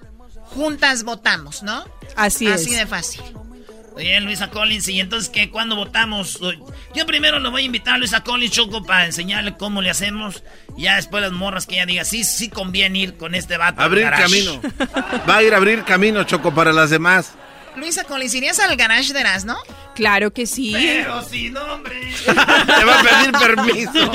[0.44, 1.85] juntas votamos, ¿no?
[2.16, 2.78] Así, Así es.
[2.78, 3.23] de fácil.
[3.94, 5.51] Oye, Luisa Collins, ¿y entonces qué?
[5.51, 6.39] ¿Cuándo votamos?
[6.94, 10.44] Yo primero le voy a invitar a Luisa Collins, Choco, para enseñarle cómo le hacemos.
[10.77, 13.82] Y ya después las morras que ella diga, sí, sí conviene ir con este vato.
[13.82, 14.60] Abrir camino.
[15.28, 17.32] Va a ir a abrir camino, Choco, para las demás.
[17.77, 19.57] Luisa Collins, ¿irías al garage de Erasmo?
[19.95, 20.73] Claro que sí.
[20.74, 21.95] Pero sin nombre.
[22.27, 24.12] Te va a pedir permiso.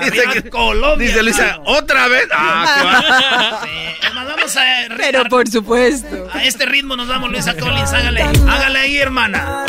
[0.00, 1.06] Dice, que- Colombia.
[1.08, 2.28] dice Luisa, ¿otra vez?
[2.32, 4.62] Ah, Sí, más, vamos a,
[4.96, 6.28] Pero por supuesto.
[6.32, 7.92] a este ritmo nos vamos, Luisa Collins.
[7.92, 9.64] Hágale, hágale ahí, hermana.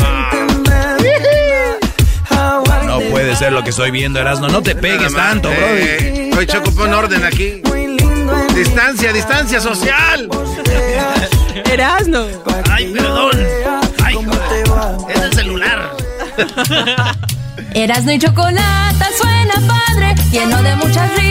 [2.86, 4.48] No puede ser lo que estoy viendo, Erasmo.
[4.48, 5.58] No te pegues Nada tanto, bro.
[5.62, 7.62] Eh, Oye, Choco, pon orden aquí.
[8.56, 10.28] Distancia, distancia social.
[11.66, 12.26] Erasno.
[12.70, 13.32] Ay, perdón.
[14.04, 15.10] Ay, joder.
[15.10, 15.92] Es el celular.
[17.74, 21.29] Erasno y chocolate suena padre, lleno de muchas risas,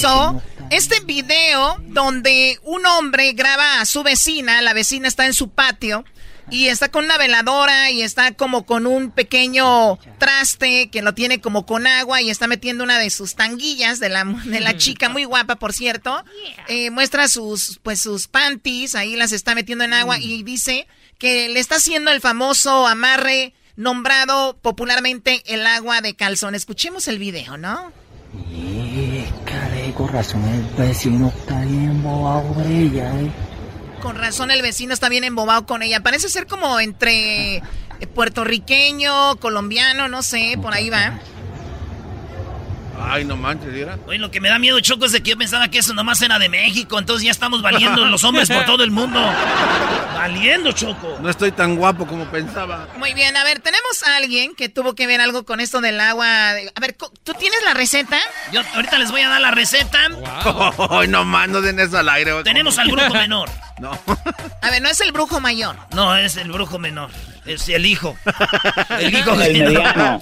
[0.00, 5.50] viralizó este video donde un hombre graba a su vecina, la vecina está en su
[5.50, 6.04] patio
[6.48, 11.40] y está con una veladora y está como con un pequeño traste que lo tiene
[11.40, 15.08] como con agua y está metiendo una de sus tanguillas de la, de la chica,
[15.08, 16.24] muy guapa por cierto.
[16.68, 20.86] Eh, muestra sus, pues sus panties, ahí las está metiendo en agua y dice
[21.18, 26.54] que le está haciendo el famoso amarre nombrado popularmente el agua de calzón.
[26.54, 27.92] Escuchemos el video, ¿no?
[30.00, 33.30] Con razón el vecino está bien bobado por ella, eh.
[34.00, 36.00] Con razón el vecino está bien embobado con ella.
[36.00, 37.62] Parece ser como entre
[38.14, 41.18] puertorriqueño, colombiano, no sé, por ahí va.
[43.02, 43.98] Ay, no manches, ¿era?
[44.06, 46.20] Oye, lo que me da miedo, Choco, es de que yo pensaba que eso nomás
[46.22, 49.20] era de México, entonces ya estamos valiendo los hombres por todo el mundo.
[50.14, 51.18] Valiendo, Choco.
[51.22, 52.88] No estoy tan guapo como pensaba.
[52.98, 55.98] Muy bien, a ver, tenemos a alguien que tuvo que ver algo con esto del
[55.98, 56.50] agua.
[56.50, 56.92] A ver,
[57.24, 58.18] ¿tú tienes la receta?
[58.52, 59.98] Yo ahorita les voy a dar la receta.
[60.90, 62.32] Ay, no más, no den eso al aire.
[62.32, 62.44] güey.
[62.44, 63.48] Tenemos al brujo menor.
[63.80, 63.98] No.
[64.60, 65.74] A ver, no es el brujo mayor.
[65.94, 67.08] No, es el brujo menor.
[67.46, 68.16] Es el hijo.
[69.00, 70.20] El hijo mediano.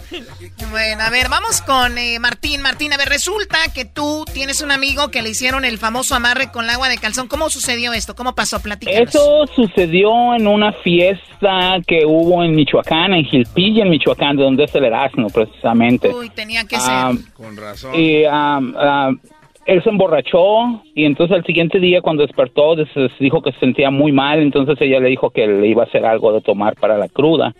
[0.70, 2.60] Bueno, a ver, vamos con eh, Martín.
[2.62, 6.50] Martín, a ver, resulta que tú tienes un amigo que le hicieron el famoso amarre
[6.52, 7.26] con el agua de calzón.
[7.28, 8.14] ¿Cómo sucedió esto?
[8.14, 8.60] ¿Cómo pasó?
[8.60, 9.08] Platícanos.
[9.08, 14.64] Eso sucedió en una fiesta que hubo en Michoacán, en Gilpilla, en Michoacán, de donde
[14.64, 16.08] es el Erasmo, precisamente.
[16.10, 17.32] Uy, tenía que Ah, ser.
[17.32, 17.94] Con razón.
[17.94, 19.20] Y am, am,
[19.68, 23.58] él se emborrachó y entonces al siguiente día cuando despertó des- des- dijo que se
[23.60, 26.74] sentía muy mal, entonces ella le dijo que le iba a hacer algo de tomar
[26.74, 27.54] para la cruda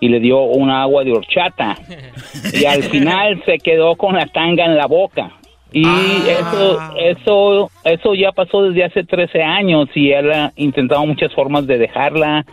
[0.00, 1.76] y le dio una agua de horchata.
[2.52, 5.30] Y al final se quedó con la tanga en la boca.
[5.72, 5.84] Y
[6.28, 11.66] eso, eso, eso ya pasó desde hace 13 años y él ha intentado muchas formas
[11.66, 12.44] de dejarla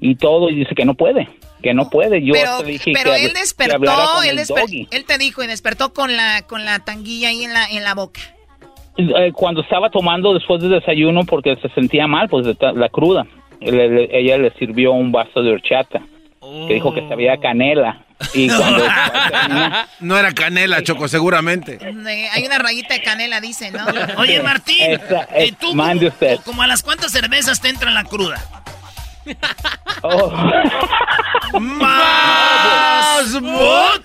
[0.00, 1.28] y todo y dice que no puede,
[1.62, 2.22] que no puede.
[2.24, 3.78] Yo pero hasta dije pero que, él despertó,
[4.14, 4.88] con él, el desper- doggy.
[4.90, 7.94] él te dijo y despertó con la con la tanguilla ahí en la en la
[7.94, 8.20] boca.
[8.98, 13.26] Eh, cuando estaba tomando después del desayuno porque se sentía mal, pues de la cruda.
[13.60, 16.00] Le- le- ella le sirvió un vaso de horchata,
[16.40, 18.02] que dijo que sabía canela.
[18.32, 18.84] Y cuando
[20.00, 21.78] No era canela, Choco, seguramente.
[22.32, 23.84] Hay una rayita de canela, dice, ¿no?
[24.18, 26.38] Oye, Martín, Esa- ¿y es- tú mande usted.
[26.44, 28.42] como a las cuántas cervezas te entra la cruda?
[30.02, 30.32] Oh.
[31.58, 34.02] ¡Más bot!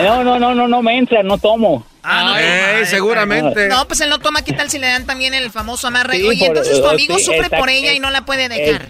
[0.00, 1.84] No, no, no, no, no me entra, no tomo.
[2.02, 3.68] Ah, Ey, seguramente.
[3.68, 6.18] No, pues él no toma, ¿qué tal si le dan también el famoso amarre?
[6.18, 8.48] Sí, Oye, por- entonces tu eh, amigo sí, sufre por ella y no la puede
[8.48, 8.88] dejar.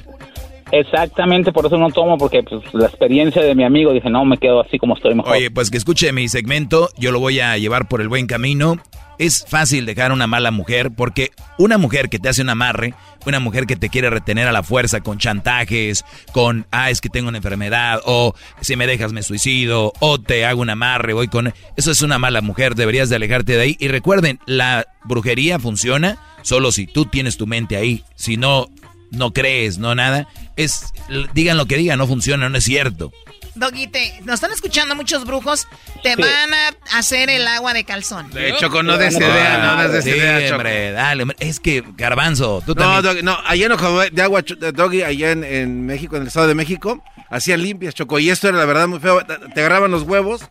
[0.71, 4.39] Exactamente, por eso no tomo, porque pues, la experiencia de mi amigo, dije, no, me
[4.39, 5.37] quedo así como estoy mejor.
[5.37, 8.79] Oye, pues que escuche mi segmento, yo lo voy a llevar por el buen camino.
[9.17, 12.95] Es fácil dejar una mala mujer porque una mujer que te hace un amarre,
[13.27, 17.09] una mujer que te quiere retener a la fuerza con chantajes, con, ah, es que
[17.09, 21.29] tengo una enfermedad, o si me dejas me suicido, o te hago un amarre, voy
[21.29, 21.55] con...
[21.77, 23.77] Eso es una mala mujer, deberías de alejarte de ahí.
[23.79, 28.03] Y recuerden, la brujería funciona solo si tú tienes tu mente ahí.
[28.17, 28.67] Si no,
[29.17, 30.93] no crees, no nada, es,
[31.35, 33.13] digan lo que digan, no funciona, no es cierto.
[33.57, 35.69] Doggy, te- nos están escuchando muchos brujos,
[36.03, 38.29] te van a hacer el agua de calzón.
[38.37, 41.37] Eh, Choco, no des idea, no des Sí, idea, hombre, dale, hombre.
[41.39, 43.03] Es que, Garbanzo, tú No, también.
[43.05, 44.43] Doggy, no, allá en Ojo de Agua,
[44.75, 47.01] Doggy, allá en, en México, en el Estado de México,
[47.31, 49.25] hacían limpias, Choco, y esto era la verdad muy feo.
[49.25, 50.43] Te te agarraban los huevos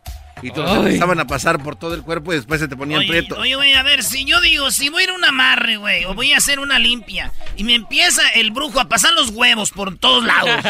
[0.42, 3.00] y te los empezaban a pasar por todo el cuerpo y después se te ponían
[3.00, 3.38] Oye, prietos.
[3.38, 6.04] oye, güey, a ver, si yo digo, si voy a ir a un amarre, güey,
[6.04, 9.70] o voy a hacer una limpia, y me empieza el brujo a pasar los huevos
[9.70, 10.60] por todos lados.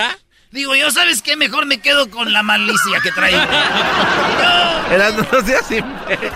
[0.51, 1.35] Digo, yo, ¿sabes qué?
[1.37, 3.41] Mejor me quedo con la malicia que traigo.
[4.91, 6.31] Eran no seas imbécil.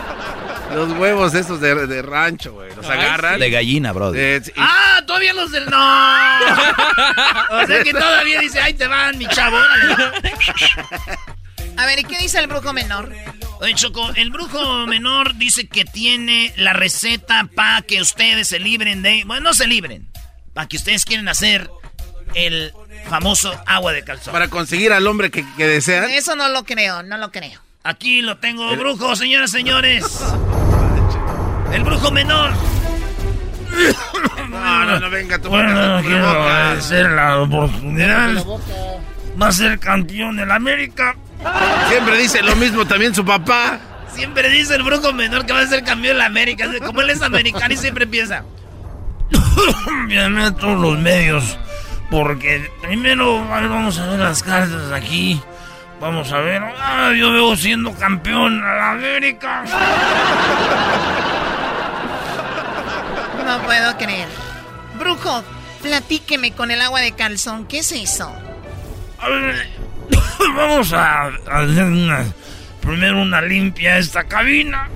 [0.74, 2.74] Los huevos esos de, de rancho, güey.
[2.74, 3.38] Los agarran.
[3.40, 4.20] De gallina, brother.
[4.20, 5.00] Eh, sí, ¡Ah!
[5.06, 5.64] Todavía los del.
[5.70, 5.78] ¡No!
[7.50, 9.56] O sea que todavía dice, ahí te van, mi chavo.
[11.78, 11.82] órale".
[11.82, 13.12] A ver, ¿y qué dice el brujo menor?
[13.60, 19.02] Oye, Choco, el brujo menor dice que tiene la receta para que ustedes se libren
[19.02, 19.24] de.
[19.24, 20.08] Bueno, no se libren.
[20.54, 21.70] Para que ustedes quieren hacer
[22.34, 22.72] el
[23.08, 24.32] famoso agua de calzón.
[24.32, 26.10] Para conseguir al hombre que, que desean.
[26.10, 27.60] Eso no lo creo, no lo creo.
[27.84, 30.04] Aquí lo tengo, brujo, señoras, señores.
[31.72, 32.52] El brujo menor.
[34.48, 35.48] No, no, no, venga, tú.
[35.50, 38.44] Bueno, quiero agradecer la oportunidad.
[39.40, 41.16] Va a ser campeón del América.
[41.88, 43.78] Siempre dice lo mismo también su papá.
[44.12, 46.68] Siempre dice el brujo menor que va a ser campeón de la América.
[46.84, 48.44] Como él es americano y siempre piensa.
[50.06, 51.58] Vienen a todos los medios.
[52.10, 55.40] Porque primero a ver, vamos a ver las cartas aquí.
[56.00, 56.62] Vamos a ver.
[56.62, 59.64] Ah, yo veo siendo campeón a la América.
[63.44, 64.28] No puedo creer.
[64.98, 65.44] Brujo,
[65.82, 67.66] platíqueme con el agua de calzón.
[67.66, 68.32] ¿Qué es eso?
[69.18, 69.68] A ver,
[70.56, 72.24] vamos a, a hacer una,
[72.80, 74.88] primero una limpia a esta cabina.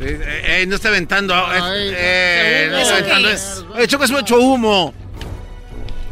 [0.00, 1.34] Eh, eh, no está aventando.
[1.54, 3.30] eh, eh, no está ¿Eso qué aventando.
[3.30, 3.64] es?
[3.78, 4.94] Eh, Choco, es mucho humo.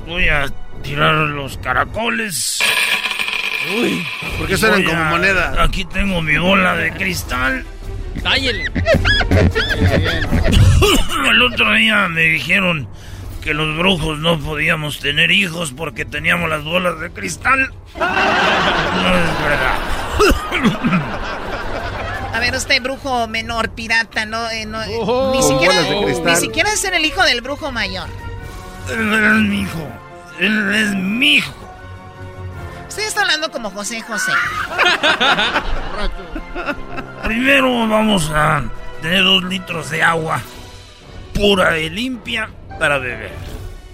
[0.07, 0.47] Voy a
[0.83, 2.61] tirar los caracoles.
[3.77, 4.07] Uy,
[4.39, 5.63] ¿por qué suenan como a- moneda?
[5.63, 7.65] Aquí tengo mi bola de cristal.
[8.23, 8.65] Cállele.
[11.31, 12.89] El otro día me dijeron
[13.41, 17.73] que los brujos no podíamos tener hijos porque teníamos las bolas de cristal.
[17.97, 19.79] No es verdad.
[22.35, 26.05] A ver, usted, brujo menor, pirata, no, eh, no, eh, Oh, ni, siquiera, bolas de
[26.05, 26.35] cristal.
[26.35, 28.09] ni siquiera es ser el hijo del brujo mayor.
[28.89, 29.89] Él es mi hijo.
[30.39, 31.55] Él es mi hijo.
[32.89, 34.33] Usted está hablando como José José.
[37.25, 38.65] Primero vamos a
[39.01, 40.41] tener dos litros de agua
[41.35, 42.51] pura y limpia
[42.81, 43.31] para beber.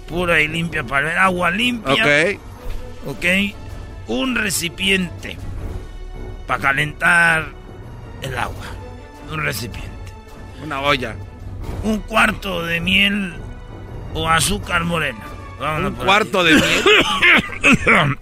[0.07, 1.17] Pura y limpia para beber.
[1.19, 1.93] Agua limpia.
[2.03, 2.39] Ok.
[3.07, 3.25] Ok.
[4.07, 5.37] Un recipiente
[6.47, 7.49] para calentar
[8.21, 8.65] el agua.
[9.31, 9.91] Un recipiente.
[10.63, 11.15] Una olla.
[11.83, 13.35] Un cuarto de miel
[14.13, 15.19] o azúcar morena.
[15.59, 16.83] Vámonos Un cuarto de miel.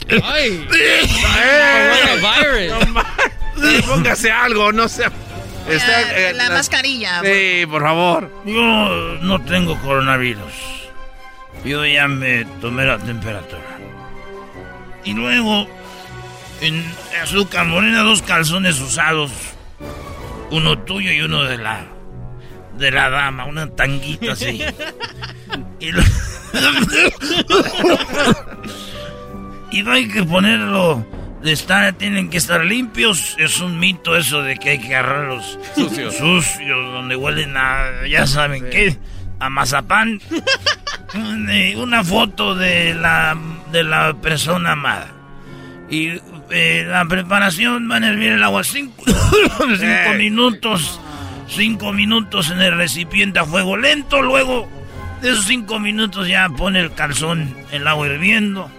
[0.24, 0.68] Ay.
[0.74, 2.72] ¡Eh!
[2.72, 3.06] No ma-
[3.88, 5.12] Póngase algo, no sea.
[5.68, 7.22] Está, eh, la mascarilla.
[7.24, 8.32] Sí, por favor.
[8.46, 10.54] Yo no tengo coronavirus.
[11.64, 13.64] Yo ya me tomé la temperatura.
[15.04, 15.68] Y luego,
[16.62, 16.86] en
[17.22, 19.32] azúcar morena, dos calzones usados.
[20.52, 21.86] Uno tuyo y uno de la
[22.78, 24.62] de la dama, una tanguita así.
[25.80, 26.02] Y, lo-
[29.72, 31.06] y no hay que ponerlo
[31.98, 33.36] tienen que estar limpios.
[33.38, 36.16] Es un mito eso de que hay que agarrarlos Sucios.
[36.16, 38.98] sucios, donde huelen a, ya saben qué,
[39.40, 40.22] a mazapán.
[41.50, 43.38] Eh, Una foto de la,
[43.72, 45.12] de la persona amada.
[45.90, 46.20] Y
[46.50, 51.00] eh, la preparación van a hervir el agua cinco, cinco minutos.
[51.48, 54.22] Cinco minutos en el recipiente a fuego lento.
[54.22, 54.68] Luego
[55.22, 58.70] de esos cinco minutos ya pone el calzón, el agua hirviendo.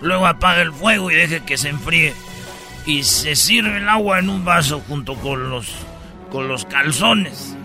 [0.00, 2.14] Luego apaga el fuego y deje que se enfríe.
[2.84, 5.68] Y se sirve el agua en un vaso junto con los,
[6.30, 7.56] con los calzones.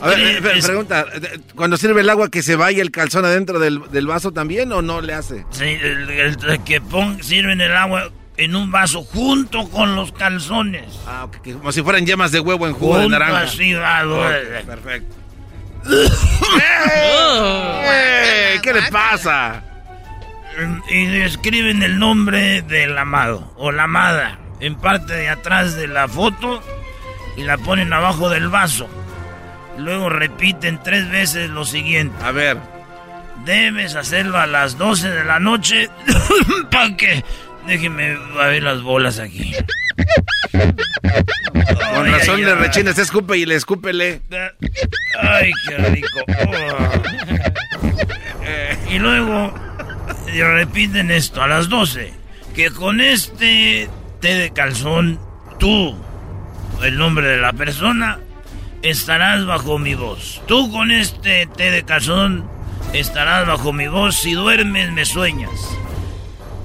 [0.00, 1.04] A ver, pregunta,
[1.54, 4.80] cuando sirve el agua que se vaya el calzón adentro del, del vaso también o
[4.80, 5.44] no le hace?
[5.50, 10.10] Sí, el, el- el que pon, sirven el agua en un vaso junto con los
[10.12, 10.86] calzones.
[11.06, 13.40] Ah, ok, que como si fueran yemas de huevo en jugo de naranja.
[13.42, 14.60] así, va, Ok, duele.
[14.64, 15.16] perfecto.
[17.86, 18.58] ¡Eh!
[18.62, 19.62] ¿Qué le pasa?
[20.88, 26.08] Y escriben el nombre del amado o la amada en parte de atrás de la
[26.08, 26.62] foto
[27.36, 28.88] y la ponen abajo del vaso.
[29.78, 32.16] Luego repiten tres veces lo siguiente.
[32.24, 32.58] A ver.
[33.44, 35.90] Debes hacerlo a las 12 de la noche
[36.70, 37.24] para que...
[37.66, 39.54] Déjenme ver las bolas aquí.
[41.94, 44.20] Con razón le rechina, se escupe y le escúpele.
[45.18, 46.20] Ay, qué rico.
[46.28, 47.02] Oh.
[48.90, 49.52] Y luego
[50.26, 52.12] repiten esto a las 12.
[52.54, 53.88] Que con este
[54.20, 55.18] té de calzón,
[55.58, 55.96] tú,
[56.82, 58.18] el nombre de la persona,
[58.82, 60.42] estarás bajo mi voz.
[60.46, 62.48] Tú con este té de calzón
[62.92, 64.16] estarás bajo mi voz.
[64.16, 65.50] Si duermes, me sueñas.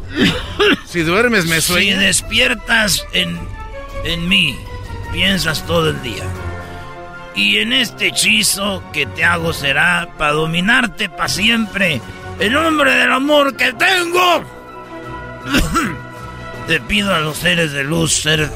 [0.85, 1.99] Si duermes, me Si sueñas.
[1.99, 3.39] despiertas en,
[4.05, 4.57] en mí,
[5.13, 6.23] piensas todo el día.
[7.35, 12.01] Y en este hechizo que te hago será para dominarte para siempre.
[12.39, 14.43] En nombre del amor que tengo.
[16.67, 18.49] te pido a los seres de luz ser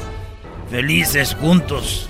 [0.70, 2.08] felices juntos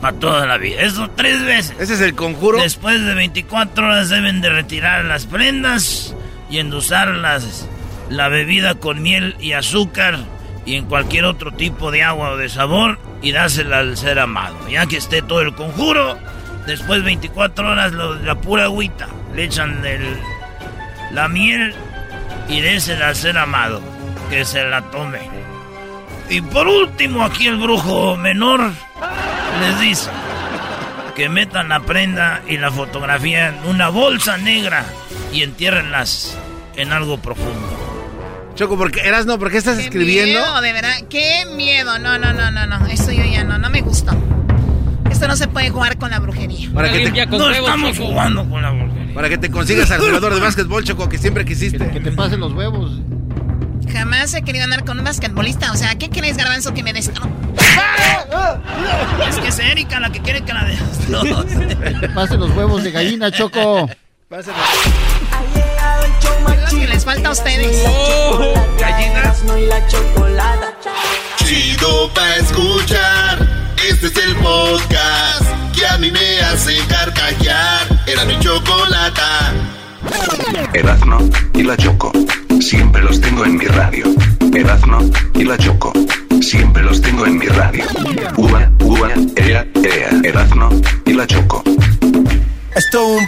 [0.00, 0.80] para toda la vida.
[0.82, 1.76] Eso tres veces.
[1.78, 2.58] Ese es el conjuro.
[2.60, 6.14] Después de 24 horas deben de retirar las prendas
[6.50, 7.68] y endulzar las,
[8.08, 10.18] la bebida con miel y azúcar
[10.64, 14.56] y en cualquier otro tipo de agua o de sabor y dársela al ser amado.
[14.68, 16.16] Ya que esté todo el conjuro,
[16.66, 20.18] después de 24 horas lo- la pura agüita, le echan el-
[21.16, 21.74] la miel
[22.46, 23.80] y désela al ser amado,
[24.28, 25.18] que se la tome.
[26.28, 28.70] Y por último, aquí el brujo menor
[29.60, 30.10] les dice
[31.14, 34.84] que metan la prenda y la fotografía en una bolsa negra
[35.32, 36.36] y entiérrenlas
[36.76, 38.52] en algo profundo.
[38.54, 40.38] Choco, porque eras no, ¿por qué estás Qué escribiendo?
[40.38, 40.96] miedo, de verdad.
[41.08, 41.98] Qué miedo.
[41.98, 42.86] No, no, no, no, no.
[42.88, 44.12] Esto yo ya no, no me gustó.
[45.10, 46.68] Esto no se puede jugar con la brujería.
[46.74, 49.05] Para que, te, No estamos jugando con la brujería.
[49.16, 51.88] Para que te consigas al jugador de básquetbol, Choco, que siempre quisiste.
[51.88, 53.00] Que te pasen los huevos.
[53.90, 55.72] Jamás he querido andar con un basquetbolista.
[55.72, 57.08] O sea, ¿qué quieres, Garbanzo, que me des?
[57.08, 57.18] es
[59.38, 60.78] que es Erika la que quiere que la des.
[62.14, 63.88] Pase los huevos de gallina, Choco.
[64.28, 64.46] Es
[66.72, 67.82] lo que les falta a ustedes.
[67.86, 69.42] Oh, gallinas.
[71.42, 73.55] Chido pa' escuchar.
[73.88, 77.86] Este es el podcast que a mí me hace carcajear.
[78.08, 79.52] Era mi chocolata.
[80.72, 81.18] Erazno
[81.54, 82.10] y la Choco.
[82.60, 84.06] Siempre los tengo en mi radio.
[84.52, 84.98] Erazno
[85.34, 85.92] y la Choco.
[86.42, 87.84] Siempre los tengo en mi radio.
[88.36, 90.10] Uva, uva, ea, ea.
[90.24, 90.68] Erazno
[91.04, 91.62] y la Choco.
[92.74, 93.18] Esto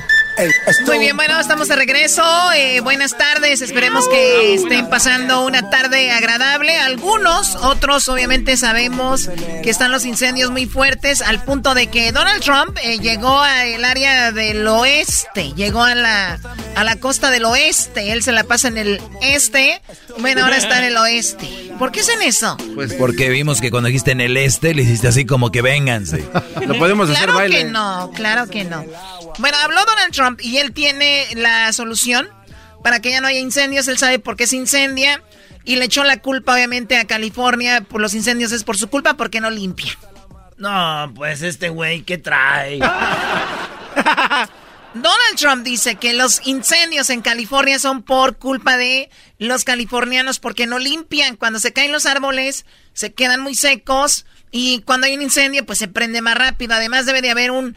[0.86, 2.22] muy bien, bueno, estamos de regreso.
[2.52, 3.60] Eh, buenas tardes.
[3.60, 6.76] Esperemos que estén pasando una tarde agradable.
[6.76, 9.28] Algunos, otros, obviamente sabemos
[9.62, 13.84] que están los incendios muy fuertes al punto de que Donald Trump eh, llegó al
[13.84, 16.38] área del oeste, llegó a la,
[16.76, 18.12] a la costa del oeste.
[18.12, 19.80] Él se la pasa en el este.
[20.18, 21.48] Bueno, ahora está en el oeste.
[21.78, 22.56] ¿Por qué hacen eso?
[22.74, 26.24] Pues porque vimos que cuando dijiste en el este, le hiciste así como que vénganse.
[26.66, 27.58] Lo podemos hacer claro baile.
[27.58, 28.84] que no, claro que no.
[29.38, 32.28] Bueno, habló Donald Trump y él tiene la solución
[32.82, 33.88] para que ya no haya incendios.
[33.88, 35.22] Él sabe por qué se incendia
[35.64, 38.52] y le echó la culpa, obviamente, a California por los incendios.
[38.52, 39.92] Es por su culpa porque no limpia.
[40.56, 42.78] No, pues este güey, ¿qué trae?
[44.94, 50.66] Donald Trump dice que los incendios en California son por culpa de los californianos porque
[50.66, 51.36] no limpian.
[51.36, 52.64] Cuando se caen los árboles,
[52.94, 56.74] se quedan muy secos y cuando hay un incendio, pues se prende más rápido.
[56.74, 57.76] Además, debe de haber un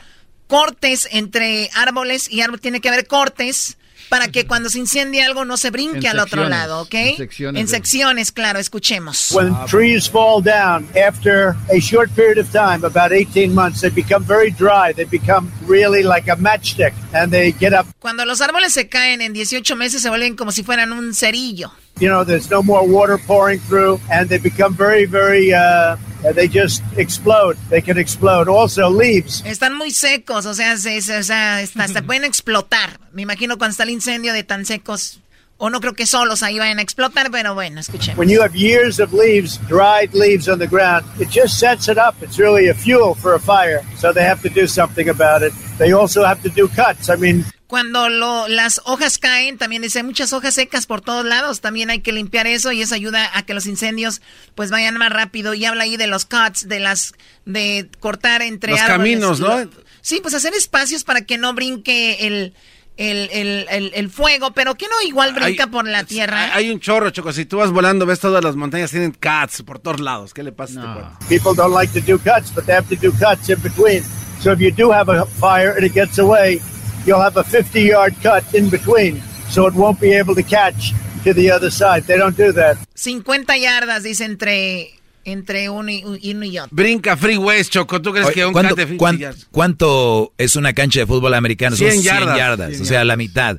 [0.51, 3.77] cortes entre árboles y árbol tiene que haber cortes
[4.09, 6.93] para que cuando se incendie algo no se brinque En al otro lado, ¿ok?
[6.95, 9.31] en secciones En de- secciones, claro, escuchemos.
[9.31, 14.25] When trees fall down after a short period of time, about 18 months, they become
[14.25, 14.93] very dry.
[14.93, 17.85] They become really like a matchstick and they get up.
[17.99, 21.71] Cuando los árboles se caen en 18 meses se vuelven como si fueran un cerillo.
[22.01, 25.95] You know, there's no more water pouring through and they become very, very, uh,
[26.33, 27.57] they just explode.
[27.69, 28.49] They can explode.
[28.49, 29.43] Also, leaves.
[29.45, 32.99] Están muy secos, o sea, se, se- o sea, hasta, pueden explotar.
[33.13, 35.19] Me imagino cuando está el incendio de tan secos,
[35.57, 38.17] o no creo que solos ahí vayan a explotar, pero bueno, escuchemos.
[38.17, 41.99] When you have years of leaves, dried leaves on the ground, it just sets it
[41.99, 42.15] up.
[42.23, 43.83] It's really a fuel for a fire.
[43.99, 45.53] So they have to do something about it.
[45.77, 47.11] They also have to do cuts.
[47.11, 51.61] I mean, Cuando lo- las hojas caen, también dice muchas hojas secas por todos lados,
[51.61, 54.21] también hay que limpiar eso y eso ayuda a que los incendios
[54.55, 55.53] pues vayan más rápido.
[55.53, 57.13] Y habla ahí de los cuts, de las
[57.45, 58.97] de cortar entre Los árboles.
[58.97, 59.69] caminos, ¿no?
[60.01, 62.53] Sí, pues hacer espacios para que no brinque el,
[62.97, 66.53] el, el, el- el fuego, pero que no igual brinca por la tierra.
[66.53, 67.31] Hay un chorro, Choco.
[67.31, 70.33] Si tú vas volando, ves todas las montañas tienen cats por todos lados.
[70.33, 71.25] ¿Qué le pasa a este cuate?
[71.29, 74.03] people don't like to do cuts, but they have to do cuts in between.
[74.41, 76.59] So if you do have a fire and it gets away,
[77.05, 79.21] you'll have a 50 yard cut in between.
[79.49, 82.03] So it won't be able to catch to the other side.
[82.07, 82.77] They don't do that.
[82.95, 84.91] 50 yardas, dice, entre,
[85.25, 86.69] entre uno y, uno y otro.
[86.75, 88.01] Brinca freeways, Choco.
[88.01, 89.47] ¿Tú crees Oye, que un ¿cuánto, de 50 cuán- yardas?
[89.51, 91.75] cuánto es una cancha de fútbol americano?
[91.75, 92.37] Son 100 100 yardas.
[92.37, 93.57] yardas, 100 o sea, la mitad.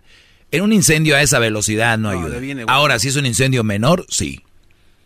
[0.50, 2.38] En un incendio a esa velocidad no, le ayuda.
[2.38, 2.74] viene, güey.
[2.74, 4.40] Ahora, si es un incendio menor, sí.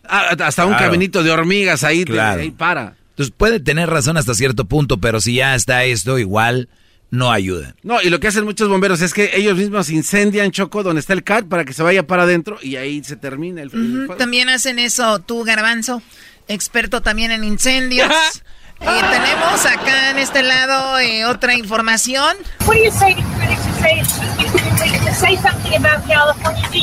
[0.09, 0.85] Ah, hasta un Claro.
[0.85, 2.41] caminito de hormigas ahí, te- Claro.
[2.41, 2.95] ahí para.
[3.09, 6.69] Entonces puede tener razón hasta cierto punto, pero si ya está esto, igual
[7.09, 7.75] no ayuda.
[7.83, 11.13] No, y lo que hacen muchos bomberos es que ellos mismos incendian Choco donde está
[11.13, 14.15] el cat para que se vaya para adentro y ahí se termina el, fuego.
[14.15, 16.01] También hacen eso tú, Garbanzo,
[16.47, 18.11] experto también en incendios.
[18.79, 22.37] Eh, tenemos acá en este lado eh, otra información.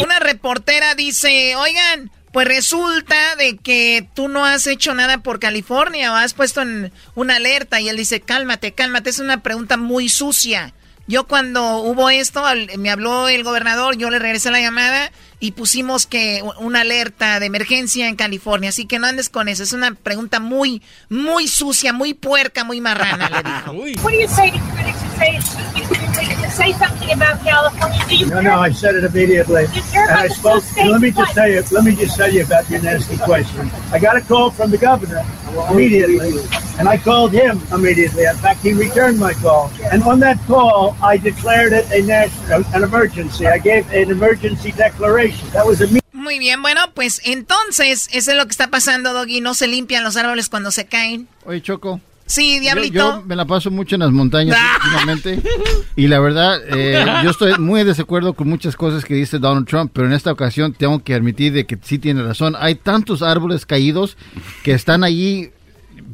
[0.03, 6.13] Una reportera dice, oigan, pues resulta de que tú no has hecho nada por California
[6.13, 10.09] o has puesto en una alerta y él dice, cálmate, cálmate, es una pregunta muy
[10.11, 10.75] sucia.
[11.07, 15.53] Yo cuando hubo esto, al- me habló el gobernador, yo le regresé la llamada y
[15.53, 19.73] pusimos que una alerta de emergencia en California, así que no andes con eso, es
[19.75, 20.81] una pregunta muy,
[21.11, 23.73] muy sucia, muy puerca, muy marrana, le dijo.
[26.55, 28.07] What do you say to critics who say to say something about California?
[28.09, 29.63] Do you No, care no, I said it immediately.
[29.75, 30.63] You care And I the spoke.
[30.63, 31.63] state Let me just tell you.
[31.71, 33.71] Let me just tell you about your nasty question.
[33.93, 35.23] I got a call from the governor
[35.71, 36.33] immediately,
[36.79, 38.25] and I called him immediately.
[38.25, 39.71] In fact, he returned my call.
[39.93, 43.47] And on that call, I declared it a national an emergency.
[43.47, 45.49] I gave an emergency declaration.
[45.51, 46.03] That was immediate.
[46.13, 50.03] Muy bien, bueno, pues entonces, eso es lo que está pasando, Doggy, no se limpian
[50.05, 51.29] los árboles cuando se caen.
[51.45, 52.01] Oye, Choco.
[52.27, 52.95] Sí, Yo, Diablito.
[52.95, 55.43] yo me la paso mucho en las montañas últimamente
[55.95, 59.67] y la verdad eh, yo estoy muy en desacuerdo con muchas cosas que dice Donald
[59.67, 62.57] Trump, pero en esta ocasión tengo que admitir de que sí tiene razón.
[62.59, 64.17] Hay tantos árboles caídos
[64.63, 65.51] que están allí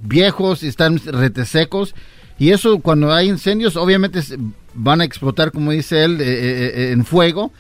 [0.03, 1.95] viejos, están retesecos
[2.39, 4.21] y eso cuando hay incendios obviamente
[4.75, 7.53] van a explotar como dice él eh, eh, eh, en fuego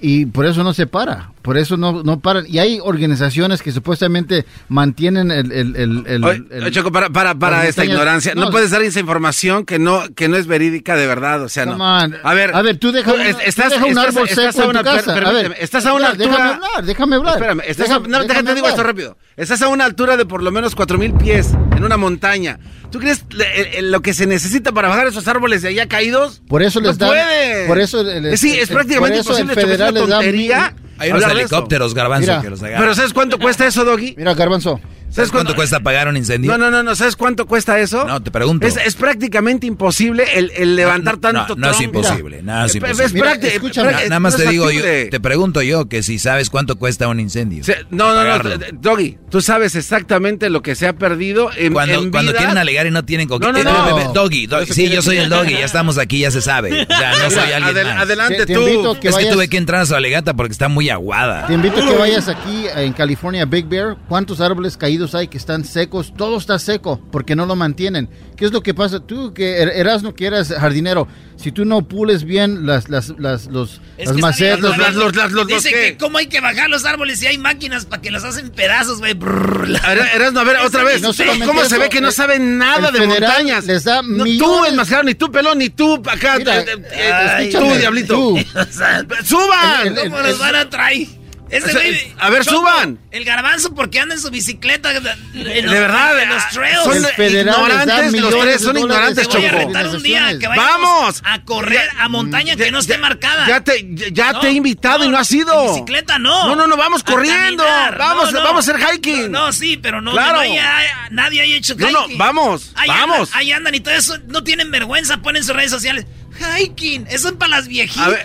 [0.00, 2.44] y por eso no se para, por eso no, no paran.
[2.48, 5.50] Y hay organizaciones que supuestamente mantienen el...
[5.52, 8.82] el, el, el- Oye, el- Choco, para, para, para esta ignorancia, no, no, puedes dar
[8.82, 11.82] esa información que no, que no es verídica de verdad, o sea, no.
[11.86, 14.60] A ver, A ver, tú deja, tú es- estás, deja un estás- árbol estás seco
[14.62, 15.28] a en tu una, per- casa.
[15.28, 16.54] A ver, estás a una déjame altura.
[16.54, 17.34] hablar, déjame hablar.
[17.34, 19.16] Espérame, estás a- Déjame- no, déjate déjame digo esto rápido.
[19.36, 22.58] Estás a una altura de por lo menos 4000 pies en una montaña.
[22.90, 25.86] ¿Tú crees le- el- el- lo que se necesita para bajar esos árboles de allá
[25.88, 26.40] caídos?
[26.48, 27.66] Por eso les no dan- puede.
[27.66, 29.52] por eso Eh, sí, es el- prácticamente por eso el imposible.
[29.62, 32.80] Es federal una les da tontería mil- Hay unos helicópteros, garbanzo, Mira, que los agarran.
[32.80, 34.14] Pero ¿sabes cuánto cuesta eso, Doggy?
[34.16, 34.80] Mira, Garbanzo.
[35.16, 36.50] ¿Sabes cuánto cuesta pagar un incendio?
[36.52, 38.04] No, no, no, no, ¿sabes cuánto cuesta eso?
[38.04, 38.66] No, te pregunto.
[38.66, 42.76] Es, es prácticamente imposible el, el levantar No, tanto no es imposible, no es Es-
[42.76, 43.30] imposible.
[43.40, 46.18] es escúchame, prácti- Nada más no te es digo yo, te pregunto yo que si
[46.18, 47.64] sabes cuánto cuesta un incendio.
[47.64, 51.72] Se- no, no, no, d- Doggy, tú sabes exactamente lo que se ha perdido en,
[51.72, 54.12] Cuando, en cuando quieren alegar y no tienen con No, no, Eh, no.
[54.12, 54.72] Doggy, doggy.
[54.72, 56.82] Sí, yo soy el doggy, ya estamos aquí, ya se sabe.
[56.82, 58.02] O sea, no soy alguien adel- más.
[58.02, 58.96] adelante Te- te tú.
[59.00, 61.46] que es que tuve que entrar a su alegata porque está muy aguada.
[61.46, 63.96] Te invito a que vayas aquí en California, Big Bear.
[64.08, 66.12] ¿Cuántos árboles caídos hay que están secos?
[66.16, 68.08] Todo está seco porque no lo mantienen.
[68.36, 69.00] ¿Qué es lo que pasa?
[69.00, 71.06] Tú que er- Erasmo, que eras jardinero,
[71.36, 74.76] si tú no pules bien las, las, las, los, Es las macetas, los-
[75.16, 78.02] las- los- Dice los que cómo hay que bajar los árboles si hay máquinas para
[78.02, 79.14] que los hacen pedazos, güey.
[79.14, 81.00] Brrr, la- Era- Erasmo, a ver, otra vez.
[81.00, 81.08] no
[81.46, 83.64] ¿Cómo se eso, ve que no saben nada de montañas?
[83.64, 86.36] les da No, Tú, enmascarado, ni tú, pelón, ni tú, acá.
[86.38, 88.14] Mira, eh, eh, ay, tú, diablito.
[88.14, 88.38] tú.
[89.24, 89.94] ¡Suban!
[89.94, 91.06] ¿Cómo los van a traer?
[91.48, 92.98] Ese O sea, güey- a ver, Choco, suban.
[93.12, 94.90] El garbanzo porque anda en su bicicleta.
[94.92, 96.82] en De los- verdad, En los trails.
[96.82, 99.66] son ignorantes, los tres de son ignorantes, Te voy a Choco.
[99.68, 100.56] retar un día que Organizaciones.
[100.56, 101.22] vayamos ¡Vamos!
[101.24, 103.46] a correr a montaña que no esté marcada.
[103.46, 105.66] Ya te, ya- No, te he invitado y no has ido.
[105.68, 106.48] En bicicleta no.
[106.48, 107.62] No, no, no, vamos A corriendo.
[107.64, 107.96] caminar.
[107.98, 108.44] Vamos, No, no.
[108.44, 109.30] vamos a hacer hiking.
[109.30, 110.34] No, sí, pero no, Claro.
[110.34, 112.18] no haya- nadie haya hecho No, hiking.
[112.18, 113.28] no, vamos, Ahí vamos.
[113.28, 114.18] Andan, ahí andan y todo eso.
[114.26, 116.06] No tienen vergüenza, ponen sus redes sociales.
[116.36, 118.06] Hiking, eso es para las viejitos.
[118.06, 118.24] Ver,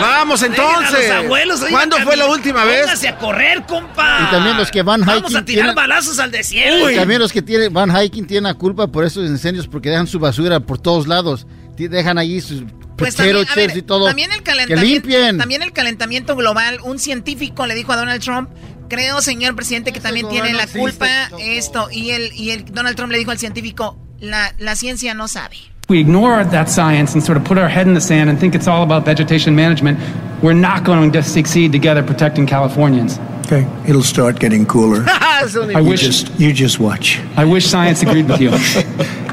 [0.00, 1.08] vamos, a entonces.
[1.08, 2.82] los abuelos, ¿Cuándo fue la última vez?
[2.82, 4.26] Póngase a correr, compa.
[4.28, 6.90] Y también los que van Vamos hiking a tirar tienen- balazos al desierto.
[6.90, 10.06] Y también los que tienen, van hiking tienen la culpa por esos incendios porque dejan
[10.06, 11.46] su basura por todos lados.
[11.76, 12.62] Dejan allí sus
[12.98, 14.04] Pues también, a ver, chips y todo.
[14.06, 15.38] también el que calentamiento, limpien.
[15.38, 16.78] también el calentamiento global.
[16.82, 18.50] Un científico le dijo a Donald Trump,
[18.90, 21.08] creo, señor presidente, que también tiene la culpa
[21.38, 21.88] esto.
[21.90, 25.56] Y el, y el Donald Trump le dijo al científico, la, la ciencia no sabe.
[25.90, 28.54] We ignore that science and sort of put our head in the sand and think
[28.54, 29.98] it's all about vegetation management,
[30.42, 33.18] we're not going to succeed together protecting Californians.
[33.46, 35.04] Okay, it'll start getting cooler.
[35.08, 37.18] I You wish just, you just watch.
[37.36, 38.52] I wish science agreed with you.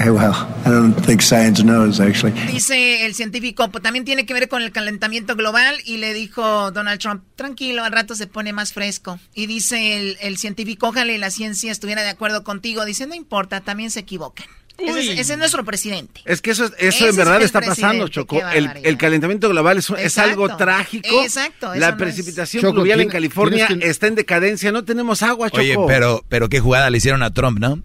[0.00, 0.32] Hey, well,
[0.64, 2.32] I don't think science knows, actually.
[2.50, 6.70] Dice el científico, pues también tiene que ver con el calentamiento global y le dijo
[6.70, 9.18] Donald Trump, tranquilo, al rato se pone más fresco.
[9.34, 12.86] Y dice el, el científico, ojalá y la ciencia estuviera de acuerdo contigo.
[12.86, 14.46] Dice, no importa, también se equivocan.
[14.86, 16.20] Ese es, ese es nuestro presidente.
[16.24, 18.40] Es que eso, es- eso Ese en verdad está pasando, Choco.
[18.52, 21.08] El, el calentamiento global es, es algo trágico.
[21.22, 24.72] Exacto, La no precipitación Choco, pluvial en California que- está en decadencia.
[24.72, 25.60] No tenemos agua, Choco.
[25.60, 27.82] Oye, pero, pero qué jugada le hicieron a Trump, ¿no?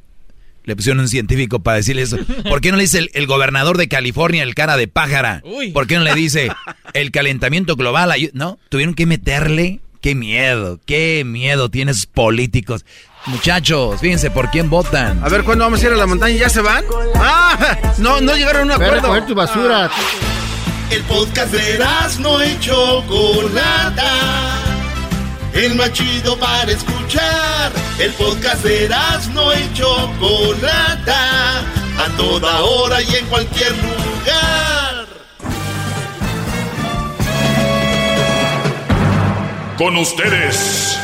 [0.64, 2.18] Le pusieron un científico para decirle eso.
[2.50, 5.44] ¿Por qué no le dice el, el gobernador de California, el cara de pájara?
[5.74, 6.50] ¿Por qué no le dice
[6.94, 8.12] el calentamiento global?
[8.34, 8.58] ¿No?
[8.70, 9.80] Tuvieron que meterle.
[10.06, 12.86] Qué miedo, qué miedo tienes políticos.
[13.26, 15.20] Muchachos, fíjense por quién votan.
[15.24, 16.36] A ver, ¿cuándo vamos a ir a la montaña?
[16.36, 16.86] ¿Ya se van?
[17.16, 17.76] ¡Ah!
[17.98, 19.02] No, no llegaron a un a acuerdo.
[19.02, 19.90] recoger tu basura.
[20.92, 21.84] El podcast de
[22.20, 24.12] no y Chocolata.
[25.54, 27.72] El más chido para escuchar.
[27.98, 28.88] El podcast de
[29.34, 31.62] no y Chocolata.
[31.98, 34.85] A toda hora y en cualquier lugar.
[39.78, 40.98] Con ustedes.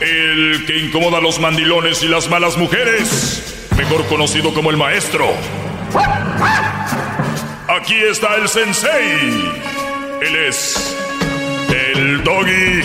[0.00, 3.68] El que incomoda a los mandilones y las malas mujeres.
[3.76, 5.26] Mejor conocido como el maestro.
[7.68, 9.52] Aquí está el sensei.
[10.22, 10.96] Él es.
[11.70, 12.82] El doggy.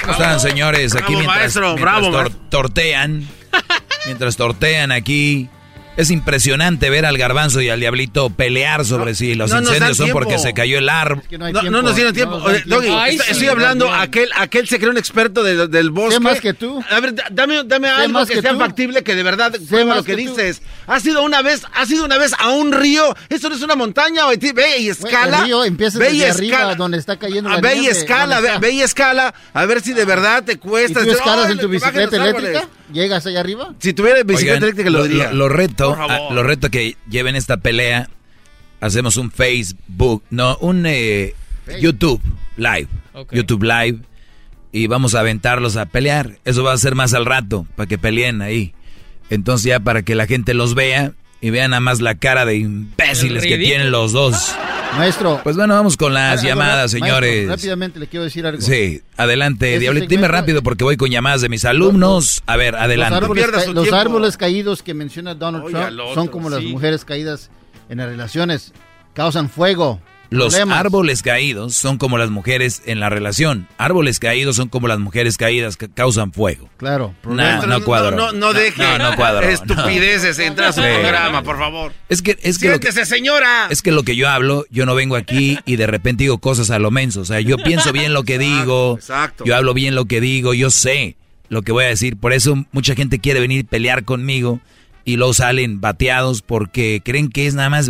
[0.00, 0.94] ¿Cómo están, señores?
[0.94, 2.40] Aquí Bravo, mientras, maestro, mientras bravo, tor- maestro.
[2.50, 3.28] tortean.
[4.06, 5.48] mientras tortean aquí.
[5.96, 10.04] Es impresionante ver al garbanzo y al diablito pelear sobre si los no incendios son
[10.08, 10.20] tiempo.
[10.20, 11.22] porque se cayó el árbol.
[11.26, 12.36] Que no nos dieron tiempo.
[12.36, 13.00] Oye, Doggy, tiempo.
[13.00, 16.20] Ay, está- sí, estoy hablando, aquel, aquel se cree un experto de- del bosque.
[16.20, 16.84] más que tú.
[16.90, 18.58] A ver, da- dame, dame algo más que, que sea tú.
[18.58, 20.60] factible, que de verdad prueba lo que, dices.
[20.86, 23.16] ¿Has ido una vez, has ido una vez a un río?
[23.30, 25.38] Eso no es una montaña, Ve y escala.
[25.38, 26.74] el río empieza ve y desde arriba, escala.
[26.74, 29.32] donde está cayendo la Ah, Ve y escala, ve, ve y escala.
[29.54, 31.02] A ver si de verdad te ¿Y cuesta.
[31.02, 32.68] tú escalas en tu bicicleta eléctrica?
[32.92, 33.74] ¿Llegas allá arriba?
[33.78, 35.32] Si tuviera bicicleta Oigan, eléctrica lo diría.
[35.32, 38.08] Lo, reto, ah, lo reto que lleven esta pelea.
[38.80, 41.34] Hacemos un Facebook, no, un eh,
[41.80, 42.20] YouTube
[42.56, 42.88] Live.
[43.32, 44.00] YouTube Live.
[44.72, 46.38] y vamos a aventarlos a pelear.
[46.44, 48.74] Eso va a ser más al rato, para que peleen ahí.
[49.30, 52.56] Entonces ya para que la gente los vea y vean nada más la cara de
[52.56, 54.54] imbéciles que tienen los dos.
[54.96, 55.40] Maestro.
[55.42, 57.48] Pues bueno, vamos con las llamadas, señores.
[57.48, 58.60] rápidamente le quiero decir algo.
[58.60, 60.06] Sí, adelante, Diablito.
[60.08, 62.42] Dime rápido porque voy con llamadas de mis alumnos.
[62.46, 63.14] A ver, adelante.
[63.14, 67.50] Los árboles, los árboles caídos que menciona Donald Trump son como las mujeres caídas
[67.88, 68.72] en las relaciones.
[69.14, 70.00] Causan fuego,
[70.30, 73.68] los árboles caídos son como las mujeres en la relación.
[73.78, 76.68] Árboles caídos son como las mujeres caídas que causan fuego.
[76.76, 77.14] Claro.
[77.24, 78.16] No, no cuadro.
[78.16, 78.82] No, no, deje
[79.50, 81.92] estupideces entrar a su programa, por favor.
[82.08, 83.68] Es que, es que, Siéntese, señora.
[83.70, 86.70] Es que lo que yo hablo, yo no vengo aquí y de repente digo cosas
[86.70, 87.20] a lo menso.
[87.20, 88.96] O sea, yo pienso bien lo que digo.
[88.96, 89.44] Exacto.
[89.44, 90.54] Yo hablo bien lo que digo.
[90.54, 91.16] Yo sé
[91.48, 92.16] lo que voy a decir.
[92.16, 94.60] Por eso mucha gente quiere venir a pelear conmigo
[95.04, 97.88] y luego salen bateados porque creen que es nada más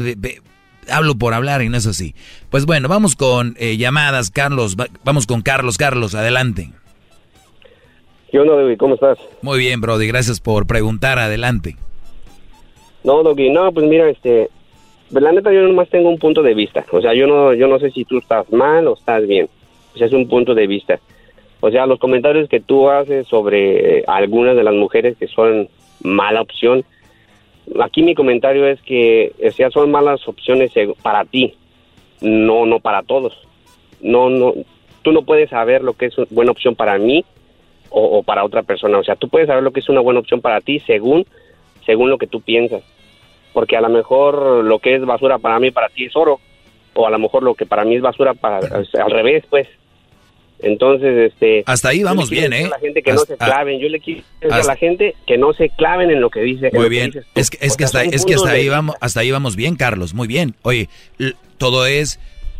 [0.91, 2.15] hablo por hablar y no es así.
[2.51, 4.77] Pues bueno, vamos con eh, llamadas, Carlos.
[5.05, 5.79] vamos con Carlos.
[5.79, 6.71] Carlos, adelante.
[8.31, 8.77] ¿Qué onda, Doggy?
[8.77, 9.19] ¿Cómo estás?
[9.43, 10.07] Muy bien, Brody.
[10.07, 11.19] Gracias por preguntar.
[11.19, 11.77] Adelante.
[13.05, 14.51] No, Doggy, no, pues mira, este...
[15.11, 16.85] Pues la neta, yo nomás tengo un punto de vista.
[16.91, 19.49] O sea, yo no, yo no sé si tú estás mal o estás bien.
[19.95, 20.99] O sea, es un punto de vista.
[21.61, 25.69] O sea, los comentarios que tú haces sobre algunas de las mujeres que son
[26.03, 26.85] mala opción,
[27.81, 30.73] aquí mi comentario es que o son malas opciones
[31.03, 31.55] para ti,
[32.21, 33.35] no no para todos.
[34.01, 34.55] No no
[35.03, 37.25] tú no puedes saber lo que es una buena opción para mí
[37.91, 40.41] o, para otra persona, o sea, tú puedes saber lo que es una buena opción
[40.41, 41.25] para ti según
[41.87, 42.83] según lo que tú piensas.
[43.53, 46.41] Porque a lo mejor lo que es basura para mí para ti es oro
[46.95, 49.69] o a lo mejor lo que para mí es basura para al revés, pues.
[50.61, 51.63] Entonces, este...
[51.67, 52.65] Hasta ahí vamos bien, ¿eh?
[52.65, 53.79] A la gente que no se claven.
[53.79, 56.71] Yo le quiero decir a la gente que no se claven en lo que dice.
[56.73, 57.13] Muy bien.
[57.35, 60.15] es que, es que hasta, es que hasta ahí, vamos, hasta ahí vamos bien, Carlos.
[60.15, 60.55] Muy bien.
[60.63, 60.89] Oye,
[61.59, 62.19] todo es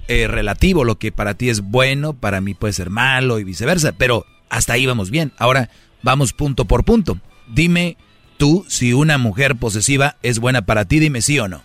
[0.09, 0.85] eh, relativo.
[0.85, 3.93] Lo que para ti es bueno, para mí puede ser malo y viceversa.
[3.97, 5.33] Pero hasta ahí vamos bien.
[5.39, 5.71] Ahora
[6.03, 7.17] vamos punto por punto.
[7.49, 7.97] Dime
[8.37, 11.01] tú si una mujer posesiva es buena para ti.
[11.01, 11.63] Dime sí o no.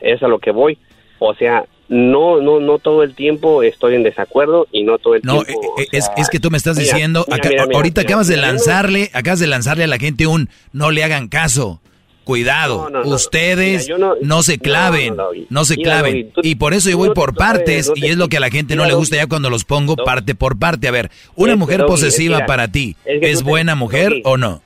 [0.00, 0.78] Es a lo que voy.
[1.18, 5.22] O sea, no, no, no todo el tiempo estoy en desacuerdo y no todo el
[5.22, 5.42] tiempo.
[5.44, 7.24] No, eh, es, es, que tú me estás diciendo,
[7.74, 11.80] ahorita acabas de lanzarle, acabas de lanzarle a la gente un no le hagan caso.
[12.24, 13.88] Cuidado, ustedes
[14.20, 15.16] no, se claven,
[15.48, 16.30] no, se claven.
[16.42, 18.84] y por eso yo voy por partes y es lo que a la gente no
[18.84, 20.88] le gusta ya cuando los pongo parte por parte.
[20.88, 24.60] A ver, una mujer posesiva para ti, ¿es, buena mujer o no?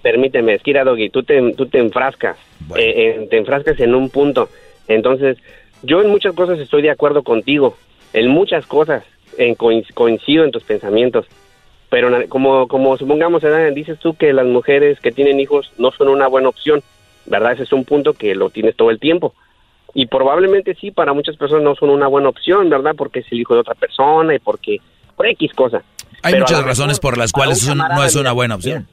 [0.00, 2.38] Permíteme, es que Doggy, tú te, tú te enfrascas,
[2.76, 4.48] eh, te enfrascas en un punto.
[4.88, 5.36] Entonces,
[5.82, 7.76] yo en muchas cosas estoy de acuerdo contigo,
[8.12, 9.04] en muchas cosas
[9.38, 11.26] en coincido en tus pensamientos,
[11.88, 13.42] pero como, como supongamos,
[13.74, 16.82] dices tú que las mujeres que tienen hijos no son una buena opción,
[17.26, 17.52] ¿verdad?
[17.52, 19.34] Ese es un punto que lo tienes todo el tiempo.
[19.94, 22.94] Y probablemente sí, para muchas personas no son una buena opción, ¿verdad?
[22.96, 24.78] Porque es el hijo de otra persona y porque
[25.16, 25.82] por X cosa.
[26.22, 28.86] Hay muchas razones por las cuales no es una buena opción.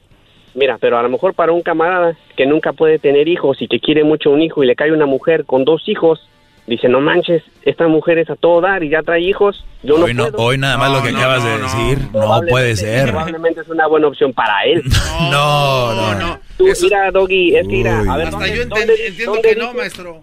[0.54, 3.78] Mira, pero a lo mejor para un camarada que nunca puede tener hijos y que
[3.80, 6.28] quiere mucho un hijo y le cae una mujer con dos hijos,
[6.70, 10.14] dice, no manches, esta mujer es a todo dar y ya trae hijos, yo hoy
[10.14, 13.08] no, Hoy nada más lo que acabas de decir, no, puede ser.
[13.08, 14.82] Probablemente es una buena opción para él.
[15.30, 16.40] No, no, no.
[16.56, 18.94] Tú, mira, Doggy, es que mira, a ver, Hasta yo entiendo
[19.42, 20.22] que no, maestro.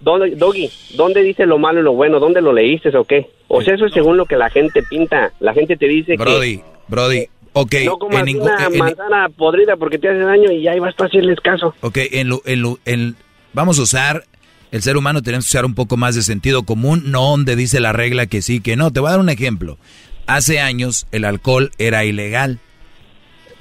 [0.00, 2.20] ¿dónde, Doggy, ¿dónde dice lo malo y lo bueno?
[2.20, 3.30] ¿Dónde lo leíste o qué?
[3.48, 5.32] O sea, eso es según lo que la gente pinta.
[5.40, 6.64] La gente te dice Brody, que...
[6.88, 7.74] Brody, ok.
[7.84, 11.74] No comas una manzana podrida porque te hace daño y ahí vas a hacerles caso.
[11.80, 13.16] Ok, en lo, en lo, en,
[13.52, 14.24] vamos a usar
[14.70, 17.80] el ser humano tenemos que usar un poco más de sentido común, no donde dice
[17.80, 18.92] la regla que sí, que no.
[18.92, 19.78] Te voy a dar un ejemplo.
[20.26, 22.60] Hace años el alcohol era ilegal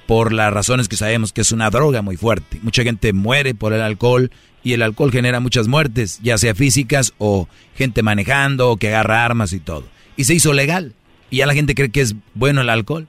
[0.05, 2.59] por las razones que sabemos que es una droga muy fuerte.
[2.61, 4.31] Mucha gente muere por el alcohol
[4.63, 9.25] y el alcohol genera muchas muertes, ya sea físicas o gente manejando o que agarra
[9.25, 9.85] armas y todo.
[10.15, 10.93] Y se hizo legal.
[11.31, 13.07] Y ya la gente cree que es bueno el alcohol.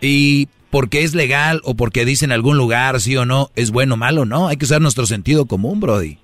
[0.00, 3.94] Y porque es legal o porque dice en algún lugar sí o no, es bueno
[3.94, 4.48] o malo, no.
[4.48, 6.18] Hay que usar nuestro sentido común, Brody.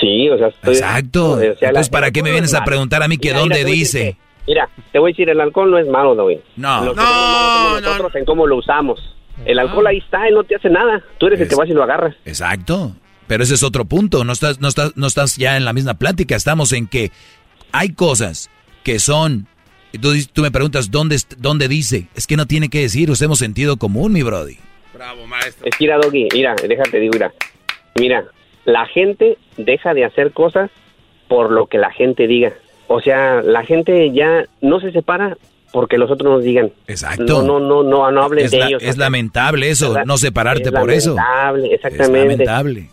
[0.00, 1.40] Sí, o sea, Exacto.
[1.40, 4.16] Entonces, ¿para qué me vienes a preguntar a mí que dónde dice?
[4.46, 6.40] mira, te voy a decir, el alcohol no es malo, güey.
[6.56, 9.00] No, no, no, nosotros en cómo lo usamos.
[9.44, 11.02] El alcohol ahí está, él no te hace nada.
[11.18, 12.14] Tú eres el que vas y lo agarras.
[12.24, 12.94] Exacto.
[13.26, 14.24] Pero ese es otro punto.
[14.24, 16.36] No estás, no estás, no estás ya en la misma plática.
[16.36, 17.10] Estamos en que
[17.72, 18.50] hay cosas
[18.82, 19.48] que son.
[20.00, 22.08] Tú, tú me preguntas dónde, dónde dice.
[22.14, 23.10] Es que no tiene que decir.
[23.10, 24.58] Usemos sentido común, mi Brody.
[24.92, 25.66] Bravo, maestro.
[25.66, 27.32] Es mira, Doggy, mira, déjate, digo, mira.
[27.96, 28.24] Mira,
[28.64, 30.70] la gente deja de hacer cosas
[31.28, 32.52] por lo que la gente diga.
[32.88, 35.36] O sea, la gente ya no se separa
[35.72, 36.70] porque los otros nos digan.
[36.86, 37.42] Exacto.
[37.42, 38.82] No, no, no, no, hablen de ellos.
[38.82, 41.14] Es lamentable eso, no separarte por eso.
[41.14, 42.18] Lamentable, exactamente.
[42.18, 42.90] Es lamentable.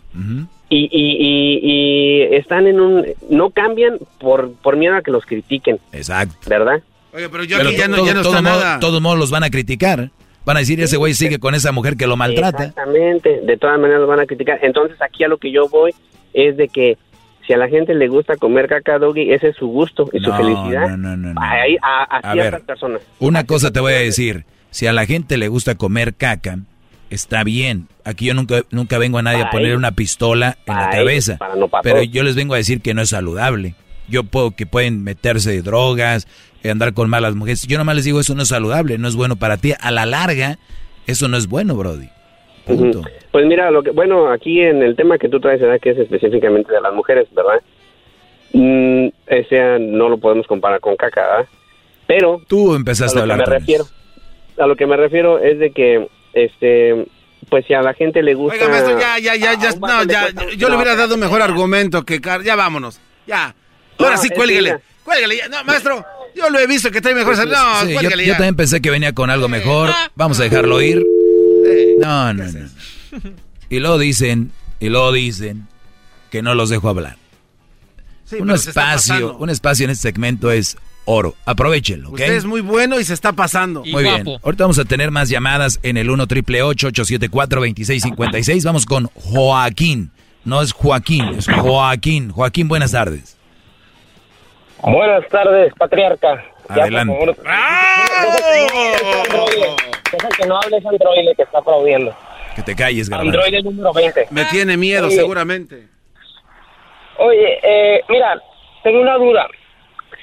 [0.68, 3.06] y, y, y, están en un...
[3.30, 5.78] No cambian por, por miedo a que los critiquen.
[5.92, 6.34] Exacto.
[6.48, 6.82] ¿Verdad?
[7.14, 8.80] Oye, pero yo aquí ya no, ya no todo está modo- nada.
[8.80, 10.10] todos modos los van a criticar.
[10.44, 12.64] Van a decir, ese güey sigue con esa mujer que lo maltrata.
[12.64, 14.58] Exactamente, de todas maneras lo van a criticar.
[14.62, 15.94] Entonces aquí a lo que yo voy
[16.34, 16.98] es de que
[17.46, 20.32] si a la gente le gusta comer caca doggy, ese es su gusto y su
[20.32, 20.88] felicidad.
[20.90, 21.40] no, no, no, no.
[21.40, 22.60] Ahí, a, a ver.
[22.62, 23.02] personas.
[23.18, 26.58] Una cosa te voy a decir, si a la gente le gusta comer caca,
[27.10, 27.88] está bien.
[28.04, 31.36] Aquí yo nunca, nunca vengo a nadie a poner una pistola en la cabeza.
[31.36, 33.74] para no para pero yo les vengo a decir que no es saludable.
[34.08, 36.28] Yo puedo que pueden meterse drogas, eh,
[36.70, 37.66] andar con malas mujeres.
[37.66, 39.72] Yo nomás les digo, eso no es saludable, no es bueno para ti.
[39.80, 40.58] A la larga,
[41.06, 42.08] eso no es bueno, Brody.
[42.66, 43.02] Ujú.
[43.32, 45.80] Pues mira, lo que, bueno, aquí en el tema que tú traes, ¿verdad?
[45.80, 47.60] que es específicamente de las mujeres, ¿verdad?
[48.52, 51.48] Mm, ese no lo podemos comparar con caca, ¿verdad?
[52.06, 53.84] Pero Tú empezaste a, a lo que hablar me con refiero,
[54.58, 57.06] a lo que me refiero es de que, este,
[57.48, 58.56] pues si a la gente le gusta.
[58.56, 61.40] Oiga, maestro, ya, ya, ya, ya, a no, ya, cuesta- yo le hubiera dado mejor
[61.42, 63.54] argumento que Car- ya vámonos, ya.
[63.98, 65.48] Ahora No, sí, que cuélguele, cuélguele, ya.
[65.48, 66.04] no, maestro,
[66.36, 67.94] yo lo he visto que trae mejor, no, Sí,
[68.26, 69.90] yo, también pensé que venía con algo mejor.
[70.14, 71.02] Vamos a dejarlo ir.
[72.00, 72.70] No, no, no.
[73.68, 75.68] Y luego dicen, y luego dicen
[76.30, 77.16] que no los dejo hablar.
[78.24, 81.34] Sí, un espacio, un espacio en este segmento es oro.
[81.44, 82.14] Aprovechenlo, ¿ok?
[82.14, 83.84] Usted es muy bueno y se está pasando.
[83.84, 84.26] Muy bien.
[84.42, 88.64] Ahorita vamos a tener más llamadas en el 1 triple 874 2656.
[88.64, 90.10] Vamos con Joaquín.
[90.44, 92.30] No es Joaquín, es Joaquín.
[92.30, 93.36] Joaquín, buenas tardes.
[94.82, 96.44] Buenas tardes, patriarca.
[96.74, 97.14] Ya, Adelante.
[97.14, 97.52] por favor,
[100.12, 102.14] Deja que no hable ese androide que está aplaudiendo.
[102.54, 103.30] Que te calles, Garbanzo.
[103.38, 104.26] Androide número 20.
[104.30, 105.16] Me tiene miedo, Oye.
[105.16, 105.88] seguramente.
[107.18, 108.40] Oye, eh, mira,
[108.82, 109.46] tengo una duda.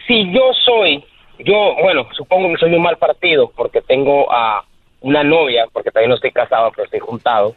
[0.07, 1.03] Si yo soy,
[1.39, 4.63] yo, bueno, supongo que soy un mal partido porque tengo a
[5.01, 7.55] una novia, porque todavía no estoy casado, pero estoy juntado.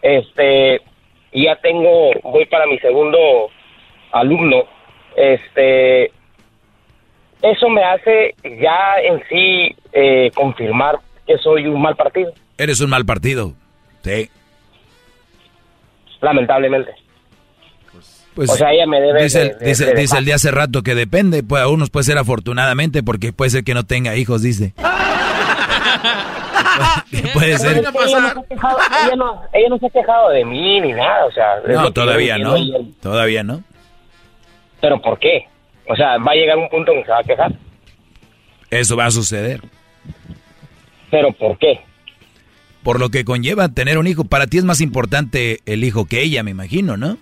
[0.00, 0.80] Este,
[1.32, 3.50] y ya tengo, voy para mi segundo
[4.12, 4.64] alumno.
[5.16, 6.12] Este,
[7.42, 12.90] eso me hace ya en sí eh, confirmar que soy un mal partido, Eres un
[12.90, 13.52] mal partido.
[14.02, 14.30] Sí.
[16.20, 16.92] lamentablemente.
[18.34, 20.34] Pues, O sea, ella me debe Dice, de- el- de- dice, de dice el de
[20.34, 21.42] hace rato que depende.
[21.42, 24.74] Pues a unos puede ser afortunadamente porque puede ser que no tenga hijos, dice.
[27.32, 27.78] Puede ser.
[27.78, 30.92] Ella no, se ha quejado, ella, no, ella no se ha quejado de mí ni
[30.92, 31.60] nada, o sea.
[31.66, 32.54] No, todavía no.
[33.00, 33.62] Todavía no.
[34.80, 35.46] Pero ¿por qué?
[35.88, 37.52] O sea, va a llegar un punto en que se va a quejar.
[38.70, 39.60] Eso va a suceder.
[41.10, 41.80] ¿Pero por qué?
[42.82, 44.24] Por lo que conlleva tener un hijo.
[44.24, 47.18] Para ti es más importante el hijo que ella, me imagino, ¿no?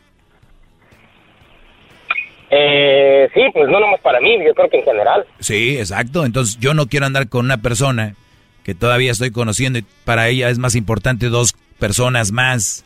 [2.51, 5.27] Eh, sí, pues no nomás para mí, yo creo que en general.
[5.41, 6.25] Sí, exacto.
[6.25, 8.15] Entonces yo no quiero andar con una persona
[8.63, 12.85] que todavía estoy conociendo y para ella es más importante dos personas más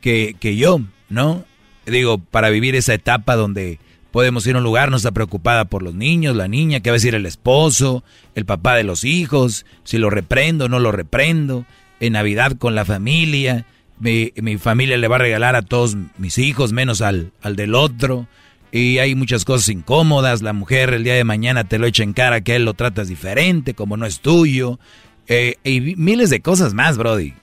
[0.00, 1.44] que, que yo, ¿no?
[1.86, 3.78] Digo, para vivir esa etapa donde
[4.10, 6.94] podemos ir a un lugar, no está preocupada por los niños, la niña, qué va
[6.94, 8.02] a decir el esposo,
[8.34, 11.64] el papá de los hijos, si lo reprendo o no lo reprendo,
[12.00, 13.66] en Navidad con la familia,
[13.98, 17.74] mi, mi familia le va a regalar a todos mis hijos, menos al, al del
[17.74, 18.26] otro,
[18.72, 22.12] y hay muchas cosas incómodas, la mujer el día de mañana te lo echa en
[22.12, 24.78] cara que él lo tratas diferente, como no es tuyo,
[25.26, 27.34] eh, y miles de cosas más, Brody.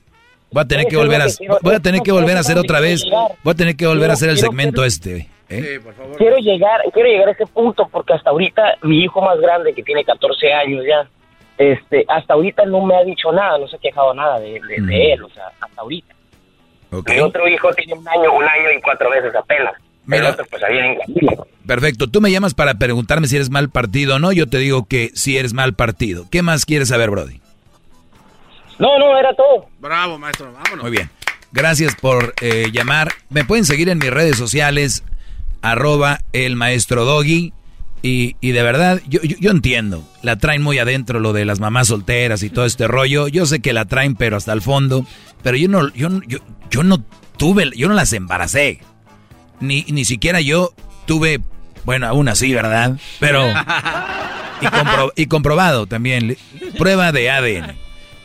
[0.52, 1.28] Voy a tener que volver a,
[1.62, 3.04] voy a tener que volver a hacer otra vez,
[3.44, 5.28] voy a tener que volver a hacer el segmento este.
[5.50, 5.80] ¿Eh?
[6.18, 9.84] Quiero llegar, quiero llegar a ese punto porque hasta ahorita mi hijo más grande que
[9.84, 11.08] tiene 14 años ya,
[11.58, 14.82] este, hasta ahorita no me ha dicho nada, no se ha quejado nada de, de-
[14.82, 16.14] de él, o sea, hasta ahorita.
[16.92, 19.74] Mi otro hijo tiene un año, un año y cuatro meses apenas.
[19.76, 20.30] El Mira.
[20.30, 21.46] otro pues en camino.
[21.68, 24.86] Perfecto, tú me llamas para preguntarme si eres mal partido o no, yo te digo
[24.88, 26.24] que si eres mal partido.
[26.32, 27.42] ¿Qué más quieres saber, Brody?
[28.80, 29.66] No, no, era todo.
[29.80, 30.84] Bravo, maestro, vámonos.
[30.84, 31.10] Muy bien.
[31.52, 33.10] Gracias por eh, llamar.
[33.30, 35.04] Me pueden seguir en mis redes sociales,
[35.62, 37.54] arroba el maestro Doggy.
[38.04, 41.88] Y, y de verdad, yo, yo, entiendo, la traen muy adentro lo de las mamás
[41.88, 43.28] solteras y todo este rollo.
[43.28, 45.06] Yo sé que la traen, pero hasta el fondo.
[45.42, 46.38] Pero yo no, yo, yo,
[46.70, 47.04] yo no
[47.38, 48.80] tuve, yo no las embaracé.
[49.60, 50.74] Ni, ni siquiera yo
[51.06, 51.42] tuve,
[51.86, 52.98] bueno, aún así, ¿verdad?
[53.20, 53.46] Pero...
[55.16, 56.36] Y, y comprobado también,
[56.80, 57.76] prueba de ADN.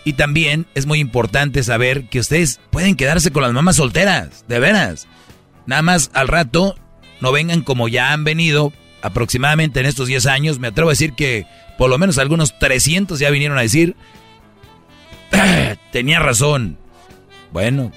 [0.05, 4.59] Y también es muy importante saber que ustedes pueden quedarse con las mamás solteras, de
[4.59, 5.07] veras.
[5.67, 6.75] Nada más al rato
[7.23, 10.59] no vengan como ya han venido aproximadamente en estos 10 años.
[10.59, 11.47] Me atrevo a decir que
[11.79, 13.95] por lo menos algunos 300 ya vinieron a decir,
[15.93, 16.79] tenía razón.
[17.53, 17.93] Bueno,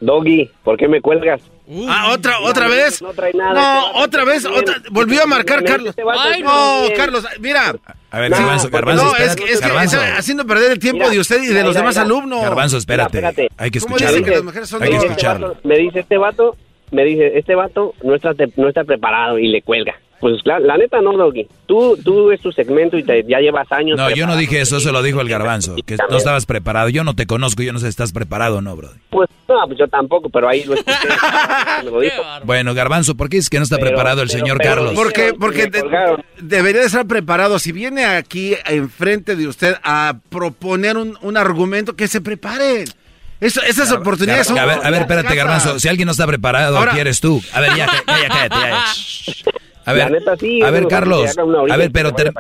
[0.01, 1.41] Doggy, ¿por qué me cuelgas?
[1.89, 3.03] Ah, otra, otra vez.
[3.03, 3.53] No trae nada.
[3.53, 4.77] No, otra vez, otra.
[4.91, 5.91] Volvió a marcar Carlos.
[5.91, 6.97] Este Ay, no, bien.
[6.97, 7.75] Carlos, mira.
[8.11, 10.79] A ver, No, Garbanzo, porque- Garbanzo, no, es que, es que está haciendo perder el
[10.79, 12.05] tiempo Mira, de usted y de mira, los mira, demás mira.
[12.05, 12.43] alumnos.
[12.43, 13.19] Garbanzo, espérate.
[13.19, 13.49] espérate.
[13.59, 14.17] Hay que ¿Cómo escucharlo.
[14.19, 15.11] dice que las mujeres son Hay que drogas?
[15.11, 15.57] escucharlo.
[15.65, 16.57] Me dice este vato,
[16.91, 19.95] me dice, este vato no está, no está preparado y le cuelga.
[20.21, 21.47] Pues la, la neta no, Doggy.
[21.67, 23.97] Tú, tú es tu segmento y te- ya llevas años.
[23.97, 25.77] No, yo no dije eso, eso lo dijo el Garbanzo.
[25.87, 26.89] Que no estabas preparado.
[26.89, 28.91] Yo no te conozco, yo no sé si estás preparado o no, bro.
[29.11, 30.97] Pues no, pues yo tampoco, pero ahí lo escuché.
[31.85, 32.21] me lo dijo.
[32.45, 34.93] Bueno, Garbanzo, ¿por qué es que no está Pero- preparado el pero- señor pero- Carlos?
[34.97, 35.85] Porque, porque de-
[36.41, 37.59] debería de estar preparado.
[37.61, 42.85] Si viene aquí enfrente de usted a proponer un, un argumento, que se prepare.
[43.41, 44.59] Eso, esas oportunidades son.
[44.59, 45.33] a ver, a ver, espérate.
[45.37, 45.79] Garbanzo.
[45.79, 47.41] Si alguien no está preparado, Ahora- aquí eres tú.
[47.53, 48.85] A ver, ya, ya, ya, cállate, ya.
[49.89, 51.35] A ver, La neta, sí, a ver, Carlos.
[51.71, 52.33] A ver, pero ter-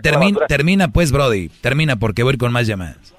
[0.48, 1.48] termina, pues, Brody.
[1.60, 3.14] Termina porque voy con más llamadas.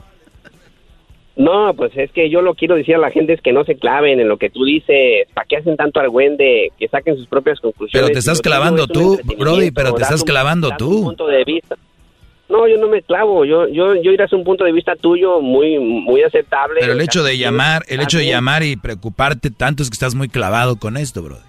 [1.35, 3.75] No, pues es que yo lo quiero decir a la gente es que no se
[3.75, 5.25] claven en lo que tú dices.
[5.33, 6.69] ¿Para qué hacen tanto argüende?
[6.77, 8.07] Que saquen sus propias conclusiones.
[8.07, 10.97] Pero te estás clavando tú, Brody, pero te estás un- clavando tú.
[10.97, 11.75] un punto de vista.
[12.49, 13.45] No, yo no me clavo.
[13.45, 16.81] Yo, yo, yo iré a un punto de vista tuyo muy, muy aceptable.
[16.81, 20.15] Pero el hecho de llamar, el hecho de llamar y preocuparte tanto es que estás
[20.15, 21.41] muy clavado con esto, Brody.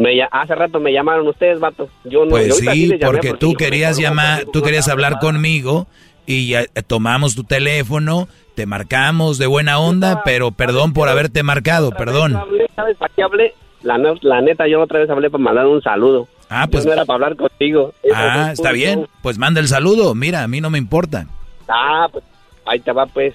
[0.00, 1.90] Me hace rato me llamaron ustedes, vato.
[2.04, 2.30] Yo no.
[2.30, 5.86] Pues sí, porque porque tú querías llamar, tú querías hablar conmigo
[6.24, 11.42] y ya eh, tomamos tu teléfono, te marcamos de buena onda, pero perdón por haberte
[11.42, 12.32] marcado, perdón.
[12.74, 13.54] ¿Sabes para qué hablé?
[13.82, 16.28] La, la neta, yo otra vez hablé para mandar un saludo.
[16.48, 17.92] Ah, Yo pues, no era para hablar contigo.
[18.14, 21.26] Ah, es está bien, pues manda el saludo, mira, a mí no me importa.
[21.68, 22.24] Ah, pues
[22.64, 23.34] ahí te va pues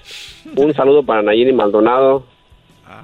[0.55, 2.25] un saludo para Nayeli Maldonado.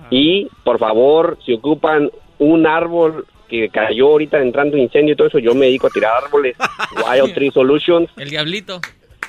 [0.10, 2.10] Y por favor, si ocupan
[2.40, 6.24] un árbol que cayó ahorita entrando incendio y todo eso, yo me dedico a tirar
[6.24, 6.56] árboles.
[7.08, 8.80] Wild Tree Solutions, El diablito.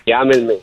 [0.07, 0.55] llámenme.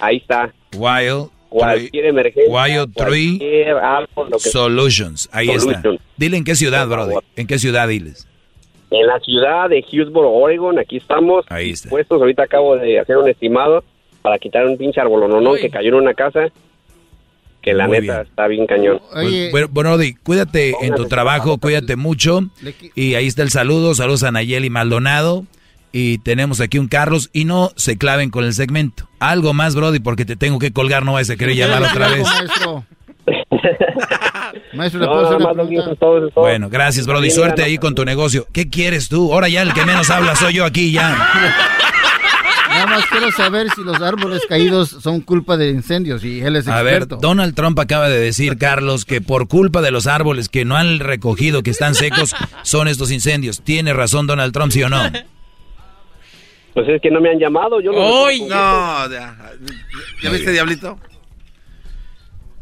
[0.00, 0.52] Ahí está.
[0.74, 2.50] Wild Cualquier emergencia.
[2.50, 5.82] Wild Tree cualquier árbol, lo que- Solutions, ahí está.
[6.16, 8.26] Dile en qué ciudad, Brody, en qué ciudad diles.
[8.90, 11.44] En la ciudad de Hillsboro, Oregon, aquí estamos.
[11.48, 11.90] Ahí está.
[11.90, 13.84] Puestos, ahorita acabo de hacer un estimado
[14.22, 16.48] para quitar un pinche arbolononón que cayó en una casa.
[17.62, 18.26] Que la Muy neta bien.
[18.28, 19.00] está bien cañón.
[19.12, 22.42] Pues, bueno, Brody, cuídate en tu trabajo, cuídate mucho.
[22.96, 25.44] Y ahí está el saludo, saludos a Nayeli Maldonado.
[25.92, 27.30] Y tenemos aquí un Carlos.
[27.32, 29.08] Y no se claven con el segmento.
[29.20, 32.22] Algo más, Brody, porque te tengo que colgar, no vas a querer llamar otra vez.
[32.24, 32.84] Maestro.
[34.74, 36.40] Maestro, ¿le No, puedo hacer una pregunta?
[36.40, 37.30] Bueno, gracias, Brody.
[37.30, 38.46] Suerte ahí con tu negocio.
[38.52, 39.32] ¿Qué quieres tú?
[39.32, 41.16] Ahora ya el que menos habla soy yo aquí ya.
[42.84, 46.66] Nada más quiero saber si los árboles caídos son culpa de incendios y él es
[46.66, 47.16] A ver, experto.
[47.20, 50.98] Donald Trump acaba de decir, Carlos, que por culpa de los árboles que no han
[50.98, 53.62] recogido, que están secos, son estos incendios.
[53.62, 55.00] ¿Tiene razón Donald Trump, sí o no?
[56.74, 57.80] Pues es que no me han llamado.
[57.80, 58.24] Yo no.
[58.24, 58.40] ¡Uy!
[58.40, 59.36] No, ya.
[60.22, 60.98] ¿Ya viste, Diablito?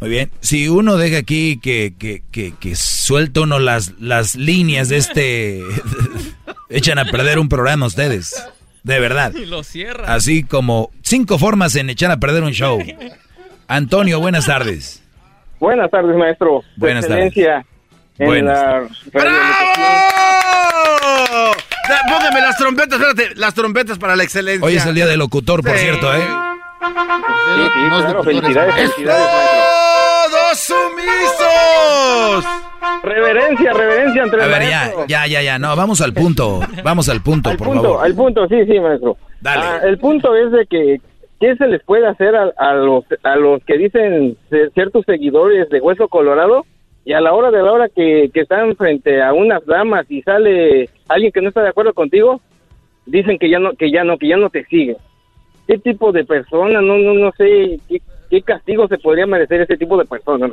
[0.01, 0.31] Muy bien.
[0.41, 5.63] Si uno deja aquí que, que, que, que suelta uno las, las líneas de este...
[6.69, 8.45] echan a perder un programa ustedes.
[8.83, 9.33] De verdad.
[9.35, 10.13] Y lo cierra.
[10.15, 12.79] Así como cinco formas en echar a perder un show.
[13.69, 15.03] Antonio, buenas tardes.
[15.59, 16.63] Buenas tardes, maestro.
[16.77, 17.27] Buenas tardes.
[17.27, 17.65] excelencia
[18.19, 19.37] en Buenas la ¡Bravo!
[21.89, 23.35] Da- Póngame las trompetas, espérate.
[23.37, 24.67] Las trompetas para la excelencia.
[24.67, 25.83] Hoy es el día del locutor, por Sí.
[25.85, 26.21] cierto, ¿eh?
[26.21, 26.27] Sí,
[27.75, 29.29] sí, claro, felicidades, felicidades,
[30.31, 32.45] ¡Todos sumisos!
[33.03, 35.59] Reverencia, reverencia entre A ver, ya, ya, ya, ya.
[35.59, 36.61] No, vamos al punto.
[36.83, 38.05] Vamos al punto, Al por punto, favor.
[38.05, 39.17] al punto, sí, sí, maestro.
[39.41, 39.63] Dale.
[39.65, 41.01] Ah, el punto es de que
[41.41, 45.69] ¿qué se les puede hacer a, a los a los que dicen ser ciertos seguidores
[45.71, 46.67] de Hueso Colorado
[47.05, 50.21] y a la hora de la hora que, que están frente a unas damas y
[50.23, 52.41] sale alguien que no está de acuerdo contigo,
[53.07, 54.97] dicen que ya no que ya no que ya no te sigue.
[55.67, 56.83] ¿Qué tipo de persona?
[56.83, 60.51] No no no sé qué, qué castigo se podría merecer ese tipo de personas.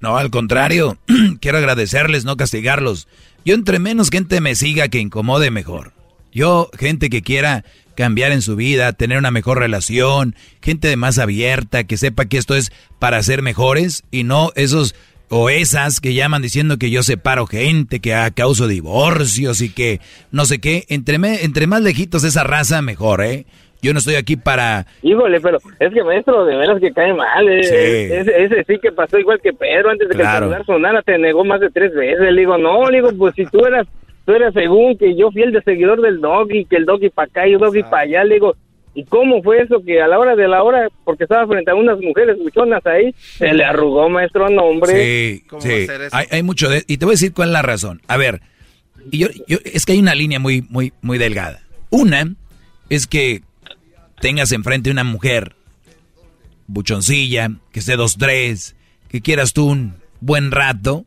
[0.00, 0.98] No, al contrario,
[1.40, 3.08] quiero agradecerles, no castigarlos.
[3.44, 5.92] Yo entre menos gente me siga que incomode mejor.
[6.32, 7.64] Yo, gente que quiera
[7.96, 12.54] cambiar en su vida, tener una mejor relación, gente más abierta, que sepa que esto
[12.54, 14.94] es para ser mejores y no esos
[15.30, 20.00] o esas que llaman diciendo que yo separo gente, que causo divorcios y que
[20.30, 20.86] no sé qué.
[20.88, 23.46] Entre, entre más lejitos esa raza, mejor, ¿eh?
[23.80, 24.86] Yo no estoy aquí para...
[25.02, 27.48] Híjole, pero es que maestro, de veras que cae mal.
[27.48, 27.62] Eh.
[27.62, 27.74] Sí.
[28.14, 30.46] Ese, ese sí que pasó igual que Pedro, antes de que el Claro.
[30.46, 32.18] celular sonara, te negó más de tres veces.
[32.32, 33.86] Le digo, no, le digo, pues si tú eras,
[34.26, 37.26] tú eras según que yo fui el de seguidor del doggy, que el doggy para
[37.28, 38.56] acá y el doggy para allá, le digo,
[38.94, 41.76] ¿y cómo fue eso que a la hora de la hora, porque estaba frente a
[41.76, 44.92] unas mujeres buchonas ahí, se le arrugó, maestro, no, hombre?
[44.92, 45.86] Sí, sí.
[46.10, 46.82] Hay, hay mucho de...
[46.88, 48.00] Y te voy a decir cuál es la razón.
[48.08, 48.40] A ver,
[49.12, 51.60] y yo, yo, es que hay una línea muy, muy, muy delgada.
[51.90, 52.24] Una
[52.90, 53.42] es que
[54.20, 55.56] tengas enfrente una mujer
[56.66, 58.76] buchoncilla, que esté dos, tres,
[59.08, 61.06] que quieras tú un buen rato,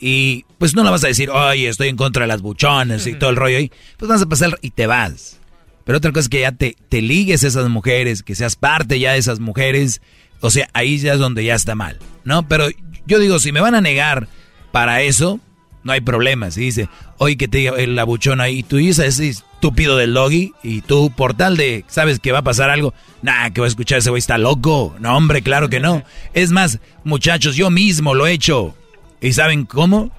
[0.00, 3.14] y pues no la vas a decir, oye, estoy en contra de las buchones y
[3.14, 3.70] todo el rollo ahí.
[3.98, 5.38] Pues vas a pasar y te vas.
[5.84, 8.98] Pero otra cosa es que ya te, te ligues a esas mujeres, que seas parte
[8.98, 10.00] ya de esas mujeres.
[10.40, 12.48] O sea, ahí ya es donde ya está mal, ¿no?
[12.48, 12.68] Pero
[13.06, 14.28] yo digo, si me van a negar
[14.72, 15.38] para eso,
[15.82, 16.50] no hay problema.
[16.50, 16.88] Si dice,
[17.18, 20.80] oye, que te diga el la buchona y tú dices ese estúpido del doggy y
[20.82, 23.98] tú por tal de, sabes que va a pasar algo, nah, que va a escuchar
[23.98, 24.94] ese güey está loco.
[25.00, 26.02] No, hombre, claro que no.
[26.34, 28.74] Es más, muchachos, yo mismo lo he hecho.
[29.20, 30.10] ¿Y saben cómo?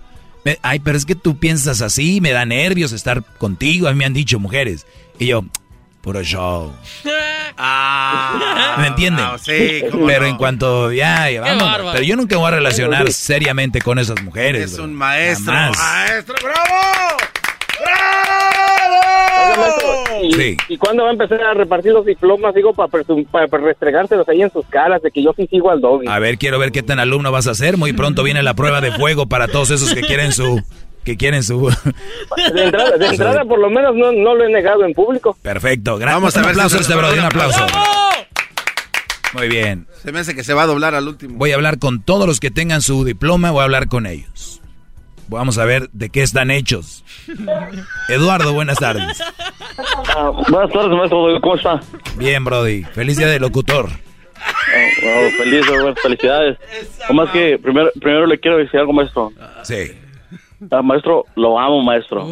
[0.62, 3.88] Ay, pero es que tú piensas así, me da nervios estar contigo.
[3.88, 4.86] A mí me han dicho mujeres.
[5.20, 5.46] Y yo,
[6.02, 6.74] puro show.
[8.78, 9.26] ¿Me entienden?
[9.26, 10.28] Ah, sí, cómo Pero no.
[10.28, 11.92] en cuanto ya, bárbaro.
[11.94, 14.64] Pero yo nunca voy a relacionar seriamente con esas mujeres.
[14.66, 14.86] Es bro.
[14.86, 15.54] un maestro.
[15.54, 15.78] Jamás.
[15.78, 16.82] ¡Maestro, bravo!
[20.24, 20.58] ¿Y, Sí.
[20.70, 24.52] ¿Y cuándo va a empezar a repartir los diplomas, digo, para, para restregárselos ahí en
[24.52, 26.08] sus caras de que yo sí sigo al doggy?
[26.08, 27.78] A ver, quiero ver qué tan alumno vas a ser.
[27.78, 30.62] Muy pronto viene la prueba de fuego para todos esos que quieren su...
[31.04, 31.68] Que quieren su...
[32.54, 35.36] De entrada, de entrada por lo menos no, no lo he negado en público.
[35.42, 35.98] Perfecto.
[36.00, 37.66] Gra- Vamos a un ver si aplauso este brody, un aplauso.
[39.34, 39.88] Muy bien.
[40.04, 41.38] Se me hace que se va a doblar al último.
[41.38, 44.62] Voy a hablar con todos los que tengan su diploma, voy a hablar con ellos.
[45.30, 47.06] Vamos a ver de qué están hechos.
[48.10, 49.22] Eduardo, buenas tardes.
[50.16, 51.40] Ah, buenas tardes, maestro.
[51.42, 51.80] ¿Cómo está?
[52.18, 52.84] Bien, Brody.
[52.84, 53.90] Feliz día de locutor.
[53.90, 56.58] Oh, wow, feliz, bueno, felicidades.
[57.08, 59.32] Nomás que primero, primero le quiero decir algo, maestro.
[59.64, 59.94] Sí.
[60.70, 62.28] Ah, maestro, lo amo, maestro.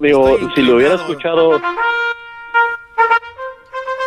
[0.00, 1.60] Digo, si lo hubiera escuchado,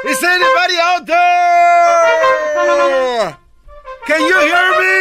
[0.05, 1.15] Is anybody out there?
[4.05, 4.93] Can you hear me?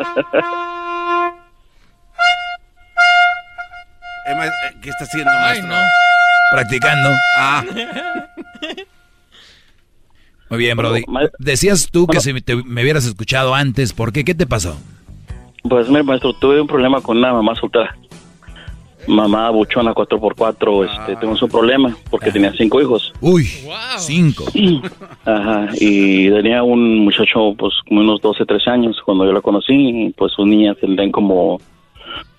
[4.26, 4.50] Eh, eh,
[4.80, 5.74] ¿Qué está haciendo, maestro?
[6.52, 7.10] Practicando.
[7.36, 7.64] Ah.
[10.50, 11.02] Muy bien, Brody.
[11.38, 14.24] Decías tú que si te- me hubieras escuchado antes, ¿por qué?
[14.24, 14.76] ¿Qué te pasó?
[15.68, 17.94] pues mire, maestro, tuve un problema con una mamá soltera.
[19.06, 23.12] Mamá buchona 4x4, este, tuvimos un problema porque tenía cinco hijos.
[23.20, 23.44] Uy,
[23.98, 24.44] cinco.
[25.24, 29.72] Ajá, y tenía un muchacho, pues, como unos 12, 13 años cuando yo la conocí,
[29.74, 31.60] y, pues sus niñas tendrían como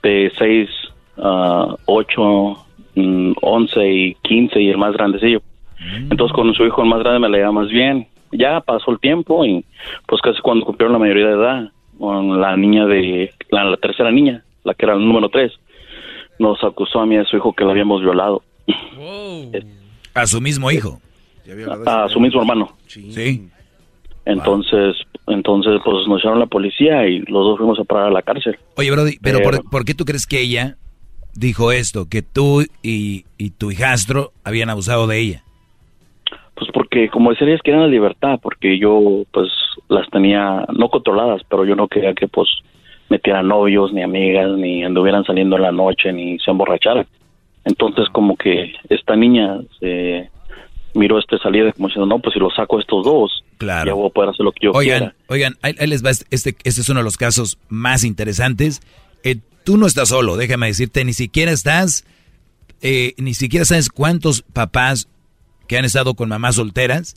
[0.04, 0.70] de 6,
[1.18, 2.66] a 8,
[2.96, 5.42] mm, 11 y 15 y el más grandecillo.
[6.10, 8.08] Entonces con su hijo el más grande me la llevaba más bien.
[8.32, 9.66] Ya pasó el tiempo y
[10.08, 14.12] pues casi cuando cumplieron la mayoría de edad, con la niña de, la, la tercera
[14.12, 15.52] niña, la que era el número 3,
[16.40, 18.44] nos acusó a mí y a su hijo que la habíamos violado.
[20.14, 20.99] A su mismo hijo.
[21.86, 22.74] A su mismo hermano.
[22.88, 23.49] Sí.
[24.26, 24.95] Entonces,
[25.28, 28.58] entonces pues nos echaron la policía y los dos fuimos a parar a la cárcel.
[28.76, 30.78] Oye, Brody, pero ¿por, por qué tú crees que ella
[31.34, 32.08] dijo esto?
[32.08, 35.44] Que tú y, y tu hijastro habían abusado de ella.
[36.91, 39.47] Porque como decía ellas querían la libertad, porque yo pues
[39.88, 42.49] las tenía no controladas, pero yo no quería que pues
[43.09, 47.07] metieran novios, ni amigas, ni anduvieran saliendo en la noche, ni se emborracharan.
[47.63, 50.30] Entonces como que esta niña se
[50.93, 53.85] miró esta salida como diciendo, no, pues si lo saco estos dos, Claro.
[53.88, 55.15] ya voy a poder hacer lo que yo Oigan, quiera.
[55.30, 58.81] oigan, ahí, ahí les va, este, este este es uno de los casos más interesantes.
[59.23, 62.05] Eh, tú no estás solo, déjame decirte, ni siquiera estás,
[62.81, 65.07] eh, ni siquiera sabes cuántos papás
[65.72, 67.15] que han estado con mamás solteras,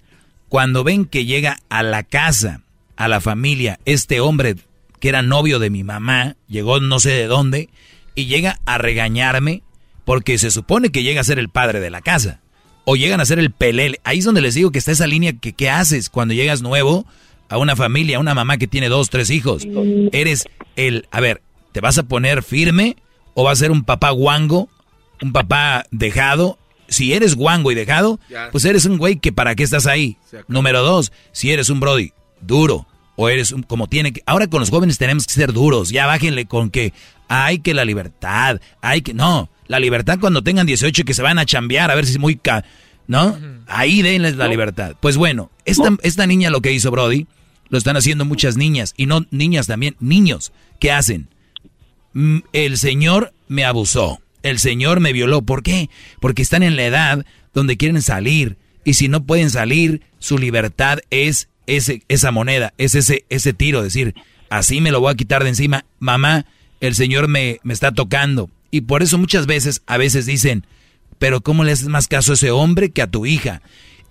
[0.49, 2.61] cuando ven que llega a la casa,
[2.95, 4.55] a la familia, este hombre
[5.01, 7.69] que era novio de mi mamá, llegó no sé de dónde,
[8.15, 9.65] y llega a regañarme,
[10.05, 12.43] porque se supone que llega a ser el padre de la casa
[12.85, 13.99] o llegan a ser el pelele.
[14.05, 17.07] Ahí es donde les digo que está esa línea que qué haces cuando llegas nuevo
[17.49, 19.67] a una familia, a una mamá que tiene dos, tres hijos.
[20.13, 20.45] Eres
[20.77, 22.95] el, a ver, ¿te vas a poner firme
[23.35, 24.69] o vas a ser un papá guango,
[25.21, 26.57] un papá dejado?
[26.95, 28.51] Si eres guango y dejado, Ya.
[28.51, 30.17] pues eres un güey que para qué estás ahí.
[30.49, 34.23] Número dos, si eres un brody duro o eres un, como tiene que...
[34.27, 36.93] Ahora con los jóvenes tenemos que ser duros, ya bájenle con que
[37.29, 39.15] hay que la libertad, hay que...
[39.15, 42.13] No, la libertad cuando tengan 18 y que se van a chambear a ver si
[42.13, 42.37] es muy...
[42.37, 42.65] ca-
[43.07, 43.39] ¿No?
[43.67, 44.97] Ahí denles la libertad.
[44.99, 47.27] Pues bueno, esta, esta niña lo que hizo Brody,
[47.69, 51.29] lo están haciendo muchas niñas, y no niñas también, niños, ¿qué hacen?
[52.15, 55.43] Mm, el Señor me abusó, el Señor me violó.
[55.43, 55.91] ¿Por qué?
[56.21, 61.01] Porque están en la edad donde quieren salir y si no pueden salir, su libertad
[61.11, 64.15] es ese, esa moneda, es ese, ese tiro, decir,
[64.51, 66.47] así me lo voy a quitar de encima, mamá,
[66.81, 68.51] el Señor me, está tocando.
[68.71, 70.67] Y por eso muchas veces, a veces dicen,
[71.19, 73.63] pero ¿cómo le haces más caso a ese hombre que a tu hija?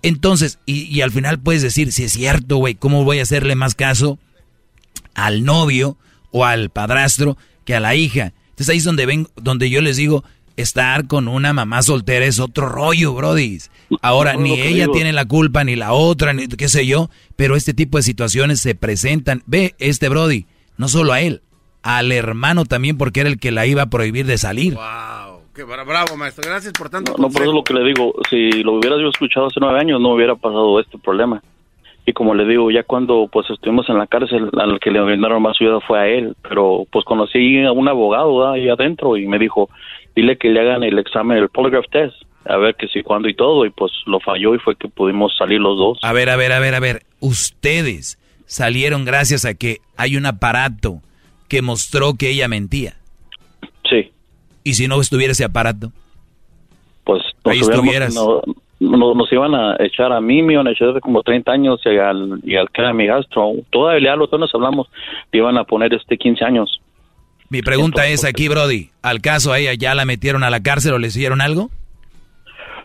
[0.02, 3.54] Entonces, y, y al final puedes decir, si es cierto, güey, ¿cómo voy a hacerle
[3.54, 4.18] más caso
[5.14, 5.96] al novio
[6.30, 8.32] o al padrastro que a la hija.
[8.54, 10.22] Entonces ahí es donde ven, donde yo les digo,
[10.56, 13.58] estar con una mamá soltera es otro rollo, Brody.
[14.00, 14.92] Ahora, No, ni ella digo.
[14.92, 18.60] tiene la culpa, ni la otra, ni qué sé yo, pero este tipo de situaciones
[18.60, 19.42] se presentan.
[19.46, 21.42] Ve, este Brody, no solo a él,
[21.82, 24.74] al hermano también, porque era el que la iba a prohibir de salir.
[24.74, 26.44] Wow, qué bra- bravo, maestro.
[26.48, 29.08] Gracias por tanto No, por eso es lo que le digo, si lo hubieras yo
[29.08, 31.42] escuchado hace nueve años no hubiera pasado este problema.
[32.06, 35.40] Y como le digo, ya cuando pues estuvimos en la cárcel, al que le brindaron
[35.42, 38.52] más ayuda fue a él, pero pues conocí a un abogado ¿verdad?
[38.54, 39.70] ahí adentro y me dijo,
[40.14, 42.14] dile que le hagan el examen, el polygraph test,
[42.44, 45.34] a ver que si cuándo y todo, y pues lo falló y fue que pudimos
[45.36, 45.98] salir los dos.
[46.02, 47.04] A ver, a ver, a ver, a ver.
[47.20, 51.00] Ustedes salieron gracias a que hay un aparato
[51.48, 52.96] que mostró que ella mentía.
[53.88, 54.10] Sí.
[54.62, 55.90] ¿Y si no estuviera ese aparato?
[57.04, 58.14] Pues Ahí estuvieras.
[58.14, 58.42] no-
[58.84, 61.80] no- nos iban a echar a mí, me iban a echar de como 30 años
[61.84, 63.52] y al, y al que era mi gastro.
[63.70, 64.88] Todavía dos nos hablamos,
[65.32, 66.80] le iban a poner este 15 años.
[67.50, 68.90] Mi pregunta es aquí, Brody.
[69.02, 71.70] ¿Al caso a ella ya la metieron a la cárcel o le hicieron algo?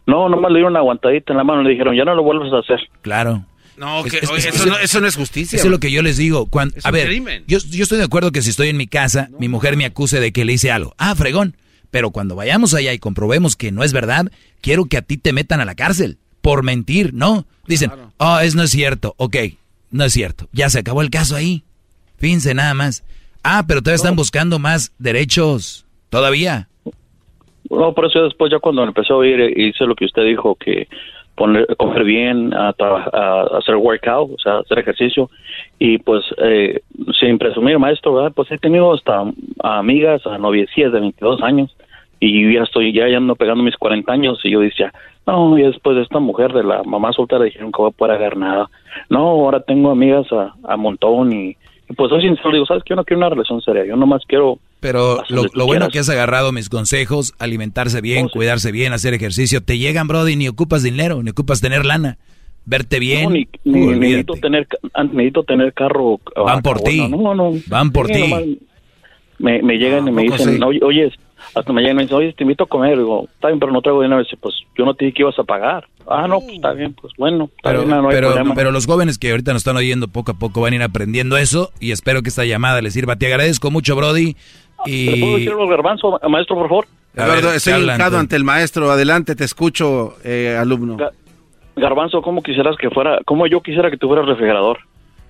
[0.06, 2.24] No, nomás le dieron una aguantadita en la mano y le dijeron, ya no lo
[2.24, 2.80] vuelvas a hacer.
[3.02, 3.44] Claro.
[3.78, 5.56] No, que- es- oye, es- eso, no, eso no es justicia.
[5.56, 6.48] Eso es lo que yo les digo.
[6.48, 7.44] Cuando, Es a un ver, crimen.
[7.48, 10.20] yo, yo estoy de acuerdo que si estoy en mi casa, mi mujer me acuse
[10.20, 10.94] de que le hice algo.
[10.98, 11.56] Ah, fregón.
[11.92, 15.34] Pero cuando vayamos allá y comprobemos que no es verdad, quiero que a ti te
[15.34, 17.46] metan a la cárcel por mentir, ¿no?
[17.68, 19.14] Dicen, oh, es no es cierto.
[19.18, 19.36] Ok,
[19.92, 20.48] no es cierto.
[20.52, 21.64] Ya se acabó el caso ahí.
[22.18, 23.04] Fíjense nada más.
[23.44, 25.86] Ah, pero todavía están buscando más derechos.
[26.10, 26.68] Todavía.
[27.70, 30.56] No, por eso después ya cuando empezó a oír, eh, hice lo que usted dijo,
[30.56, 30.88] que
[31.40, 32.76] poner, comer bien, a,
[33.58, 35.30] hacer workout, o sea, hacer ejercicio.
[35.80, 36.82] Y pues, eh,
[37.20, 38.34] sin presumir, maestro, ¿verdad?
[38.36, 39.24] Pues he tenido hasta
[39.64, 41.76] amigas, a noviecillas de 22 años.
[42.20, 44.40] Y ya estoy, ya, ya ando pegando mis 40 años.
[44.44, 44.94] Y yo decía,
[45.26, 48.16] no, y después de esta mujer, de la mamá soltera, dijeron que voy a poder
[48.16, 48.70] agarrar nada.
[49.10, 51.32] No, ahora tengo amigas a, montón.
[51.32, 51.56] Y
[51.96, 53.86] pues soy sincero, digo, ¿sabes que Yo no quiero una relación seria.
[53.86, 55.90] Yo nomás quiero Pero lo, lo bueno quieras.
[55.94, 60.48] que has agarrado mis consejos, alimentarse bien, cuidarse bien, hacer ejercicio, te llegan, Brody, ni
[60.48, 62.18] ocupas dinero, ni ocupas tener lana.
[62.66, 63.24] Verte bien.
[63.24, 67.08] No, ni, ni- necesito tener ah, necesito tener carro Van ah, por ti.
[67.08, 68.60] no no Van por Sí, ti.
[69.40, 70.64] me, me llegan y me dicen sí?
[70.64, 71.12] oye, oye
[71.56, 73.72] hasta me llegan y me dicen oye te invito a comer digo está bien pero
[73.72, 76.40] no traigo dinero dice pues yo no te dije que ibas a pagar ah no
[76.42, 79.62] pues está bien pues bueno está Pero, bien, no pero, los jóvenes que ahorita nos
[79.62, 82.82] están oyendo poco a poco van a ir aprendiendo eso y espero que esta llamada
[82.82, 83.16] les sirva.
[83.16, 84.36] Te agradezco mucho, Brody.
[84.86, 86.86] ¿Le puedo Y decir algo, garbanzo maestro por favor
[87.18, 88.18] A ver, Eduardo, estoy ¿qué hincado tú?
[88.18, 88.92] ante el maestro.
[88.92, 90.98] Adelante, te escucho, eh, alumno.
[90.98, 91.12] Ga-
[91.76, 94.80] garbanzo cómo quisieras que fuera cómo yo quisiera que tuviera refrigerador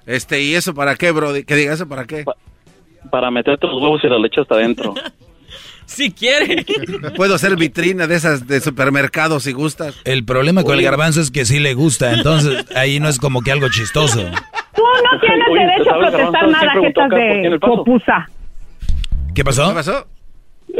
[0.05, 1.33] Este, ¿y eso para qué, bro?
[1.45, 2.25] Que diga eso para qué.
[3.11, 4.93] para meterte los huevos y la leche hasta adentro
[5.89, 6.65] Si quiere.
[7.15, 9.95] Puedo hacer vitrina de esas de supermercados si gustas.
[10.05, 13.41] el problema con el garbanzo es que sí le gusta, entonces ahí no es como
[13.41, 14.19] que algo chistoso.
[14.75, 17.41] Tú no tienes Oye, derecho a ¿sabes, protestar nada ¿Quién que preguntó estás acá por
[17.41, 18.29] quién de popusa.
[19.33, 19.67] ¿Qué pasó?
[19.69, 20.07] ¿Qué pasó?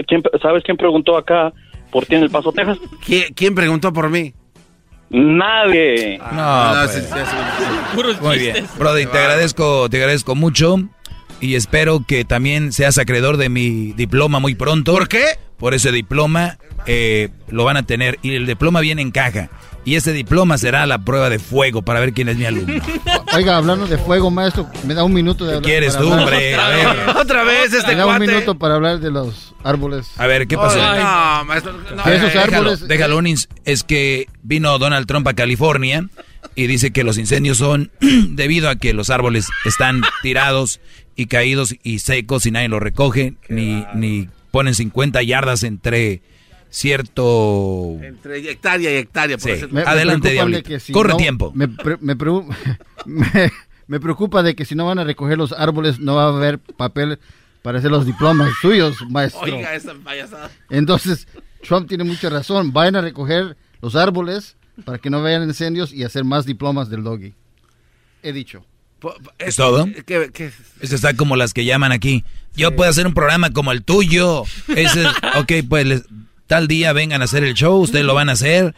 [0.08, 1.52] ¿Quién, ¿sabes quién preguntó acá
[1.92, 4.34] por ti en el Paso Texas ¿Quién, quién preguntó por mí?
[5.10, 6.92] nadie No, no, pues.
[6.92, 8.22] sí, sí, sí.
[8.22, 8.68] Muy bien.
[8.78, 10.78] Brody, te agradezco, te agradezco mucho
[11.42, 14.94] y espero que también seas acreedor de mi diploma muy pronto.
[14.94, 15.24] ¿Por qué?
[15.58, 19.50] Por ese diploma eh, lo van a tener y el diploma viene en caja.
[19.86, 22.82] Y ese diploma será la prueba de fuego para ver quién es mi alumno.
[23.34, 25.70] Oiga, hablando de fuego, maestro, me da un minuto de ¿Qué hablar.
[25.72, 26.56] quieres para tú, hombre?
[26.56, 26.88] A ver,
[27.18, 30.08] Otra vez este Me da un minuto para hablar de los árboles.
[30.18, 30.80] a ver, ¿qué pasó?
[30.82, 31.00] Ay,
[31.40, 31.74] no, maestro.
[31.96, 35.34] no, Que esos eh, árboles- Déjalo, déjalo, un ins- es que vino Donald Trump a
[35.34, 36.06] California
[36.56, 40.82] y dice que los incendios son debido a que los árboles están tirados
[41.20, 46.22] y caídos y secos y nadie los recoge, ni, ni ponen 50 yardas entre
[46.70, 47.98] cierto...
[48.02, 49.38] Entre hectárea y hectárea.
[49.38, 49.66] por Sí.
[49.72, 50.80] Me- Adelante, Diablito.
[50.80, 51.52] si Corre no- tiempo.
[51.56, 52.46] Me, pre- me preu-
[53.06, 53.52] me-
[53.88, 56.60] me preocupa de que si no van a recoger los árboles, no va a haber
[56.60, 57.20] papel
[57.62, 59.42] para hacer los diplomas suyos, maestro.
[59.42, 60.50] Oiga, esa payasada.
[60.70, 61.28] Entonces,
[61.64, 62.72] Trump tiene mucha razón.
[62.72, 64.56] Vayan a recoger los árboles
[64.86, 67.34] para que no vean incendios y hacer más diplomas del doggy.
[68.24, 68.66] He dicho.
[69.38, 69.88] ¿Es todo?
[70.06, 70.52] ¿Qué- qué-
[70.82, 72.24] está como las que llaman aquí.
[72.56, 74.44] Yo puedo hacer un programa como el tuyo.
[74.76, 75.06] Ese,
[75.38, 76.04] ok, pues les-
[76.48, 78.76] tal día vengan a hacer el show, ustedes lo van a hacer.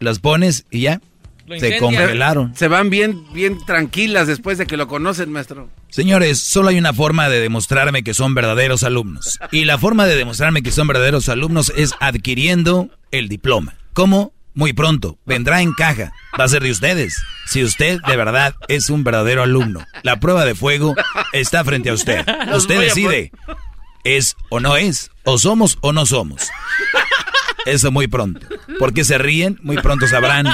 [0.00, 1.00] Las pones y ya.
[1.46, 2.54] Lo Se congelaron.
[2.56, 5.68] Se van bien, bien tranquilas después de que lo conocen, maestro.
[5.90, 9.38] Señores, solo hay una forma de demostrarme que son verdaderos alumnos.
[9.52, 13.74] Y la forma de demostrarme que son verdaderos alumnos es adquiriendo el diploma.
[13.92, 14.32] ¿Cómo?
[14.54, 15.18] Muy pronto.
[15.26, 16.12] Vendrá en caja.
[16.38, 17.20] Va a ser de ustedes.
[17.46, 19.84] Si usted de verdad es un verdadero alumno.
[20.02, 20.94] La prueba de fuego
[21.32, 22.24] está frente a usted.
[22.54, 23.32] Usted decide.
[24.04, 25.10] ¿Es o no es?
[25.24, 26.48] ¿O somos o no somos?
[27.66, 28.46] Eso muy pronto.
[28.78, 29.58] ¿Por qué se ríen?
[29.62, 30.46] Muy pronto sabrán.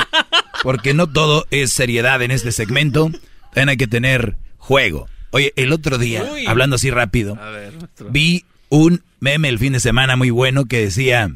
[0.62, 3.10] Porque no todo es seriedad en este segmento.
[3.52, 5.09] También hay que tener juego.
[5.32, 6.47] Oye, el otro día, Uy.
[6.47, 7.74] hablando así rápido, ver,
[8.10, 11.31] vi un meme el fin de semana muy bueno que decía,